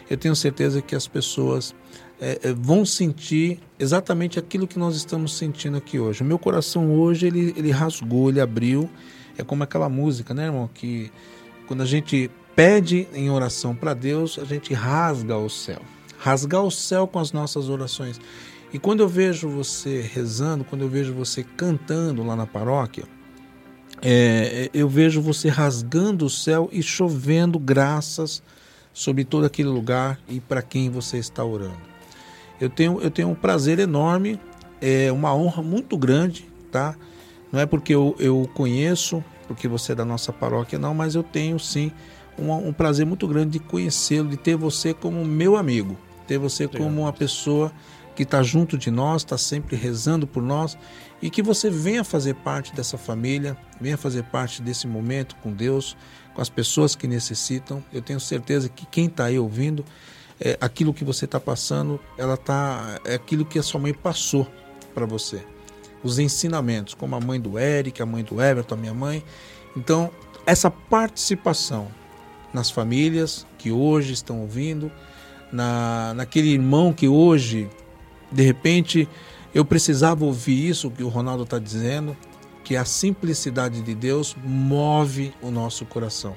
eu 0.08 0.16
tenho 0.16 0.34
certeza 0.34 0.82
que 0.82 0.96
as 0.96 1.06
pessoas 1.06 1.74
é, 2.20 2.38
é, 2.42 2.52
vão 2.52 2.84
sentir 2.84 3.58
exatamente 3.78 4.38
aquilo 4.38 4.66
que 4.66 4.78
nós 4.78 4.94
estamos 4.94 5.36
sentindo 5.36 5.78
aqui 5.78 5.98
hoje. 5.98 6.22
O 6.22 6.26
meu 6.26 6.38
coração 6.38 6.92
hoje 6.94 7.26
ele, 7.26 7.54
ele 7.56 7.70
rasgou, 7.70 8.28
ele 8.28 8.40
abriu, 8.40 8.90
é 9.38 9.42
como 9.42 9.62
aquela 9.62 9.88
música, 9.88 10.34
né, 10.34 10.44
irmão, 10.44 10.68
que 10.72 11.10
quando 11.66 11.82
a 11.82 11.86
gente 11.86 12.30
pede 12.54 13.08
em 13.14 13.30
oração 13.30 13.74
para 13.74 13.94
Deus, 13.94 14.38
a 14.38 14.44
gente 14.44 14.74
rasga 14.74 15.38
o 15.38 15.48
céu, 15.48 15.80
rasgar 16.18 16.62
o 16.62 16.70
céu 16.70 17.06
com 17.06 17.18
as 17.18 17.32
nossas 17.32 17.70
orações. 17.70 18.20
E 18.72 18.78
quando 18.78 19.00
eu 19.00 19.08
vejo 19.08 19.48
você 19.48 20.02
rezando, 20.02 20.62
quando 20.62 20.82
eu 20.82 20.88
vejo 20.88 21.14
você 21.14 21.42
cantando 21.42 22.22
lá 22.22 22.36
na 22.36 22.46
paróquia, 22.46 23.04
é, 24.02 24.70
eu 24.74 24.88
vejo 24.88 25.22
você 25.22 25.48
rasgando 25.48 26.26
o 26.26 26.30
céu 26.30 26.68
e 26.70 26.82
chovendo 26.82 27.58
graças 27.58 28.42
sobre 28.92 29.24
todo 29.24 29.46
aquele 29.46 29.68
lugar 29.68 30.20
e 30.28 30.38
para 30.38 30.62
quem 30.62 30.90
você 30.90 31.18
está 31.18 31.44
orando. 31.44 31.89
Eu 32.60 32.68
tenho, 32.68 33.00
eu 33.00 33.10
tenho 33.10 33.28
um 33.28 33.34
prazer 33.34 33.78
enorme, 33.78 34.38
é 34.80 35.10
uma 35.10 35.34
honra 35.34 35.62
muito 35.62 35.96
grande, 35.96 36.46
tá? 36.70 36.94
Não 37.50 37.58
é 37.58 37.66
porque 37.66 37.94
eu, 37.94 38.14
eu 38.18 38.48
conheço, 38.54 39.24
porque 39.48 39.66
você 39.66 39.92
é 39.92 39.94
da 39.94 40.04
nossa 40.04 40.32
paróquia, 40.32 40.78
não, 40.78 40.94
mas 40.94 41.14
eu 41.14 41.22
tenho 41.22 41.58
sim 41.58 41.90
um, 42.38 42.52
um 42.68 42.72
prazer 42.72 43.04
muito 43.04 43.26
grande 43.26 43.52
de 43.52 43.58
conhecê-lo, 43.58 44.28
de 44.28 44.36
ter 44.36 44.56
você 44.56 44.94
como 44.94 45.24
meu 45.24 45.56
amigo, 45.56 45.96
ter 46.26 46.38
você 46.38 46.68
como 46.68 47.02
uma 47.02 47.12
pessoa 47.12 47.72
que 48.14 48.22
está 48.22 48.42
junto 48.42 48.76
de 48.76 48.90
nós, 48.90 49.22
está 49.22 49.38
sempre 49.38 49.76
rezando 49.76 50.26
por 50.26 50.42
nós 50.42 50.76
e 51.22 51.30
que 51.30 51.42
você 51.42 51.70
venha 51.70 52.04
fazer 52.04 52.34
parte 52.34 52.74
dessa 52.74 52.96
família, 52.96 53.56
venha 53.80 53.96
fazer 53.96 54.24
parte 54.24 54.62
desse 54.62 54.86
momento 54.86 55.36
com 55.36 55.52
Deus, 55.52 55.96
com 56.34 56.40
as 56.40 56.48
pessoas 56.48 56.94
que 56.94 57.06
necessitam. 57.06 57.82
Eu 57.92 58.02
tenho 58.02 58.20
certeza 58.20 58.68
que 58.68 58.86
quem 58.86 59.06
está 59.06 59.24
aí 59.24 59.38
ouvindo, 59.38 59.84
é, 60.40 60.56
aquilo 60.60 60.94
que 60.94 61.04
você 61.04 61.26
está 61.26 61.38
passando, 61.38 62.00
ela 62.16 62.36
tá 62.36 63.00
é 63.04 63.14
aquilo 63.14 63.44
que 63.44 63.58
a 63.58 63.62
sua 63.62 63.80
mãe 63.80 63.92
passou 63.92 64.46
para 64.94 65.04
você. 65.04 65.42
Os 66.02 66.18
ensinamentos, 66.18 66.94
como 66.94 67.14
a 67.14 67.20
mãe 67.20 67.38
do 67.38 67.58
Eric, 67.58 68.00
a 68.00 68.06
mãe 68.06 68.24
do 68.24 68.40
Everton, 68.40 68.74
a 68.74 68.78
minha 68.78 68.94
mãe. 68.94 69.22
Então, 69.76 70.10
essa 70.46 70.70
participação 70.70 71.88
nas 72.54 72.70
famílias 72.70 73.46
que 73.58 73.70
hoje 73.70 74.14
estão 74.14 74.40
ouvindo, 74.40 74.90
na, 75.52 76.14
naquele 76.14 76.48
irmão 76.48 76.92
que 76.92 77.06
hoje, 77.06 77.68
de 78.32 78.42
repente, 78.42 79.08
eu 79.54 79.64
precisava 79.64 80.24
ouvir 80.24 80.68
isso 80.68 80.90
que 80.90 81.02
o 81.02 81.08
Ronaldo 81.08 81.42
está 81.42 81.58
dizendo, 81.58 82.16
que 82.64 82.76
a 82.76 82.84
simplicidade 82.84 83.82
de 83.82 83.94
Deus 83.94 84.36
move 84.42 85.34
o 85.42 85.50
nosso 85.50 85.84
coração. 85.84 86.34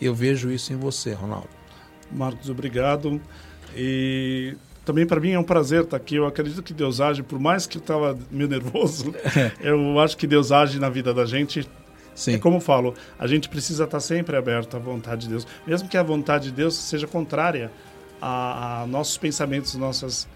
Eu 0.00 0.14
vejo 0.14 0.50
isso 0.50 0.72
em 0.72 0.76
você, 0.76 1.12
Ronaldo. 1.12 1.61
Marcos, 2.14 2.48
obrigado. 2.50 3.20
E 3.76 4.54
também 4.84 5.06
para 5.06 5.20
mim 5.20 5.32
é 5.32 5.38
um 5.38 5.44
prazer 5.44 5.84
estar 5.84 5.96
aqui. 5.96 6.16
Eu 6.16 6.26
acredito 6.26 6.62
que 6.62 6.72
Deus 6.72 7.00
age, 7.00 7.22
por 7.22 7.38
mais 7.38 7.66
que 7.66 7.78
eu 7.78 7.80
estava 7.80 8.18
meio 8.30 8.48
nervoso, 8.48 9.14
eu 9.60 9.98
acho 10.00 10.16
que 10.16 10.26
Deus 10.26 10.52
age 10.52 10.78
na 10.78 10.88
vida 10.88 11.14
da 11.14 11.24
gente. 11.24 11.68
Sim. 12.14 12.34
É 12.34 12.38
como 12.38 12.56
eu 12.56 12.60
falo, 12.60 12.94
a 13.18 13.26
gente 13.26 13.48
precisa 13.48 13.84
estar 13.84 14.00
sempre 14.00 14.36
aberto 14.36 14.76
à 14.76 14.80
vontade 14.80 15.22
de 15.22 15.28
Deus, 15.28 15.46
mesmo 15.66 15.88
que 15.88 15.96
a 15.96 16.02
vontade 16.02 16.50
de 16.50 16.52
Deus 16.52 16.74
seja 16.74 17.06
contrária 17.06 17.72
a, 18.20 18.82
a 18.82 18.86
nossos 18.86 19.16
pensamentos, 19.16 19.74
nossas 19.76 20.28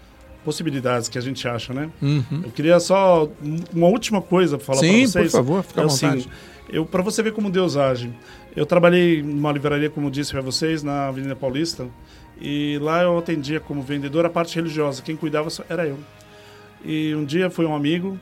possibilidades 0.43 1.07
que 1.07 1.17
a 1.17 1.21
gente 1.21 1.47
acha, 1.47 1.73
né? 1.73 1.89
Uhum. 2.01 2.41
Eu 2.45 2.51
queria 2.51 2.79
só 2.79 3.29
uma 3.73 3.87
última 3.87 4.21
coisa 4.21 4.57
para 4.57 4.65
falar 4.65 4.79
para 4.79 4.89
vocês. 4.89 5.11
Sim, 5.11 5.21
por 5.21 5.29
favor, 5.29 5.63
fica 5.63 5.81
é 5.81 5.83
à 5.83 5.85
o 5.85 5.89
vontade. 5.89 6.21
seguinte, 6.21 6.29
eu 6.69 6.85
para 6.85 7.03
você 7.03 7.21
ver 7.21 7.33
como 7.33 7.49
Deus 7.49 7.77
age. 7.77 8.11
Eu 8.57 8.65
trabalhei 8.65 9.21
numa 9.21 9.51
livraria, 9.51 9.87
como 9.87 10.09
disse 10.09 10.31
para 10.31 10.41
vocês, 10.41 10.81
na 10.81 11.09
Avenida 11.09 11.35
Paulista, 11.35 11.87
e 12.41 12.79
lá 12.81 13.03
eu 13.03 13.15
atendia 13.15 13.59
como 13.59 13.83
vendedor 13.83 14.25
a 14.25 14.31
parte 14.31 14.55
religiosa. 14.55 15.03
Quem 15.03 15.15
cuidava 15.15 15.47
era 15.69 15.85
eu. 15.85 15.99
E 16.83 17.13
um 17.13 17.23
dia 17.23 17.51
foi 17.51 17.67
um 17.67 17.75
amigo, 17.75 18.19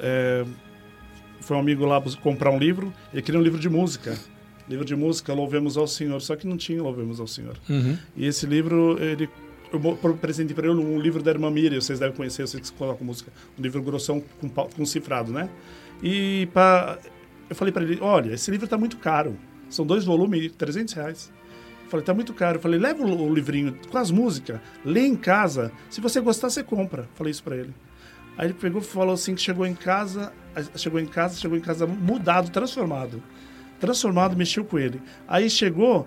é, 0.00 0.46
foi 1.42 1.58
um 1.58 1.60
amigo 1.60 1.84
lá 1.84 2.02
comprar 2.22 2.50
um 2.50 2.58
livro. 2.58 2.90
Ele 3.12 3.20
queria 3.20 3.38
um 3.38 3.42
livro 3.42 3.60
de 3.60 3.68
música. 3.68 4.18
Livro 4.66 4.82
de 4.82 4.96
música, 4.96 5.34
Louvemos 5.34 5.76
ao 5.76 5.86
Senhor. 5.86 6.22
Só 6.22 6.36
que 6.36 6.46
não 6.46 6.56
tinha 6.56 6.82
Louvemos 6.82 7.20
ao 7.20 7.26
Senhor. 7.26 7.58
Uhum. 7.68 7.98
E 8.16 8.24
esse 8.24 8.46
livro, 8.46 8.96
ele, 8.98 9.28
eu 9.70 10.14
presentei 10.14 10.54
para 10.54 10.68
ele 10.68 10.80
um 10.80 10.98
livro 10.98 11.22
da 11.22 11.30
irmã 11.30 11.50
Miriam, 11.50 11.82
vocês 11.82 11.98
devem 11.98 12.16
conhecer, 12.16 12.48
vocês 12.48 12.70
que 12.70 12.76
colocam 12.78 13.06
música. 13.06 13.30
Um 13.58 13.62
livro 13.62 13.82
grossão 13.82 14.22
com, 14.40 14.48
com 14.48 14.86
cifrado, 14.86 15.32
né? 15.32 15.50
E 16.02 16.48
pra, 16.54 16.98
eu 17.50 17.54
falei 17.54 17.72
para 17.72 17.82
ele, 17.82 17.98
olha, 18.00 18.32
esse 18.32 18.50
livro 18.50 18.64
está 18.64 18.78
muito 18.78 18.96
caro. 18.96 19.36
São 19.68 19.86
dois 19.86 20.04
volumes, 20.04 20.52
300 20.52 20.94
reais. 20.94 21.32
Falei, 21.88 22.04
tá 22.04 22.12
muito 22.12 22.34
caro. 22.34 22.58
Falei, 22.58 22.78
leva 22.78 23.04
o, 23.04 23.32
livrinho 23.32 23.76
com 23.90 23.98
as 23.98 24.10
músicas, 24.10 24.60
lê 24.84 25.06
em 25.06 25.16
casa. 25.16 25.72
Se 25.88 26.00
você 26.00 26.20
gostar, 26.20 26.50
você 26.50 26.62
compra. 26.62 27.08
Falei 27.14 27.30
isso 27.30 27.42
para 27.42 27.56
ele. 27.56 27.74
Aí 28.36 28.48
ele 28.48 28.54
pegou 28.54 28.80
e 28.80 28.84
falou 28.84 29.14
assim 29.14 29.34
que 29.34 29.40
chegou 29.40 29.64
em 29.64 29.74
casa, 29.74 30.32
chegou 30.76 31.00
em 31.00 31.06
casa, 31.06 31.38
chegou 31.38 31.56
em 31.56 31.60
casa 31.60 31.86
mudado, 31.86 32.50
transformado. 32.50 33.22
Transformado, 33.80 34.36
mexeu 34.36 34.64
com 34.64 34.78
ele. 34.78 35.00
Aí 35.28 35.48
chegou, 35.48 36.06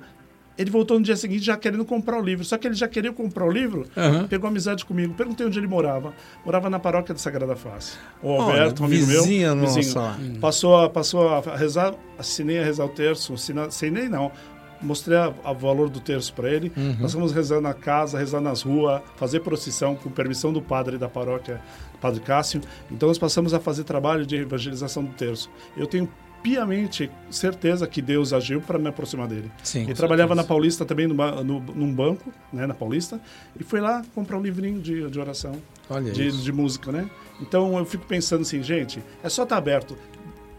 ele 0.59 0.69
voltou 0.69 0.99
no 0.99 1.05
dia 1.05 1.15
seguinte 1.15 1.43
já 1.43 1.55
querendo 1.57 1.83
comprar 1.85 2.19
o 2.19 2.21
livro. 2.21 2.43
Só 2.45 2.57
que 2.57 2.67
ele 2.67 2.75
já 2.75 2.87
queria 2.87 3.11
comprar 3.13 3.45
o 3.45 3.51
livro, 3.51 3.87
Aham. 3.97 4.27
pegou 4.27 4.47
amizade 4.47 4.85
comigo. 4.85 5.13
Perguntei 5.15 5.47
onde 5.47 5.57
ele 5.57 5.67
morava. 5.67 6.13
Morava 6.45 6.69
na 6.69 6.77
paróquia 6.77 7.13
da 7.15 7.19
Sagrada 7.19 7.55
Face. 7.55 7.97
O 8.21 8.27
Olha, 8.29 8.43
Alberto, 8.43 8.83
um 8.83 8.85
amigo 8.85 9.07
meu. 9.07 9.21
vizinha 9.23 9.55
nossa 9.55 9.75
vizinho. 9.75 9.95
lá. 9.95 10.17
Passou, 10.41 10.77
a- 10.77 10.89
passou 10.89 11.27
a 11.29 11.55
rezar, 11.55 11.95
assinei 12.17 12.59
a 12.59 12.63
rezar 12.63 12.83
o 12.85 12.89
terço, 12.89 13.33
assinei 13.67 14.09
não. 14.09 14.31
Mostrei 14.81 15.17
a- 15.17 15.33
o 15.51 15.55
valor 15.55 15.89
do 15.89 15.99
terço 15.99 16.33
para 16.33 16.49
ele. 16.49 16.71
Nós 16.99 17.11
fomos 17.13 17.31
rezar 17.33 17.59
na 17.59 17.73
casa, 17.73 18.17
rezar 18.19 18.39
nas 18.41 18.61
ruas, 18.61 19.01
fazer 19.17 19.39
procissão 19.41 19.95
com 19.95 20.09
permissão 20.09 20.53
do 20.53 20.61
padre 20.61 20.97
da 20.97 21.09
paróquia, 21.09 21.59
Padre 21.99 22.21
Cássio. 22.21 22.61
Então 22.89 23.07
nós 23.09 23.17
passamos 23.17 23.53
a 23.53 23.59
fazer 23.59 23.83
trabalho 23.83 24.25
de 24.25 24.37
evangelização 24.37 25.03
do 25.03 25.11
terço. 25.13 25.49
Eu 25.75 25.85
tenho 25.85 26.07
piamente 26.43 27.09
certeza 27.29 27.85
que 27.87 28.01
Deus 28.01 28.33
agiu 28.33 28.61
para 28.61 28.79
me 28.79 28.87
aproximar 28.89 29.27
dele. 29.27 29.51
Sim, 29.63 29.83
Ele 29.83 29.93
trabalhava 29.93 30.29
certeza. 30.29 30.41
na 30.43 30.47
Paulista 30.47 30.85
também, 30.85 31.07
numa- 31.07 31.43
no, 31.43 31.59
num 31.59 31.93
banco, 31.93 32.31
né, 32.51 32.65
na 32.65 32.73
Paulista, 32.73 33.19
e 33.59 33.63
foi 33.63 33.79
lá 33.81 34.03
comprar 34.15 34.37
um 34.37 34.41
livrinho 34.41 34.79
de, 34.81 35.09
de 35.09 35.19
oração, 35.19 35.53
de, 36.13 36.31
de 36.43 36.51
música, 36.51 36.91
né? 36.91 37.09
Então 37.41 37.77
eu 37.77 37.85
fico 37.85 38.05
pensando 38.05 38.41
assim, 38.41 38.61
gente, 38.63 39.01
é 39.23 39.29
só 39.29 39.43
estar 39.43 39.57
aberto. 39.57 39.97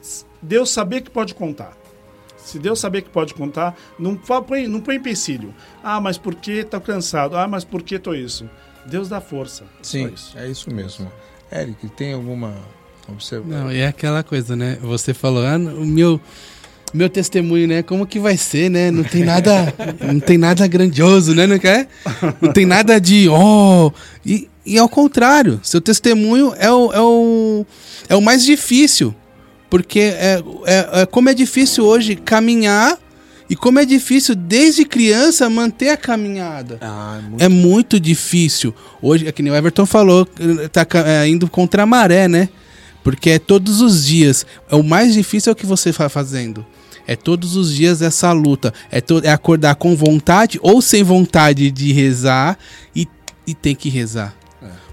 S- 0.02 0.24
Deus 0.40 0.70
saber 0.70 1.00
que 1.02 1.10
pode 1.10 1.34
contar. 1.34 1.76
Se 2.36 2.58
Deus 2.58 2.80
saber 2.80 3.02
que 3.02 3.10
pode 3.10 3.34
contar, 3.34 3.76
não 3.98 4.16
põe, 4.16 4.66
não 4.66 4.80
põe 4.80 4.96
empecilho. 4.96 5.54
Ah, 5.84 6.00
mas 6.00 6.16
por 6.16 6.34
que 6.34 6.64
tô 6.64 6.80
cansado? 6.80 7.36
Ah, 7.36 7.46
mas 7.46 7.64
por 7.64 7.82
que 7.82 7.98
tô 7.98 8.14
isso? 8.14 8.48
Deus 8.86 9.08
dá 9.10 9.20
força. 9.20 9.64
Sim, 9.82 10.08
isso. 10.14 10.38
é 10.38 10.48
isso 10.48 10.72
mesmo. 10.72 11.12
Eric, 11.52 11.86
tem 11.90 12.14
alguma 12.14 12.54
observação? 13.08 13.64
Não, 13.64 13.72
e 13.72 13.78
é 13.78 13.86
aquela 13.86 14.22
coisa, 14.22 14.56
né? 14.56 14.78
Você 14.82 15.14
falou, 15.14 15.44
ah, 15.44 15.56
o 15.56 15.84
meu, 15.84 16.20
meu 16.92 17.08
testemunho, 17.08 17.66
né? 17.68 17.82
Como 17.82 18.06
que 18.06 18.18
vai 18.18 18.36
ser, 18.36 18.70
né? 18.70 18.90
Não 18.90 19.04
tem 19.04 19.24
nada, 19.24 19.72
não 20.00 20.20
tem 20.20 20.38
nada 20.38 20.66
grandioso, 20.66 21.34
né? 21.34 21.46
Não 21.46 21.58
quer? 21.58 21.88
Não 22.40 22.52
tem 22.52 22.66
nada 22.66 23.00
de, 23.00 23.28
oh, 23.28 23.92
e, 24.24 24.48
e 24.64 24.78
ao 24.78 24.88
contrário, 24.88 25.60
seu 25.62 25.80
testemunho 25.80 26.54
é 26.58 26.70
o, 26.70 26.92
é 26.92 27.00
o, 27.00 27.66
é 28.08 28.16
o 28.16 28.20
mais 28.20 28.44
difícil, 28.44 29.14
porque 29.68 30.00
é, 30.00 30.42
é, 30.66 31.02
é 31.02 31.06
como 31.06 31.28
é 31.28 31.34
difícil 31.34 31.84
hoje 31.84 32.16
caminhar 32.16 32.98
e 33.50 33.56
como 33.56 33.80
é 33.80 33.84
difícil 33.84 34.36
desde 34.36 34.84
criança 34.84 35.50
manter 35.50 35.88
a 35.88 35.96
caminhada. 35.96 36.78
Ah, 36.80 37.18
muito 37.20 37.42
É 37.42 37.48
muito 37.48 37.98
difícil. 37.98 38.72
Hoje, 39.02 39.26
é 39.26 39.32
que 39.32 39.42
nem 39.42 39.52
o 39.52 39.56
Everton 39.56 39.84
falou, 39.84 40.24
tá 40.70 40.86
é, 41.04 41.26
indo 41.26 41.50
contra 41.50 41.82
a 41.82 41.86
maré, 41.86 42.28
né? 42.28 42.48
Porque 43.02 43.30
é 43.30 43.38
todos 43.38 43.80
os 43.80 44.04
dias. 44.06 44.44
É 44.70 44.74
o 44.76 44.82
mais 44.82 45.14
difícil 45.14 45.50
é 45.50 45.52
o 45.52 45.56
que 45.56 45.66
você 45.66 45.90
está 45.90 46.08
fazendo. 46.08 46.64
É 47.06 47.16
todos 47.16 47.56
os 47.56 47.74
dias 47.74 48.02
essa 48.02 48.30
luta. 48.32 48.72
É, 48.90 49.00
to- 49.00 49.20
é 49.24 49.30
acordar 49.30 49.74
com 49.76 49.96
vontade 49.96 50.58
ou 50.62 50.80
sem 50.82 51.02
vontade 51.02 51.70
de 51.70 51.92
rezar 51.92 52.58
e, 52.94 53.08
e 53.46 53.54
tem 53.54 53.74
que 53.74 53.88
rezar. 53.88 54.36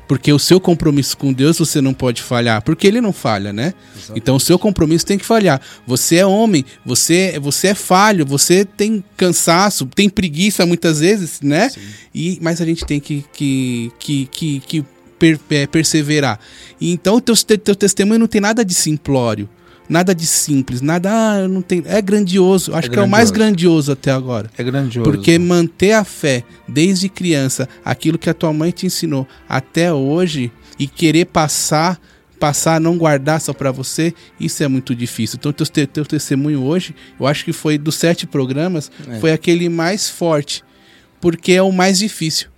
Porque 0.08 0.32
o 0.32 0.40
seu 0.40 0.58
compromisso 0.58 1.18
com 1.18 1.34
Deus 1.34 1.60
você 1.60 1.82
não 1.82 1.94
pode 1.94 2.22
falhar, 2.22 2.62
porque 2.62 2.88
ele 2.88 3.02
não 3.02 3.12
falha, 3.12 3.52
né? 3.52 3.74
Então 4.16 4.38
o 4.38 4.40
seu 4.40 4.58
compromisso 4.58 5.06
tem 5.06 5.18
que 5.18 5.26
falhar. 5.26 5.60
Você 5.86 6.16
é 6.16 6.26
homem, 6.26 6.64
você, 6.86 7.38
você 7.42 7.68
é 7.68 7.76
falho, 7.76 8.26
você 8.26 8.64
tem 8.64 9.04
cansaço, 9.18 9.86
tem 9.86 10.10
preguiça 10.10 10.66
muitas 10.66 11.02
vezes, 11.02 11.42
né? 11.42 11.70
E, 12.16 12.40
mas 12.42 12.62
a 12.62 12.66
gente 12.66 12.86
tem 12.86 13.02
que, 13.02 13.26
que, 13.34 13.92
que, 14.00 14.26
que, 14.32 14.60
que 14.62 14.86
per- 15.20 15.40
é, 15.50 15.68
perseverar. 15.68 16.40
E 16.80 16.92
então 16.92 17.16
o 17.16 17.22
teu, 17.22 17.36
teu 17.36 17.76
testemunho 17.76 18.20
não 18.20 18.28
tem 18.28 18.42
nada 18.42 18.64
de 18.64 18.74
simplório, 18.74 19.50
nada 19.90 20.14
de 20.14 20.26
simples, 20.28 20.82
nada 20.82 21.10
ah, 21.12 21.48
não 21.48 21.62
tem, 21.62 21.82
é 21.86 22.02
grandioso. 22.02 22.76
Acho 22.76 22.90
que 22.92 23.00
é 23.00 23.02
o 23.02 23.08
mais 23.08 23.32
grandioso 23.32 23.92
até 23.92 24.12
agora. 24.12 24.50
É 24.58 24.64
grandioso. 24.64 25.10
Porque 25.10 25.38
manter 25.40 25.94
a 25.94 26.04
fé 26.04 26.44
desde 26.68 27.08
criança, 27.10 27.68
aquilo 27.84 28.18
que 28.18 28.30
a 28.30 28.34
tua 28.34 28.52
mãe 28.54 28.72
te 28.72 28.86
ensinou 28.86 29.28
até 29.48 29.92
hoje 29.94 30.52
e 30.78 30.88
querer 30.88 31.26
passar, 31.26 32.00
passar, 32.40 32.80
não 32.80 32.98
guardar 32.98 33.42
só 33.42 33.52
pra 33.54 33.72
você, 33.72 34.14
isso 34.40 34.62
é 34.64 34.68
muito 34.68 34.94
difícil. 34.94 35.38
Então, 35.40 35.52
teu, 35.52 35.66
te- 35.66 35.88
teu 35.88 36.06
testemunho 36.06 36.62
hoje, 36.64 36.94
eu 37.20 37.26
acho 37.26 37.44
que 37.44 37.52
foi 37.54 37.78
dos 37.80 37.96
sete 37.96 38.28
programas, 38.28 38.92
É. 39.10 39.20
foi 39.20 39.32
aquele 39.32 39.68
mais 39.70 40.08
forte, 40.10 40.64
porque 41.20 41.54
é 41.54 41.62
o 41.64 41.72
mais 41.72 41.98
difícil. 41.98 42.50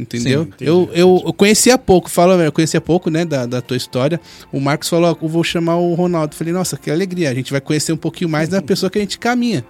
Entendeu? 0.00 0.44
Sim, 0.44 0.64
eu, 0.64 0.90
eu, 0.92 1.22
eu 1.26 1.32
conhecia 1.32 1.76
pouco, 1.76 2.10
falo, 2.10 2.32
eu 2.40 2.52
conhecia 2.52 2.80
pouco, 2.80 3.10
né, 3.10 3.24
da, 3.24 3.44
da 3.44 3.60
tua 3.60 3.76
história. 3.76 4.20
O 4.50 4.58
Marcos 4.58 4.88
falou, 4.88 5.10
ó, 5.10 5.24
eu 5.24 5.28
vou 5.28 5.44
chamar 5.44 5.76
o 5.76 5.94
Ronaldo. 5.94 6.32
Eu 6.32 6.38
falei, 6.38 6.52
nossa, 6.52 6.76
que 6.76 6.90
alegria, 6.90 7.30
a 7.30 7.34
gente 7.34 7.52
vai 7.52 7.60
conhecer 7.60 7.92
um 7.92 7.96
pouquinho 7.96 8.30
mais 8.30 8.48
da 8.48 8.62
pessoa 8.62 8.88
que 8.88 8.98
a 8.98 9.02
gente 9.02 9.18
caminha. 9.18 9.64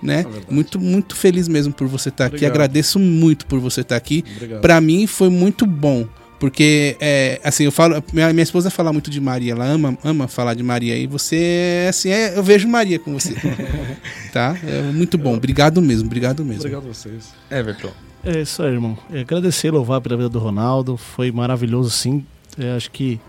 Né? 0.00 0.24
muito, 0.48 0.78
muito 0.78 1.16
feliz 1.16 1.48
mesmo 1.48 1.72
por 1.72 1.88
você 1.88 2.08
estar 2.08 2.26
aqui. 2.26 2.36
Obrigado. 2.36 2.52
Agradeço 2.52 3.00
muito 3.00 3.46
por 3.46 3.58
você 3.58 3.80
estar 3.80 3.96
aqui. 3.96 4.24
Obrigado. 4.36 4.60
Pra 4.60 4.80
mim 4.80 5.06
foi 5.06 5.28
muito 5.28 5.66
bom. 5.66 6.06
Porque, 6.38 6.96
é, 7.00 7.40
assim, 7.42 7.64
eu 7.64 7.72
falo. 7.72 8.02
Minha, 8.12 8.32
minha 8.32 8.44
esposa 8.44 8.70
fala 8.70 8.92
muito 8.92 9.10
de 9.10 9.20
Maria, 9.20 9.52
ela 9.52 9.64
ama, 9.64 9.98
ama 10.04 10.28
falar 10.28 10.54
de 10.54 10.62
Maria. 10.62 10.96
E 10.96 11.04
você, 11.04 11.86
assim, 11.88 12.10
é, 12.10 12.38
eu 12.38 12.44
vejo 12.44 12.68
Maria 12.68 12.98
com 12.98 13.12
você. 13.12 13.34
tá? 14.32 14.56
É 14.64 14.82
muito 14.92 15.18
bom. 15.18 15.34
Obrigado 15.34 15.82
mesmo, 15.82 16.06
obrigado 16.06 16.44
mesmo. 16.44 16.60
Obrigado 16.60 16.84
a 16.84 16.94
vocês. 16.94 17.34
Everton. 17.50 17.88
É 17.88 18.07
isso 18.24 18.62
aí, 18.62 18.72
irmão. 18.72 18.96
É, 19.12 19.20
agradecer 19.20 19.70
louvar 19.70 20.00
pela 20.00 20.16
vida 20.16 20.28
do 20.28 20.38
Ronaldo. 20.38 20.96
Foi 20.96 21.30
maravilhoso, 21.30 21.90
sim. 21.90 22.24
É, 22.58 22.74
acho 22.74 22.90
que 22.90 23.20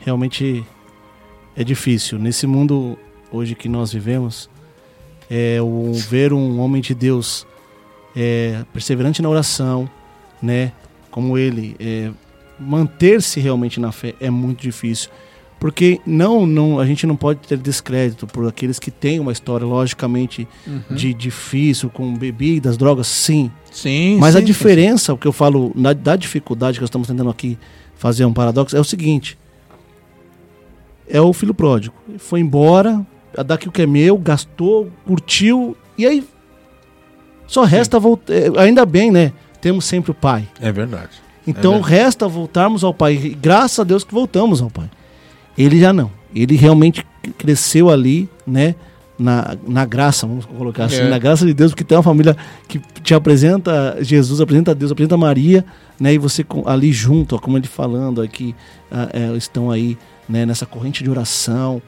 realmente 0.00 0.64
é 1.56 1.62
difícil. 1.62 2.18
Nesse 2.18 2.46
mundo 2.46 2.98
hoje 3.30 3.54
que 3.54 3.68
nós 3.68 3.92
vivemos, 3.92 4.50
é, 5.30 5.60
o 5.62 5.92
ver 5.94 6.32
um 6.32 6.60
homem 6.60 6.82
de 6.82 6.94
Deus 6.94 7.46
é, 8.14 8.64
perseverante 8.72 9.22
na 9.22 9.28
oração, 9.28 9.88
né? 10.42 10.72
Como 11.10 11.38
ele, 11.38 11.76
é, 11.78 12.10
manter-se 12.58 13.40
realmente 13.40 13.80
na 13.80 13.92
fé 13.92 14.14
é 14.20 14.30
muito 14.30 14.60
difícil. 14.62 15.10
Porque 15.64 15.98
não, 16.04 16.44
não, 16.44 16.78
a 16.78 16.84
gente 16.84 17.06
não 17.06 17.16
pode 17.16 17.38
ter 17.48 17.56
descrédito 17.56 18.26
por 18.26 18.46
aqueles 18.46 18.78
que 18.78 18.90
têm 18.90 19.18
uma 19.18 19.32
história, 19.32 19.66
logicamente, 19.66 20.46
de 20.90 21.14
difícil, 21.14 21.88
com 21.88 22.12
bebidas, 22.12 22.76
drogas, 22.76 23.06
sim. 23.06 23.50
Sim, 23.72 24.18
Mas 24.20 24.32
sim, 24.34 24.36
a 24.36 24.40
sim, 24.42 24.46
diferença, 24.46 25.14
o 25.14 25.16
que 25.16 25.26
eu 25.26 25.32
falo 25.32 25.72
na, 25.74 25.94
da 25.94 26.16
dificuldade 26.16 26.76
que 26.76 26.82
nós 26.82 26.88
estamos 26.88 27.08
tentando 27.08 27.30
aqui 27.30 27.56
fazer 27.96 28.26
um 28.26 28.32
paradoxo, 28.34 28.76
é 28.76 28.78
o 28.78 28.84
seguinte: 28.84 29.38
é 31.08 31.18
o 31.18 31.32
filho 31.32 31.54
pródigo. 31.54 31.94
Ele 32.10 32.18
Foi 32.18 32.40
embora, 32.40 33.00
daqui 33.46 33.66
o 33.66 33.72
que 33.72 33.80
é 33.80 33.86
meu, 33.86 34.18
gastou, 34.18 34.92
curtiu, 35.06 35.74
e 35.96 36.04
aí 36.04 36.22
só 37.46 37.64
resta 37.64 37.98
voltar. 37.98 38.34
Ainda 38.58 38.84
bem, 38.84 39.10
né? 39.10 39.32
Temos 39.62 39.86
sempre 39.86 40.10
o 40.10 40.14
pai. 40.14 40.42
sim. 40.42 40.66
É 40.66 40.70
verdade. 40.70 41.12
Então 41.46 41.76
É 41.76 41.76
verdade. 41.76 41.94
resta 41.94 42.28
voltarmos 42.28 42.84
ao 42.84 42.92
pai. 42.92 43.14
E 43.14 43.30
graças 43.30 43.78
a 43.80 43.84
Deus 43.84 44.04
que 44.04 44.12
voltamos 44.12 44.60
ao 44.60 44.68
pai. 44.68 44.90
Ele 45.56 45.78
já 45.78 45.92
não. 45.92 46.10
Ele 46.34 46.56
realmente 46.56 47.04
cresceu 47.38 47.90
ali, 47.90 48.28
né? 48.46 48.74
Na, 49.16 49.56
na 49.66 49.84
graça, 49.84 50.26
vamos 50.26 50.44
colocar 50.44 50.86
assim, 50.86 50.96
É. 50.96 51.08
na 51.08 51.18
graça 51.18 51.46
de 51.46 51.54
Deus, 51.54 51.70
porque 51.70 51.84
tem 51.84 51.96
uma 51.96 52.02
família 52.02 52.36
que 52.66 52.80
te 53.00 53.14
apresenta 53.14 53.96
Jesus, 54.00 54.40
apresenta 54.40 54.74
Deus, 54.74 54.90
apresenta 54.90 55.16
Maria, 55.16 55.64
né? 56.00 56.12
E 56.14 56.18
você 56.18 56.44
ali 56.66 56.92
junto, 56.92 57.36
ó, 57.36 57.38
como 57.38 57.56
ele 57.56 57.68
falando 57.68 58.20
aqui, 58.20 58.56
ah, 58.90 59.08
é, 59.12 59.36
estão 59.36 59.70
aí, 59.70 59.96
né? 60.28 60.44
Nessa 60.44 60.66
corrente 60.66 61.04
de 61.04 61.08
oração, 61.08 61.80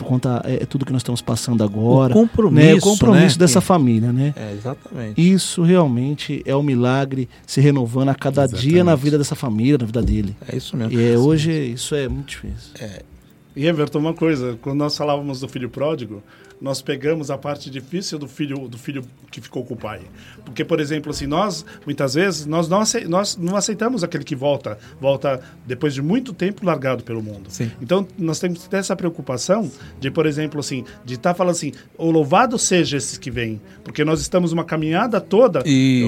por 0.00 0.06
conta 0.06 0.40
é, 0.46 0.62
é 0.62 0.66
tudo 0.66 0.86
que 0.86 0.92
nós 0.92 1.00
estamos 1.00 1.20
passando 1.20 1.62
agora, 1.62 2.12
o 2.12 2.20
compromisso, 2.20 2.66
né? 2.66 2.74
O 2.74 2.80
compromisso 2.80 3.38
né? 3.38 3.40
dessa 3.40 3.60
família, 3.60 4.10
né? 4.10 4.32
É, 4.34 4.52
exatamente. 4.54 5.20
Isso 5.20 5.62
realmente 5.62 6.42
é 6.46 6.56
um 6.56 6.62
milagre 6.62 7.28
se 7.46 7.60
renovando 7.60 8.08
a 8.08 8.14
cada 8.14 8.46
dia 8.46 8.82
na 8.82 8.94
vida 8.94 9.18
dessa 9.18 9.34
família, 9.34 9.76
na 9.76 9.84
vida 9.84 10.00
dele. 10.00 10.34
É 10.48 10.56
isso 10.56 10.74
mesmo. 10.74 10.98
E 10.98 11.12
é, 11.12 11.18
hoje 11.18 11.52
isso 11.52 11.94
é 11.94 12.08
muito 12.08 12.28
difícil. 12.28 12.72
E 13.54 13.66
Everton, 13.66 13.98
uma 13.98 14.14
coisa, 14.14 14.58
quando 14.62 14.78
nós 14.78 14.96
falávamos 14.96 15.40
do 15.40 15.48
filho 15.48 15.68
pródigo, 15.68 16.22
nós 16.60 16.82
pegamos 16.82 17.30
a 17.30 17.38
parte 17.38 17.70
difícil 17.70 18.18
do 18.18 18.28
filho 18.28 18.68
do 18.68 18.76
filho 18.76 19.02
que 19.30 19.40
ficou 19.40 19.64
com 19.64 19.74
o 19.74 19.76
pai. 19.76 20.00
Porque, 20.44 20.64
por 20.64 20.80
exemplo, 20.80 21.10
assim, 21.10 21.26
nós, 21.26 21.64
muitas 21.86 22.14
vezes, 22.14 22.46
nós 22.46 22.68
não, 22.68 22.82
nós 23.08 23.36
não 23.36 23.56
aceitamos 23.56 24.04
aquele 24.04 24.24
que 24.24 24.34
volta, 24.34 24.78
volta 25.00 25.40
depois 25.66 25.94
de 25.94 26.02
muito 26.02 26.32
tempo 26.32 26.66
largado 26.66 27.02
pelo 27.02 27.22
mundo. 27.22 27.48
Sim. 27.48 27.70
Então, 27.80 28.06
nós 28.18 28.38
temos 28.38 28.64
que 28.64 28.68
ter 28.68 28.78
essa 28.78 28.94
preocupação 28.96 29.70
de, 29.98 30.10
por 30.10 30.26
exemplo, 30.26 30.60
assim, 30.60 30.84
de 31.04 31.14
estar 31.14 31.34
falando 31.34 31.52
assim, 31.52 31.72
o 31.96 32.10
louvado 32.10 32.58
seja 32.58 32.96
esses 32.96 33.16
que 33.16 33.30
vêm, 33.30 33.60
porque 33.84 34.04
nós 34.04 34.20
estamos 34.20 34.52
uma 34.52 34.64
caminhada 34.64 35.20
toda. 35.20 35.62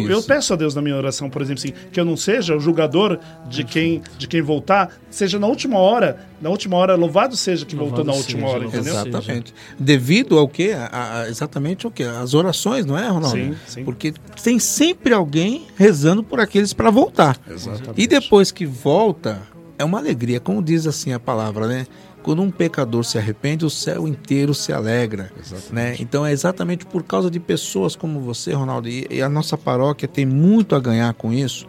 Eu, 0.04 0.10
eu 0.10 0.22
peço 0.22 0.52
a 0.52 0.56
Deus 0.56 0.74
na 0.74 0.82
minha 0.82 0.96
oração, 0.96 1.30
por 1.30 1.40
exemplo, 1.40 1.62
assim, 1.62 1.72
que 1.90 1.98
eu 1.98 2.04
não 2.04 2.16
seja 2.16 2.56
o 2.56 2.60
julgador 2.60 3.18
de 3.48 3.64
quem, 3.64 4.02
de 4.18 4.26
quem 4.26 4.42
voltar, 4.42 4.96
seja 5.10 5.38
na 5.38 5.46
última 5.46 5.78
hora, 5.78 6.31
na 6.42 6.50
última 6.50 6.76
hora, 6.76 6.94
louvado 6.96 7.36
seja 7.36 7.64
que 7.64 7.74
voltou 7.76 7.98
Louvado 7.98 8.10
na 8.10 8.14
última 8.16 8.40
seja, 8.42 8.52
hora, 8.52 8.64
entendeu? 8.66 8.94
seja. 8.94 9.08
Exatamente. 9.08 9.54
Devido 9.78 10.38
ao 10.38 10.48
quê? 10.48 10.74
A- 10.76 11.20
a- 11.22 11.28
exatamente 11.28 11.86
o 11.86 11.90
quê? 11.90 12.02
As 12.02 12.34
orações, 12.34 12.84
não 12.84 12.98
é, 12.98 13.06
Ronaldo? 13.08 13.30
Sim, 13.36 13.54
sim. 13.66 13.84
Porque 13.84 14.12
tem 14.42 14.58
sempre 14.58 15.14
alguém 15.14 15.66
rezando 15.76 16.22
por 16.22 16.40
aqueles 16.40 16.72
para 16.72 16.90
voltar. 16.90 17.38
Exatamente. 17.48 18.00
E 18.02 18.06
depois 18.06 18.50
que 18.50 18.66
volta, 18.66 19.40
é 19.78 19.84
uma 19.84 19.98
alegria, 19.98 20.40
como 20.40 20.62
diz 20.62 20.86
assim 20.86 21.12
a 21.12 21.20
palavra, 21.20 21.66
né? 21.66 21.86
Quando 22.22 22.40
um 22.40 22.52
pecador 22.52 23.04
se 23.04 23.18
arrepende, 23.18 23.64
o 23.64 23.70
céu 23.70 24.06
inteiro 24.06 24.54
se 24.54 24.72
alegra. 24.72 25.32
Né? 25.72 25.96
Então 25.98 26.24
é 26.24 26.30
exatamente 26.30 26.86
por 26.86 27.02
causa 27.02 27.28
de 27.28 27.40
pessoas 27.40 27.96
como 27.96 28.20
você, 28.20 28.52
Ronaldo, 28.52 28.88
e, 28.88 29.06
e 29.10 29.20
a 29.20 29.28
nossa 29.28 29.58
paróquia 29.58 30.06
tem 30.06 30.24
muito 30.24 30.76
a 30.76 30.78
ganhar 30.80 31.12
com 31.14 31.32
isso. 31.32 31.66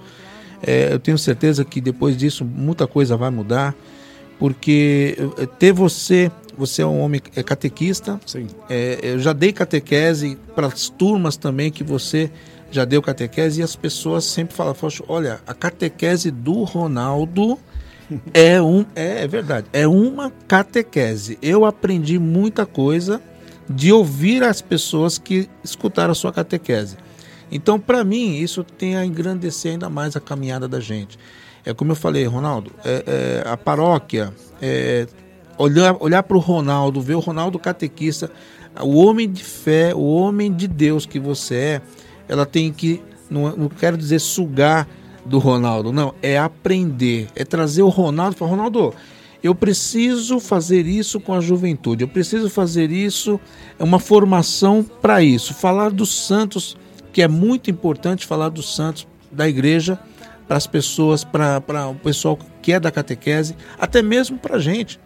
É, 0.62 0.94
eu 0.94 1.00
tenho 1.00 1.18
certeza 1.18 1.66
que 1.66 1.82
depois 1.82 2.16
disso 2.16 2.46
muita 2.46 2.86
coisa 2.86 3.18
vai 3.18 3.32
mudar, 3.32 3.74
porque 4.40 5.18
eh, 5.38 5.46
ter 5.58 5.72
você, 5.72 6.32
você 6.58 6.82
é 6.82 6.86
um 6.86 7.00
homem 7.02 7.22
é 7.36 7.44
catequista, 7.44 8.20
Sim. 8.26 8.48
é, 8.70 9.00
eu 9.02 9.20
já 9.20 9.34
dei 9.34 9.52
catequese 9.52 10.38
para 10.56 10.68
as 10.68 10.90
turmas 10.90 11.38
também 11.38 11.72
que 11.72 11.84
você 11.84 12.32
já 12.72 12.86
deu 12.86 13.02
catequese 13.02 13.62
e 13.62 13.64
as 13.64 13.76
pessoas 13.76 14.26
sempre 14.26 14.56
falam, 14.56 14.74
"Poxa, 14.74 15.04
olha, 15.08 15.42
a 15.46 15.54
catequese 15.54 16.32
do 16.32 16.64
Ronaldo 16.64 17.60
é 18.34 18.62
um, 18.62 18.86
é, 18.96 19.24
é 19.24 19.28
verdade, 19.28 19.68
é 19.72 19.88
uma 19.88 20.32
catequese. 20.48 21.38
Eu 21.42 21.66
aprendi 21.66 22.20
muita 22.20 22.66
coisa 22.66 23.22
de 23.70 23.92
ouvir 23.92 24.44
as 24.44 24.62
pessoas 24.62 25.18
que 25.18 25.50
escutaram 25.64 26.12
a 26.12 26.16
sua 26.16 26.34
catequese. 26.34 26.98
Então, 27.52 27.80
para 27.80 28.04
mim, 28.04 28.38
isso 28.38 28.64
tem 28.64 28.98
a 28.98 29.06
engrandecer 29.06 29.74
ainda 29.74 29.90
mais 29.90 30.16
a 30.16 30.20
caminhada 30.20 30.68
da 30.68 30.80
gente. 30.80 31.18
É 31.66 31.74
como 31.74 31.92
eu 31.92 31.96
falei, 31.96 32.26
Ronaldo, 32.26 32.72
é, 32.84 33.44
é, 33.46 33.50
a 33.50 33.56
paróquia, 33.56 34.34
é, 34.62 35.08
olhar, 35.58 36.24
para 36.24 36.38
o 36.38 36.40
Ronaldo, 36.40 37.02
ver 37.02 37.16
o 37.16 37.20
Ronaldo 37.20 37.58
catequista, 37.58 38.30
o 38.82 38.98
homem 38.98 39.30
de 39.30 39.44
fé, 39.44 39.94
o 39.96 40.04
homem 40.04 40.52
de 40.52 40.68
Deus 40.68 41.06
que 41.06 41.20
você 41.20 41.56
é, 41.56 41.82
ela 42.28 42.46
tem 42.46 42.72
que, 42.72 43.02
não, 43.30 43.56
não 43.56 43.70
quero 43.70 43.98
dizer 43.98 44.20
sugar 44.20 44.88
do 45.26 45.40
Ronaldo, 45.40 45.94
não, 45.94 46.14
é 46.22 46.38
aprender, 46.38 47.28
é 47.36 47.46
trazer 47.46 47.82
o 47.82 47.90
Ronaldo 47.90 48.36
falar, 48.36 48.52
Ronaldo, 48.52 48.94
eu 49.42 49.56
preciso 49.56 50.40
fazer 50.40 50.86
isso 50.86 51.20
com 51.20 51.34
a 51.34 51.40
juventude, 51.40 52.04
eu 52.04 52.08
preciso 52.08 52.50
fazer 52.50 52.92
isso, 52.92 53.40
é 53.80 53.84
uma 53.84 54.00
formação 54.00 54.84
para 54.84 55.24
isso, 55.24 55.54
falar 55.54 55.92
dos 55.92 56.26
santos, 56.26 56.76
que 57.14 57.22
é 57.22 57.28
muito 57.28 57.70
importante 57.70 58.26
falar 58.26 58.50
dos 58.50 58.76
santos 58.76 59.08
da 59.32 59.48
igreja 59.48 60.00
para 60.48 60.58
as 60.58 60.68
pessoas, 60.68 61.24
para 61.24 61.62
o 61.90 61.96
pessoal 61.96 62.38
que 62.62 62.74
é 62.74 62.80
da 62.80 62.92
catequese, 62.92 63.56
até 63.80 64.02
mesmo 64.02 64.38
para 64.38 64.58
a 64.58 64.60
gente. 64.60 65.00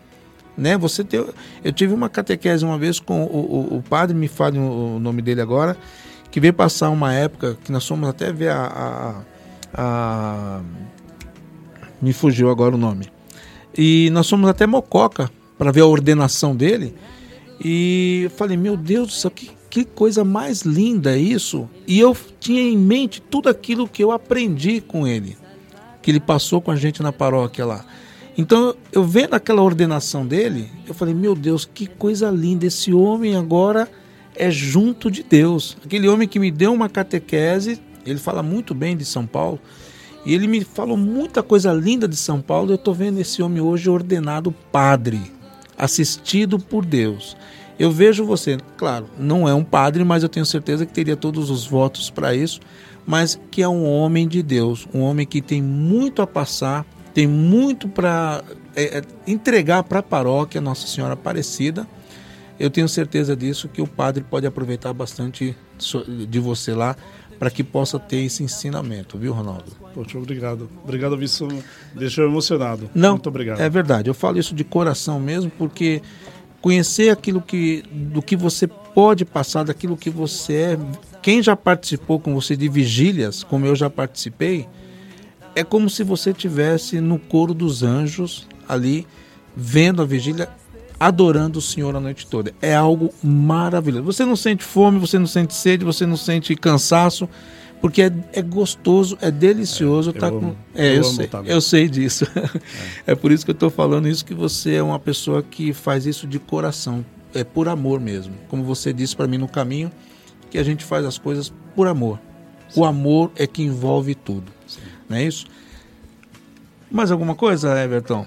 Né? 0.58 0.78
Você 0.78 1.04
tem, 1.04 1.24
eu 1.64 1.72
tive 1.72 1.94
uma 1.94 2.10
catequese 2.10 2.66
uma 2.66 2.78
vez 2.78 3.00
com 3.00 3.24
o, 3.24 3.28
o, 3.74 3.78
o 3.78 3.84
padre, 3.84 4.16
me 4.16 4.28
fale 4.28 4.58
o, 4.58 4.96
o 4.96 5.00
nome 5.00 5.22
dele 5.22 5.42
agora, 5.42 5.78
que 6.32 6.40
veio 6.40 6.54
passar 6.54 6.90
uma 6.90 7.14
época 7.14 7.58
que 7.64 7.72
nós 7.72 7.88
fomos 7.88 8.10
até 8.10 8.32
ver 8.34 8.50
a, 8.50 9.24
a, 9.74 9.82
a- 9.82 10.62
me 12.02 12.14
fugiu 12.14 12.50
agora 12.50 12.76
o 12.76 12.78
nome. 12.78 13.08
E 13.78 14.10
nós 14.12 14.30
fomos 14.30 14.50
até 14.50 14.66
Mococa 14.68 15.30
para 15.58 15.72
ver 15.72 15.82
a 15.82 15.86
ordenação 15.86 16.56
dele. 16.56 16.96
E 17.64 18.22
eu 18.26 18.30
falei, 18.32 18.58
meu 18.58 18.76
Deus 18.78 19.08
do 19.08 19.14
céu, 19.14 19.32
que, 19.32 19.52
que 19.84 19.92
coisa 19.92 20.24
mais 20.24 20.62
linda 20.62 21.16
isso. 21.16 21.70
E 21.86 22.00
eu 22.00 22.18
tinha 22.40 22.62
em 22.62 22.78
mente 22.78 23.22
tudo 23.22 23.48
aquilo 23.48 23.88
que 23.88 24.04
eu 24.04 24.12
aprendi 24.12 24.82
com 24.82 25.08
ele, 25.08 25.38
que 26.02 26.10
ele 26.10 26.20
passou 26.20 26.60
com 26.60 26.72
a 26.72 26.76
gente 26.76 27.04
na 27.04 27.12
paróquia 27.12 27.64
lá. 27.64 27.86
Então, 28.36 28.76
eu 28.92 29.04
vendo 29.04 29.36
aquela 29.36 29.62
ordenação 29.62 30.26
dele, 30.26 30.72
eu 30.88 30.96
falei, 30.96 31.14
meu 31.14 31.36
Deus, 31.36 31.64
que 31.72 31.86
coisa 31.86 32.30
linda. 32.32 32.66
Esse 32.66 32.92
homem 32.92 33.36
agora 33.36 33.88
é 34.36 34.50
junto 34.50 35.12
de 35.12 35.22
Deus. 35.22 35.78
Aquele 35.86 36.08
homem 36.08 36.28
que 36.28 36.40
me 36.40 36.50
deu 36.50 36.74
uma 36.74 36.90
catequese, 36.90 37.80
ele 38.06 38.20
fala 38.20 38.42
muito 38.42 38.74
bem 38.74 38.98
de 38.98 39.06
São 39.06 39.28
Paulo. 39.28 39.60
E 40.26 40.34
ele 40.34 40.48
me 40.48 40.64
falou 40.64 40.98
muita 40.98 41.44
coisa 41.44 41.72
linda 41.72 42.08
de 42.08 42.18
São 42.18 42.42
Paulo. 42.42 42.72
Eu 42.72 42.76
estou 42.76 42.96
vendo 42.96 43.20
esse 43.20 43.44
homem 43.44 43.62
hoje 43.62 43.90
ordenado 43.90 44.52
padre, 44.72 45.22
assistido 45.78 46.58
por 46.58 46.84
Deus. 46.84 47.38
Eu 47.80 47.92
vejo 47.92 48.26
você, 48.26 48.58
claro, 48.76 49.08
não 49.18 49.48
é 49.48 49.54
um 49.54 49.64
padre, 49.64 50.04
mas 50.04 50.24
eu 50.24 50.30
tenho 50.30 50.46
certeza 50.46 50.86
que 50.86 50.94
teria 50.94 51.16
todos 51.16 51.50
os 51.50 51.68
votos 51.68 52.10
para 52.10 52.34
isso, 52.34 52.60
mas 53.06 53.40
que 53.52 53.62
é 53.62 53.70
um 53.70 53.86
homem 53.86 54.28
de 54.28 54.42
Deus, 54.42 54.88
um 54.94 55.02
homem 55.02 55.26
que 55.26 55.42
tem 55.42 55.62
muito 55.62 56.22
a 56.22 56.28
passar, 56.28 56.86
tem 57.14 57.28
muito 57.28 57.88
para 57.88 58.44
é, 58.76 59.00
é, 59.00 59.02
entregar 59.26 59.84
para 59.84 60.00
a 60.00 60.04
paróquia 60.04 60.60
Nossa 60.60 60.88
Senhora 60.88 61.14
Aparecida. 61.14 61.88
Eu 62.60 62.70
tenho 62.70 62.90
certeza 62.90 63.36
disso 63.36 63.68
que 63.68 63.82
o 63.82 63.88
padre 63.88 64.24
pode 64.24 64.48
aproveitar 64.48 64.92
bastante 64.92 65.56
de 66.28 66.40
você 66.40 66.74
lá 66.74 66.96
para 67.38 67.52
que 67.52 67.64
possa 67.64 68.00
ter 68.00 68.18
esse 68.18 68.44
ensinamento, 68.44 69.18
viu, 69.18 69.32
Ronaldo? 69.32 69.66
Poxa, 69.94 70.18
obrigado. 70.18 70.70
Obrigado, 70.84 71.22
isso 71.24 71.48
deixou 71.94 72.26
emocionado. 72.26 72.90
Não, 72.94 73.12
Muito 73.12 73.30
obrigado. 73.30 73.60
É 73.60 73.70
verdade, 73.70 74.10
eu 74.10 74.14
falo 74.14 74.40
isso 74.40 74.56
de 74.56 74.64
coração 74.64 75.20
mesmo, 75.20 75.52
porque 75.58 76.02
conhecer 76.68 77.10
aquilo 77.10 77.40
que 77.42 77.82
do 77.90 78.22
que 78.22 78.36
você 78.36 78.68
pode 78.68 79.24
passar, 79.24 79.64
daquilo 79.64 79.96
que 79.96 80.10
você 80.10 80.54
é. 80.54 80.80
Quem 81.22 81.42
já 81.42 81.56
participou 81.56 82.20
com 82.20 82.34
você 82.34 82.58
de 82.58 82.68
vigílias, 82.68 83.42
como 83.42 83.66
eu 83.66 83.74
já 83.74 83.90
participei, 83.90 84.68
é 85.56 85.64
como 85.64 85.90
se 85.90 86.04
você 86.04 86.34
tivesse 86.34 87.00
no 87.00 87.18
coro 87.18 87.54
dos 87.54 87.84
anjos 87.84 88.46
ali 88.68 89.08
vendo 89.56 90.02
a 90.02 90.06
vigília, 90.06 90.50
adorando 91.00 91.60
o 91.60 91.62
Senhor 91.62 91.96
a 91.96 92.02
noite 92.02 92.28
toda. 92.28 92.54
É 92.62 92.76
algo 92.76 93.14
maravilhoso. 93.24 94.04
Você 94.04 94.26
não 94.26 94.36
sente 94.36 94.66
fome, 94.66 95.00
você 95.00 95.18
não 95.18 95.26
sente 95.26 95.54
sede, 95.54 95.86
você 95.86 96.06
não 96.06 96.18
sente 96.18 96.54
cansaço, 96.54 97.30
porque 97.82 98.02
é, 98.02 98.12
é 98.34 98.42
gostoso, 98.42 99.18
é 99.22 99.30
delicioso. 99.30 100.10
É, 100.10 100.14
tá 100.14 100.30
com... 100.32 100.56
é 100.74 100.92
eu, 100.92 100.96
eu 100.96 101.04
sei, 101.04 101.30
eu 101.46 101.62
sei 101.62 101.88
disso. 101.88 102.26
É. 103.06 103.12
é 103.14 103.16
por 103.16 103.32
isso 103.32 103.46
que 103.46 103.52
eu 103.52 103.54
estou 103.54 103.70
falando 103.70 104.08
isso, 104.08 104.26
que 104.26 104.34
você 104.34 104.76
é 104.76 104.84
uma 104.84 105.00
pessoa 105.00 105.44
que 105.44 105.74
faz 105.74 106.06
isso 106.06 106.28
de 106.28 106.40
coração, 106.40 107.06
é 107.34 107.44
por 107.44 107.68
amor 107.68 108.00
mesmo. 108.00 108.34
Como 108.48 108.64
você 108.64 108.92
disse 108.92 109.16
para 109.16 109.28
mim 109.28 109.38
no 109.38 109.48
caminho, 109.48 109.92
que 110.50 110.58
a 110.58 110.64
gente 110.64 110.84
faz 110.84 111.06
as 111.06 111.18
coisas 111.18 111.54
por 111.76 111.88
amor. 111.88 112.20
Sim. 112.70 112.82
O 112.82 112.86
amor 112.86 113.32
é 113.36 113.46
que 113.46 113.62
envolve 113.62 114.16
tudo. 114.16 114.52
Sim. 114.66 114.82
Não 115.08 115.18
é 115.18 115.24
isso? 115.24 115.46
Mais 116.90 117.12
alguma 117.12 117.36
coisa, 117.36 117.78
Everton? 117.82 118.26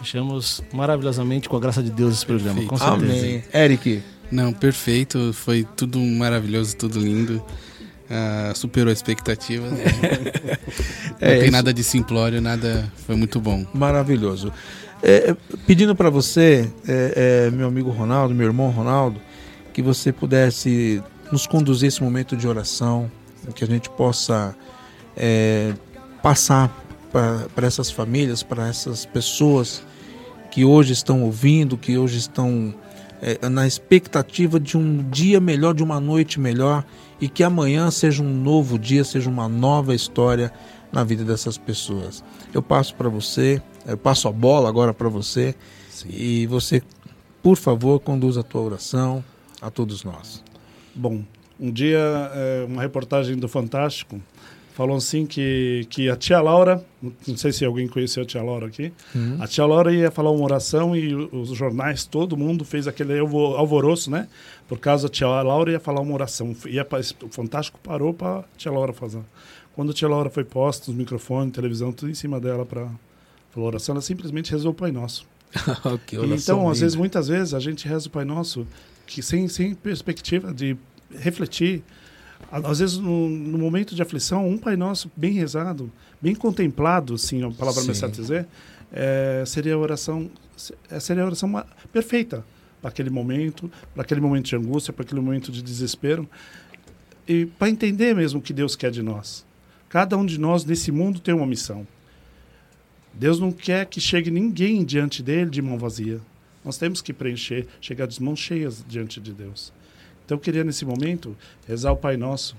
Fechamos 0.00 0.60
maravilhosamente 0.72 1.48
com 1.48 1.56
a 1.56 1.60
graça 1.60 1.82
de 1.82 1.90
Deus 1.90 2.14
esse 2.14 2.26
programa, 2.26 2.62
com 2.64 2.76
certeza. 2.76 3.04
Amém. 3.04 3.44
Eric? 3.54 4.02
Não, 4.32 4.52
perfeito. 4.52 5.32
Foi 5.32 5.64
tudo 5.76 5.98
maravilhoso, 6.00 6.76
tudo 6.76 6.98
lindo. 6.98 7.42
Uh, 8.12 8.54
superou 8.54 8.90
a 8.90 8.92
expectativa. 8.92 9.66
é, 11.18 11.28
Não 11.28 11.38
tem 11.38 11.42
isso. 11.44 11.50
nada 11.50 11.72
de 11.72 11.82
simplório, 11.82 12.42
nada. 12.42 12.92
Foi 13.06 13.16
muito 13.16 13.40
bom. 13.40 13.64
Maravilhoso. 13.72 14.52
É, 15.02 15.30
é 15.30 15.36
pedindo 15.66 15.96
para 15.96 16.10
você, 16.10 16.70
é, 16.86 17.46
é, 17.46 17.50
meu 17.50 17.68
amigo 17.68 17.88
Ronaldo, 17.88 18.34
meu 18.34 18.46
irmão 18.46 18.68
Ronaldo, 18.70 19.18
que 19.72 19.80
você 19.80 20.12
pudesse 20.12 21.02
nos 21.32 21.46
conduzir 21.46 21.88
esse 21.88 22.02
momento 22.02 22.36
de 22.36 22.46
oração, 22.46 23.10
que 23.54 23.64
a 23.64 23.66
gente 23.66 23.88
possa 23.88 24.54
é, 25.16 25.72
passar 26.22 26.70
para 27.10 27.66
essas 27.66 27.90
famílias, 27.90 28.42
para 28.42 28.68
essas 28.68 29.06
pessoas 29.06 29.82
que 30.50 30.66
hoje 30.66 30.92
estão 30.92 31.22
ouvindo, 31.22 31.78
que 31.78 31.96
hoje 31.96 32.18
estão 32.18 32.74
na 33.50 33.66
expectativa 33.66 34.58
de 34.58 34.76
um 34.76 35.08
dia 35.10 35.40
melhor, 35.40 35.72
de 35.74 35.82
uma 35.82 36.00
noite 36.00 36.40
melhor 36.40 36.84
e 37.22 37.28
que 37.28 37.44
amanhã 37.44 37.88
seja 37.92 38.20
um 38.20 38.34
novo 38.34 38.76
dia, 38.76 39.04
seja 39.04 39.30
uma 39.30 39.48
nova 39.48 39.94
história 39.94 40.52
na 40.90 41.04
vida 41.04 41.24
dessas 41.24 41.56
pessoas. 41.56 42.24
Eu 42.52 42.60
passo 42.60 42.96
para 42.96 43.08
você, 43.08 43.62
eu 43.86 43.96
passo 43.96 44.26
a 44.26 44.32
bola 44.32 44.68
agora 44.68 44.92
para 44.92 45.08
você 45.08 45.54
Sim. 45.88 46.08
e 46.10 46.46
você, 46.48 46.82
por 47.40 47.56
favor, 47.56 48.00
conduza 48.00 48.40
a 48.40 48.42
tua 48.42 48.62
oração 48.62 49.24
a 49.60 49.70
todos 49.70 50.02
nós. 50.02 50.42
Bom, 50.92 51.22
um 51.60 51.70
dia 51.70 52.00
é, 52.34 52.66
uma 52.66 52.82
reportagem 52.82 53.36
do 53.36 53.46
Fantástico 53.48 54.20
falou 54.74 54.96
assim 54.96 55.26
que, 55.26 55.86
que 55.90 56.08
a 56.08 56.16
tia 56.16 56.40
Laura, 56.40 56.84
não 57.26 57.36
sei 57.36 57.52
se 57.52 57.64
alguém 57.64 57.86
conheceu 57.86 58.22
a 58.22 58.26
tia 58.26 58.42
Laura 58.42 58.66
aqui, 58.66 58.92
uhum. 59.14 59.36
a 59.40 59.46
tia 59.46 59.64
Laura 59.66 59.92
ia 59.92 60.10
falar 60.10 60.30
uma 60.30 60.44
oração 60.44 60.96
e 60.96 61.14
os 61.14 61.50
jornais, 61.50 62.04
todo 62.04 62.36
mundo 62.36 62.64
fez 62.64 62.88
aquele 62.88 63.18
alvoroço, 63.18 64.10
né? 64.10 64.28
Por 64.66 64.78
causa 64.78 65.08
da 65.08 65.12
tia 65.12 65.26
Laura 65.26 65.72
ia 65.72 65.80
falar 65.80 66.00
uma 66.00 66.14
oração. 66.14 66.56
Ia, 66.66 66.86
o 67.22 67.28
Fantástico 67.28 67.78
parou 67.82 68.14
para 68.14 68.40
a 68.40 68.44
tia 68.56 68.72
Laura 68.72 68.92
fazer. 68.92 69.20
Quando 69.74 69.90
a 69.90 69.94
tia 69.94 70.08
Laura 70.08 70.30
foi 70.30 70.44
posta, 70.44 70.90
os 70.90 70.96
microfones, 70.96 71.52
televisão, 71.52 71.92
tudo 71.92 72.10
em 72.10 72.14
cima 72.14 72.40
dela 72.40 72.64
para 72.64 72.88
falar 73.50 73.66
oração, 73.66 73.94
ela 73.94 74.02
simplesmente 74.02 74.50
rezou 74.50 74.72
o 74.72 74.74
Pai 74.74 74.90
Nosso. 74.90 75.26
então, 76.34 76.68
às 76.70 76.80
vezes, 76.80 76.96
muitas 76.96 77.28
vezes, 77.28 77.52
a 77.52 77.60
gente 77.60 77.86
reza 77.86 78.08
o 78.08 78.10
Pai 78.10 78.24
Nosso 78.24 78.66
que 79.06 79.22
sem, 79.22 79.48
sem 79.48 79.74
perspectiva 79.74 80.52
de 80.54 80.76
refletir 81.14 81.82
às 82.52 82.80
vezes, 82.80 82.98
no, 82.98 83.30
no, 83.30 83.56
momento 83.56 83.94
de 83.94 84.02
aflição, 84.02 84.46
um 84.46 84.58
Pai 84.58 84.76
Nosso 84.76 85.10
bem 85.16 85.32
rezado, 85.32 85.90
bem 86.20 86.34
contemplado, 86.34 87.14
assim, 87.14 87.42
a 87.42 87.50
palavra 87.50 87.82
me 87.82 87.94
sabe 87.94 88.12
dizer, 88.12 88.46
é, 88.92 89.42
seria 89.46 89.74
a 89.74 89.78
oração, 89.78 90.30
é, 90.90 91.00
seria 91.00 91.22
a 91.22 91.26
oração 91.26 91.64
perfeita 91.90 92.44
para 92.82 92.90
aquele 92.90 93.08
momento, 93.08 93.72
para 93.94 94.02
aquele 94.02 94.20
momento 94.20 94.46
de 94.46 94.56
angústia, 94.56 94.92
para 94.92 95.02
aquele 95.02 95.22
momento 95.22 95.50
de 95.50 95.62
desespero, 95.62 96.28
e 97.26 97.46
para 97.46 97.70
entender 97.70 98.14
mesmo 98.14 98.40
o 98.40 98.42
que 98.42 98.52
Deus 98.52 98.76
quer 98.76 98.90
de 98.90 99.02
nós. 99.02 99.46
Cada 99.88 100.16
um 100.18 100.26
de 100.26 100.38
nós 100.38 100.62
nesse 100.64 100.92
mundo 100.92 101.20
tem 101.20 101.32
uma 101.32 101.46
missão. 101.46 101.86
Deus 103.14 103.38
não 103.38 103.50
quer 103.50 103.86
que 103.86 104.00
chegue 104.00 104.30
ninguém 104.30 104.84
diante 104.84 105.22
dele 105.22 105.48
de 105.48 105.62
mão 105.62 105.78
vazia. 105.78 106.20
Nós 106.62 106.76
temos 106.76 107.00
que 107.00 107.12
preencher, 107.12 107.66
chegar 107.80 108.06
de 108.06 108.22
mãos 108.22 108.38
cheias 108.38 108.84
diante 108.86 109.20
de 109.20 109.32
Deus. 109.32 109.72
Então 110.24 110.36
eu 110.36 110.40
queria 110.40 110.64
nesse 110.64 110.84
momento 110.84 111.36
rezar 111.66 111.92
o 111.92 111.96
Pai 111.96 112.16
Nosso 112.16 112.56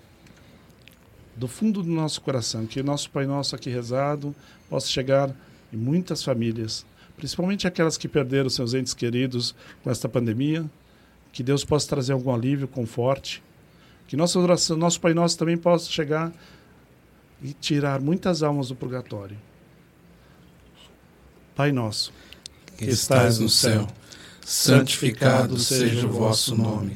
do 1.36 1.48
fundo 1.48 1.82
do 1.82 1.90
nosso 1.90 2.22
coração, 2.22 2.66
que 2.66 2.80
o 2.80 2.84
nosso 2.84 3.10
Pai 3.10 3.26
Nosso 3.26 3.56
aqui 3.56 3.70
rezado 3.70 4.36
possa 4.70 4.88
chegar 4.88 5.34
em 5.72 5.78
muitas 5.78 6.24
famílias, 6.24 6.86
principalmente 7.18 7.68
aquelas 7.68 7.98
que 7.98 8.08
perderam 8.08 8.50
seus 8.50 8.74
entes 8.74 8.94
queridos 8.94 9.56
com 9.84 9.90
esta 9.90 10.08
pandemia, 10.08 10.70
que 11.32 11.42
Deus 11.42 11.66
possa 11.66 11.88
trazer 11.88 12.14
algum 12.14 12.34
alívio, 12.34 12.68
conforte, 12.68 13.44
que 14.08 14.16
nossa 14.16 14.38
oração, 14.40 14.78
nosso 14.78 15.02
Pai 15.02 15.14
Nosso 15.14 15.38
também 15.38 15.58
possa 15.58 15.90
chegar 15.90 16.32
e 17.42 17.54
tirar 17.54 18.00
muitas 18.00 18.44
almas 18.44 18.68
do 18.68 18.76
purgatório. 18.76 19.38
Pai 21.56 21.72
Nosso, 21.72 22.14
que 22.78 22.86
estás 22.86 23.40
no 23.40 23.50
céu, 23.50 23.88
santificado 24.46 25.58
seja 25.58 26.06
o 26.06 26.12
vosso 26.12 26.56
nome. 26.56 26.96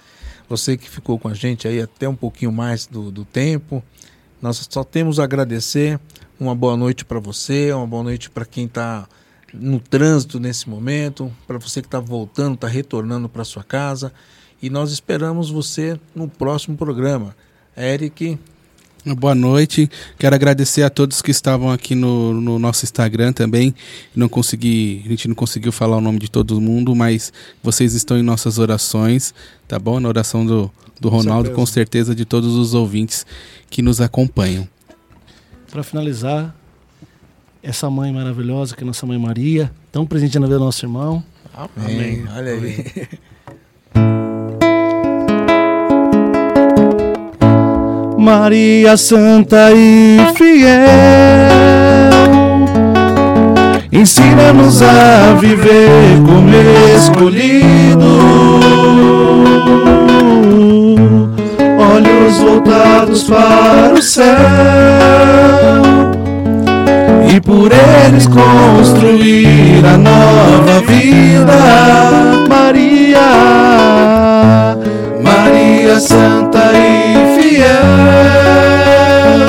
Você 0.51 0.75
que 0.75 0.89
ficou 0.89 1.17
com 1.17 1.29
a 1.29 1.33
gente 1.33 1.65
aí 1.65 1.79
até 1.79 2.09
um 2.09 2.15
pouquinho 2.15 2.51
mais 2.51 2.85
do, 2.85 3.09
do 3.09 3.23
tempo. 3.23 3.81
Nós 4.41 4.67
só 4.69 4.83
temos 4.83 5.17
a 5.17 5.23
agradecer. 5.23 5.97
Uma 6.37 6.53
boa 6.53 6.75
noite 6.75 7.05
para 7.05 7.21
você, 7.21 7.71
uma 7.71 7.87
boa 7.87 8.03
noite 8.03 8.29
para 8.29 8.43
quem 8.43 8.65
está 8.65 9.07
no 9.53 9.79
trânsito 9.79 10.41
nesse 10.41 10.69
momento, 10.69 11.31
para 11.47 11.57
você 11.57 11.81
que 11.81 11.87
está 11.87 12.01
voltando, 12.01 12.55
está 12.55 12.67
retornando 12.67 13.29
para 13.29 13.45
sua 13.45 13.63
casa. 13.63 14.11
E 14.61 14.69
nós 14.69 14.91
esperamos 14.91 15.49
você 15.49 15.97
no 16.13 16.27
próximo 16.27 16.75
programa. 16.75 17.33
Eric, 17.77 18.37
Boa 19.03 19.33
noite. 19.33 19.89
Quero 20.19 20.35
agradecer 20.35 20.83
a 20.83 20.89
todos 20.89 21.23
que 21.23 21.31
estavam 21.31 21.71
aqui 21.71 21.95
no, 21.95 22.39
no, 22.39 22.59
nosso 22.59 22.85
Instagram 22.85 23.33
também. 23.33 23.73
Não 24.15 24.29
consegui, 24.29 25.01
a 25.03 25.09
gente 25.09 25.27
não 25.27 25.33
conseguiu 25.33 25.71
falar 25.71 25.97
o 25.97 26.01
nome 26.01 26.19
de 26.19 26.29
todo 26.29 26.61
mundo, 26.61 26.95
mas 26.95 27.33
vocês 27.63 27.95
estão 27.95 28.15
em 28.15 28.21
nossas 28.21 28.59
orações, 28.59 29.33
tá 29.67 29.79
bom? 29.79 29.99
Na 29.99 30.07
oração 30.07 30.45
do, 30.45 30.71
do 30.99 31.09
Ronaldo, 31.09 31.49
com 31.49 31.65
certeza. 31.65 32.11
com 32.11 32.13
certeza, 32.13 32.15
de 32.15 32.25
todos 32.25 32.55
os 32.55 32.75
ouvintes 32.75 33.25
que 33.71 33.81
nos 33.81 33.99
acompanham. 33.99 34.67
Para 35.71 35.81
finalizar, 35.81 36.55
essa 37.63 37.89
mãe 37.89 38.13
maravilhosa 38.13 38.75
que 38.75 38.83
é 38.83 38.85
nossa 38.85 39.07
mãe 39.07 39.17
Maria, 39.17 39.71
tão 39.91 40.05
presente 40.05 40.37
na 40.37 40.45
vida 40.45 40.59
do 40.59 40.65
nosso 40.65 40.85
irmão. 40.85 41.23
Amém. 41.51 41.95
Amém. 41.95 42.25
Olha 42.35 42.51
aí. 42.51 43.19
Maria 48.21 48.95
Santa 48.97 49.71
e 49.73 50.19
fiel, 50.35 50.69
Ensina-nos 53.91 54.83
a 54.83 55.33
viver 55.39 56.21
como 56.23 56.51
escolhido. 56.95 58.59
Olhos 61.95 62.37
voltados 62.37 63.23
para 63.23 63.93
o 63.95 64.01
céu 64.03 64.27
e 67.27 67.41
por 67.41 67.71
eles 67.71 68.27
construir 68.27 69.83
a 69.83 69.97
nova 69.97 70.79
vida. 70.85 71.57
Maria, 72.47 73.19
Maria 75.23 75.99
Santa 75.99 76.71
e 76.73 77.30
fiel, 77.51 79.41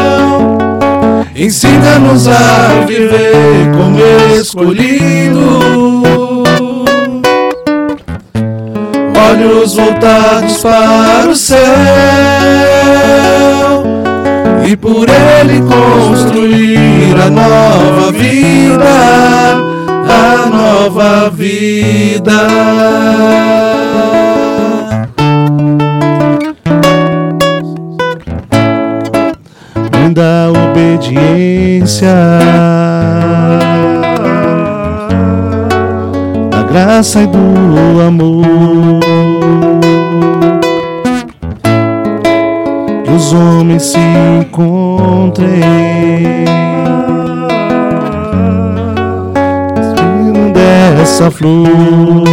ensina-nos 1.37 2.27
a 2.29 2.85
viver 2.87 3.71
como 3.77 4.01
escolhido. 4.39 5.61
Olhos 9.31 9.77
voltados 9.77 10.57
para 10.59 11.31
o 11.31 11.37
céu 11.37 11.61
e 14.67 14.77
por 14.77 15.09
ele 15.09 15.63
construir 15.63 17.15
a 17.25 17.31
nova 17.31 18.11
vida, 18.13 19.57
a 20.09 20.49
nova 20.51 21.31
vida. 21.31 23.42
Obediência, 31.03 32.15
da 36.51 36.63
graça 36.63 37.23
e 37.23 37.27
do 37.27 38.01
amor. 38.07 39.01
que 43.05 43.11
os 43.11 43.33
homens 43.33 43.83
se 43.83 43.99
encontrem 44.41 45.61
dessa 50.55 51.31
flor 51.31 52.32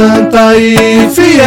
Santa 0.00 0.56
e 0.56 1.10
fiel, 1.10 1.44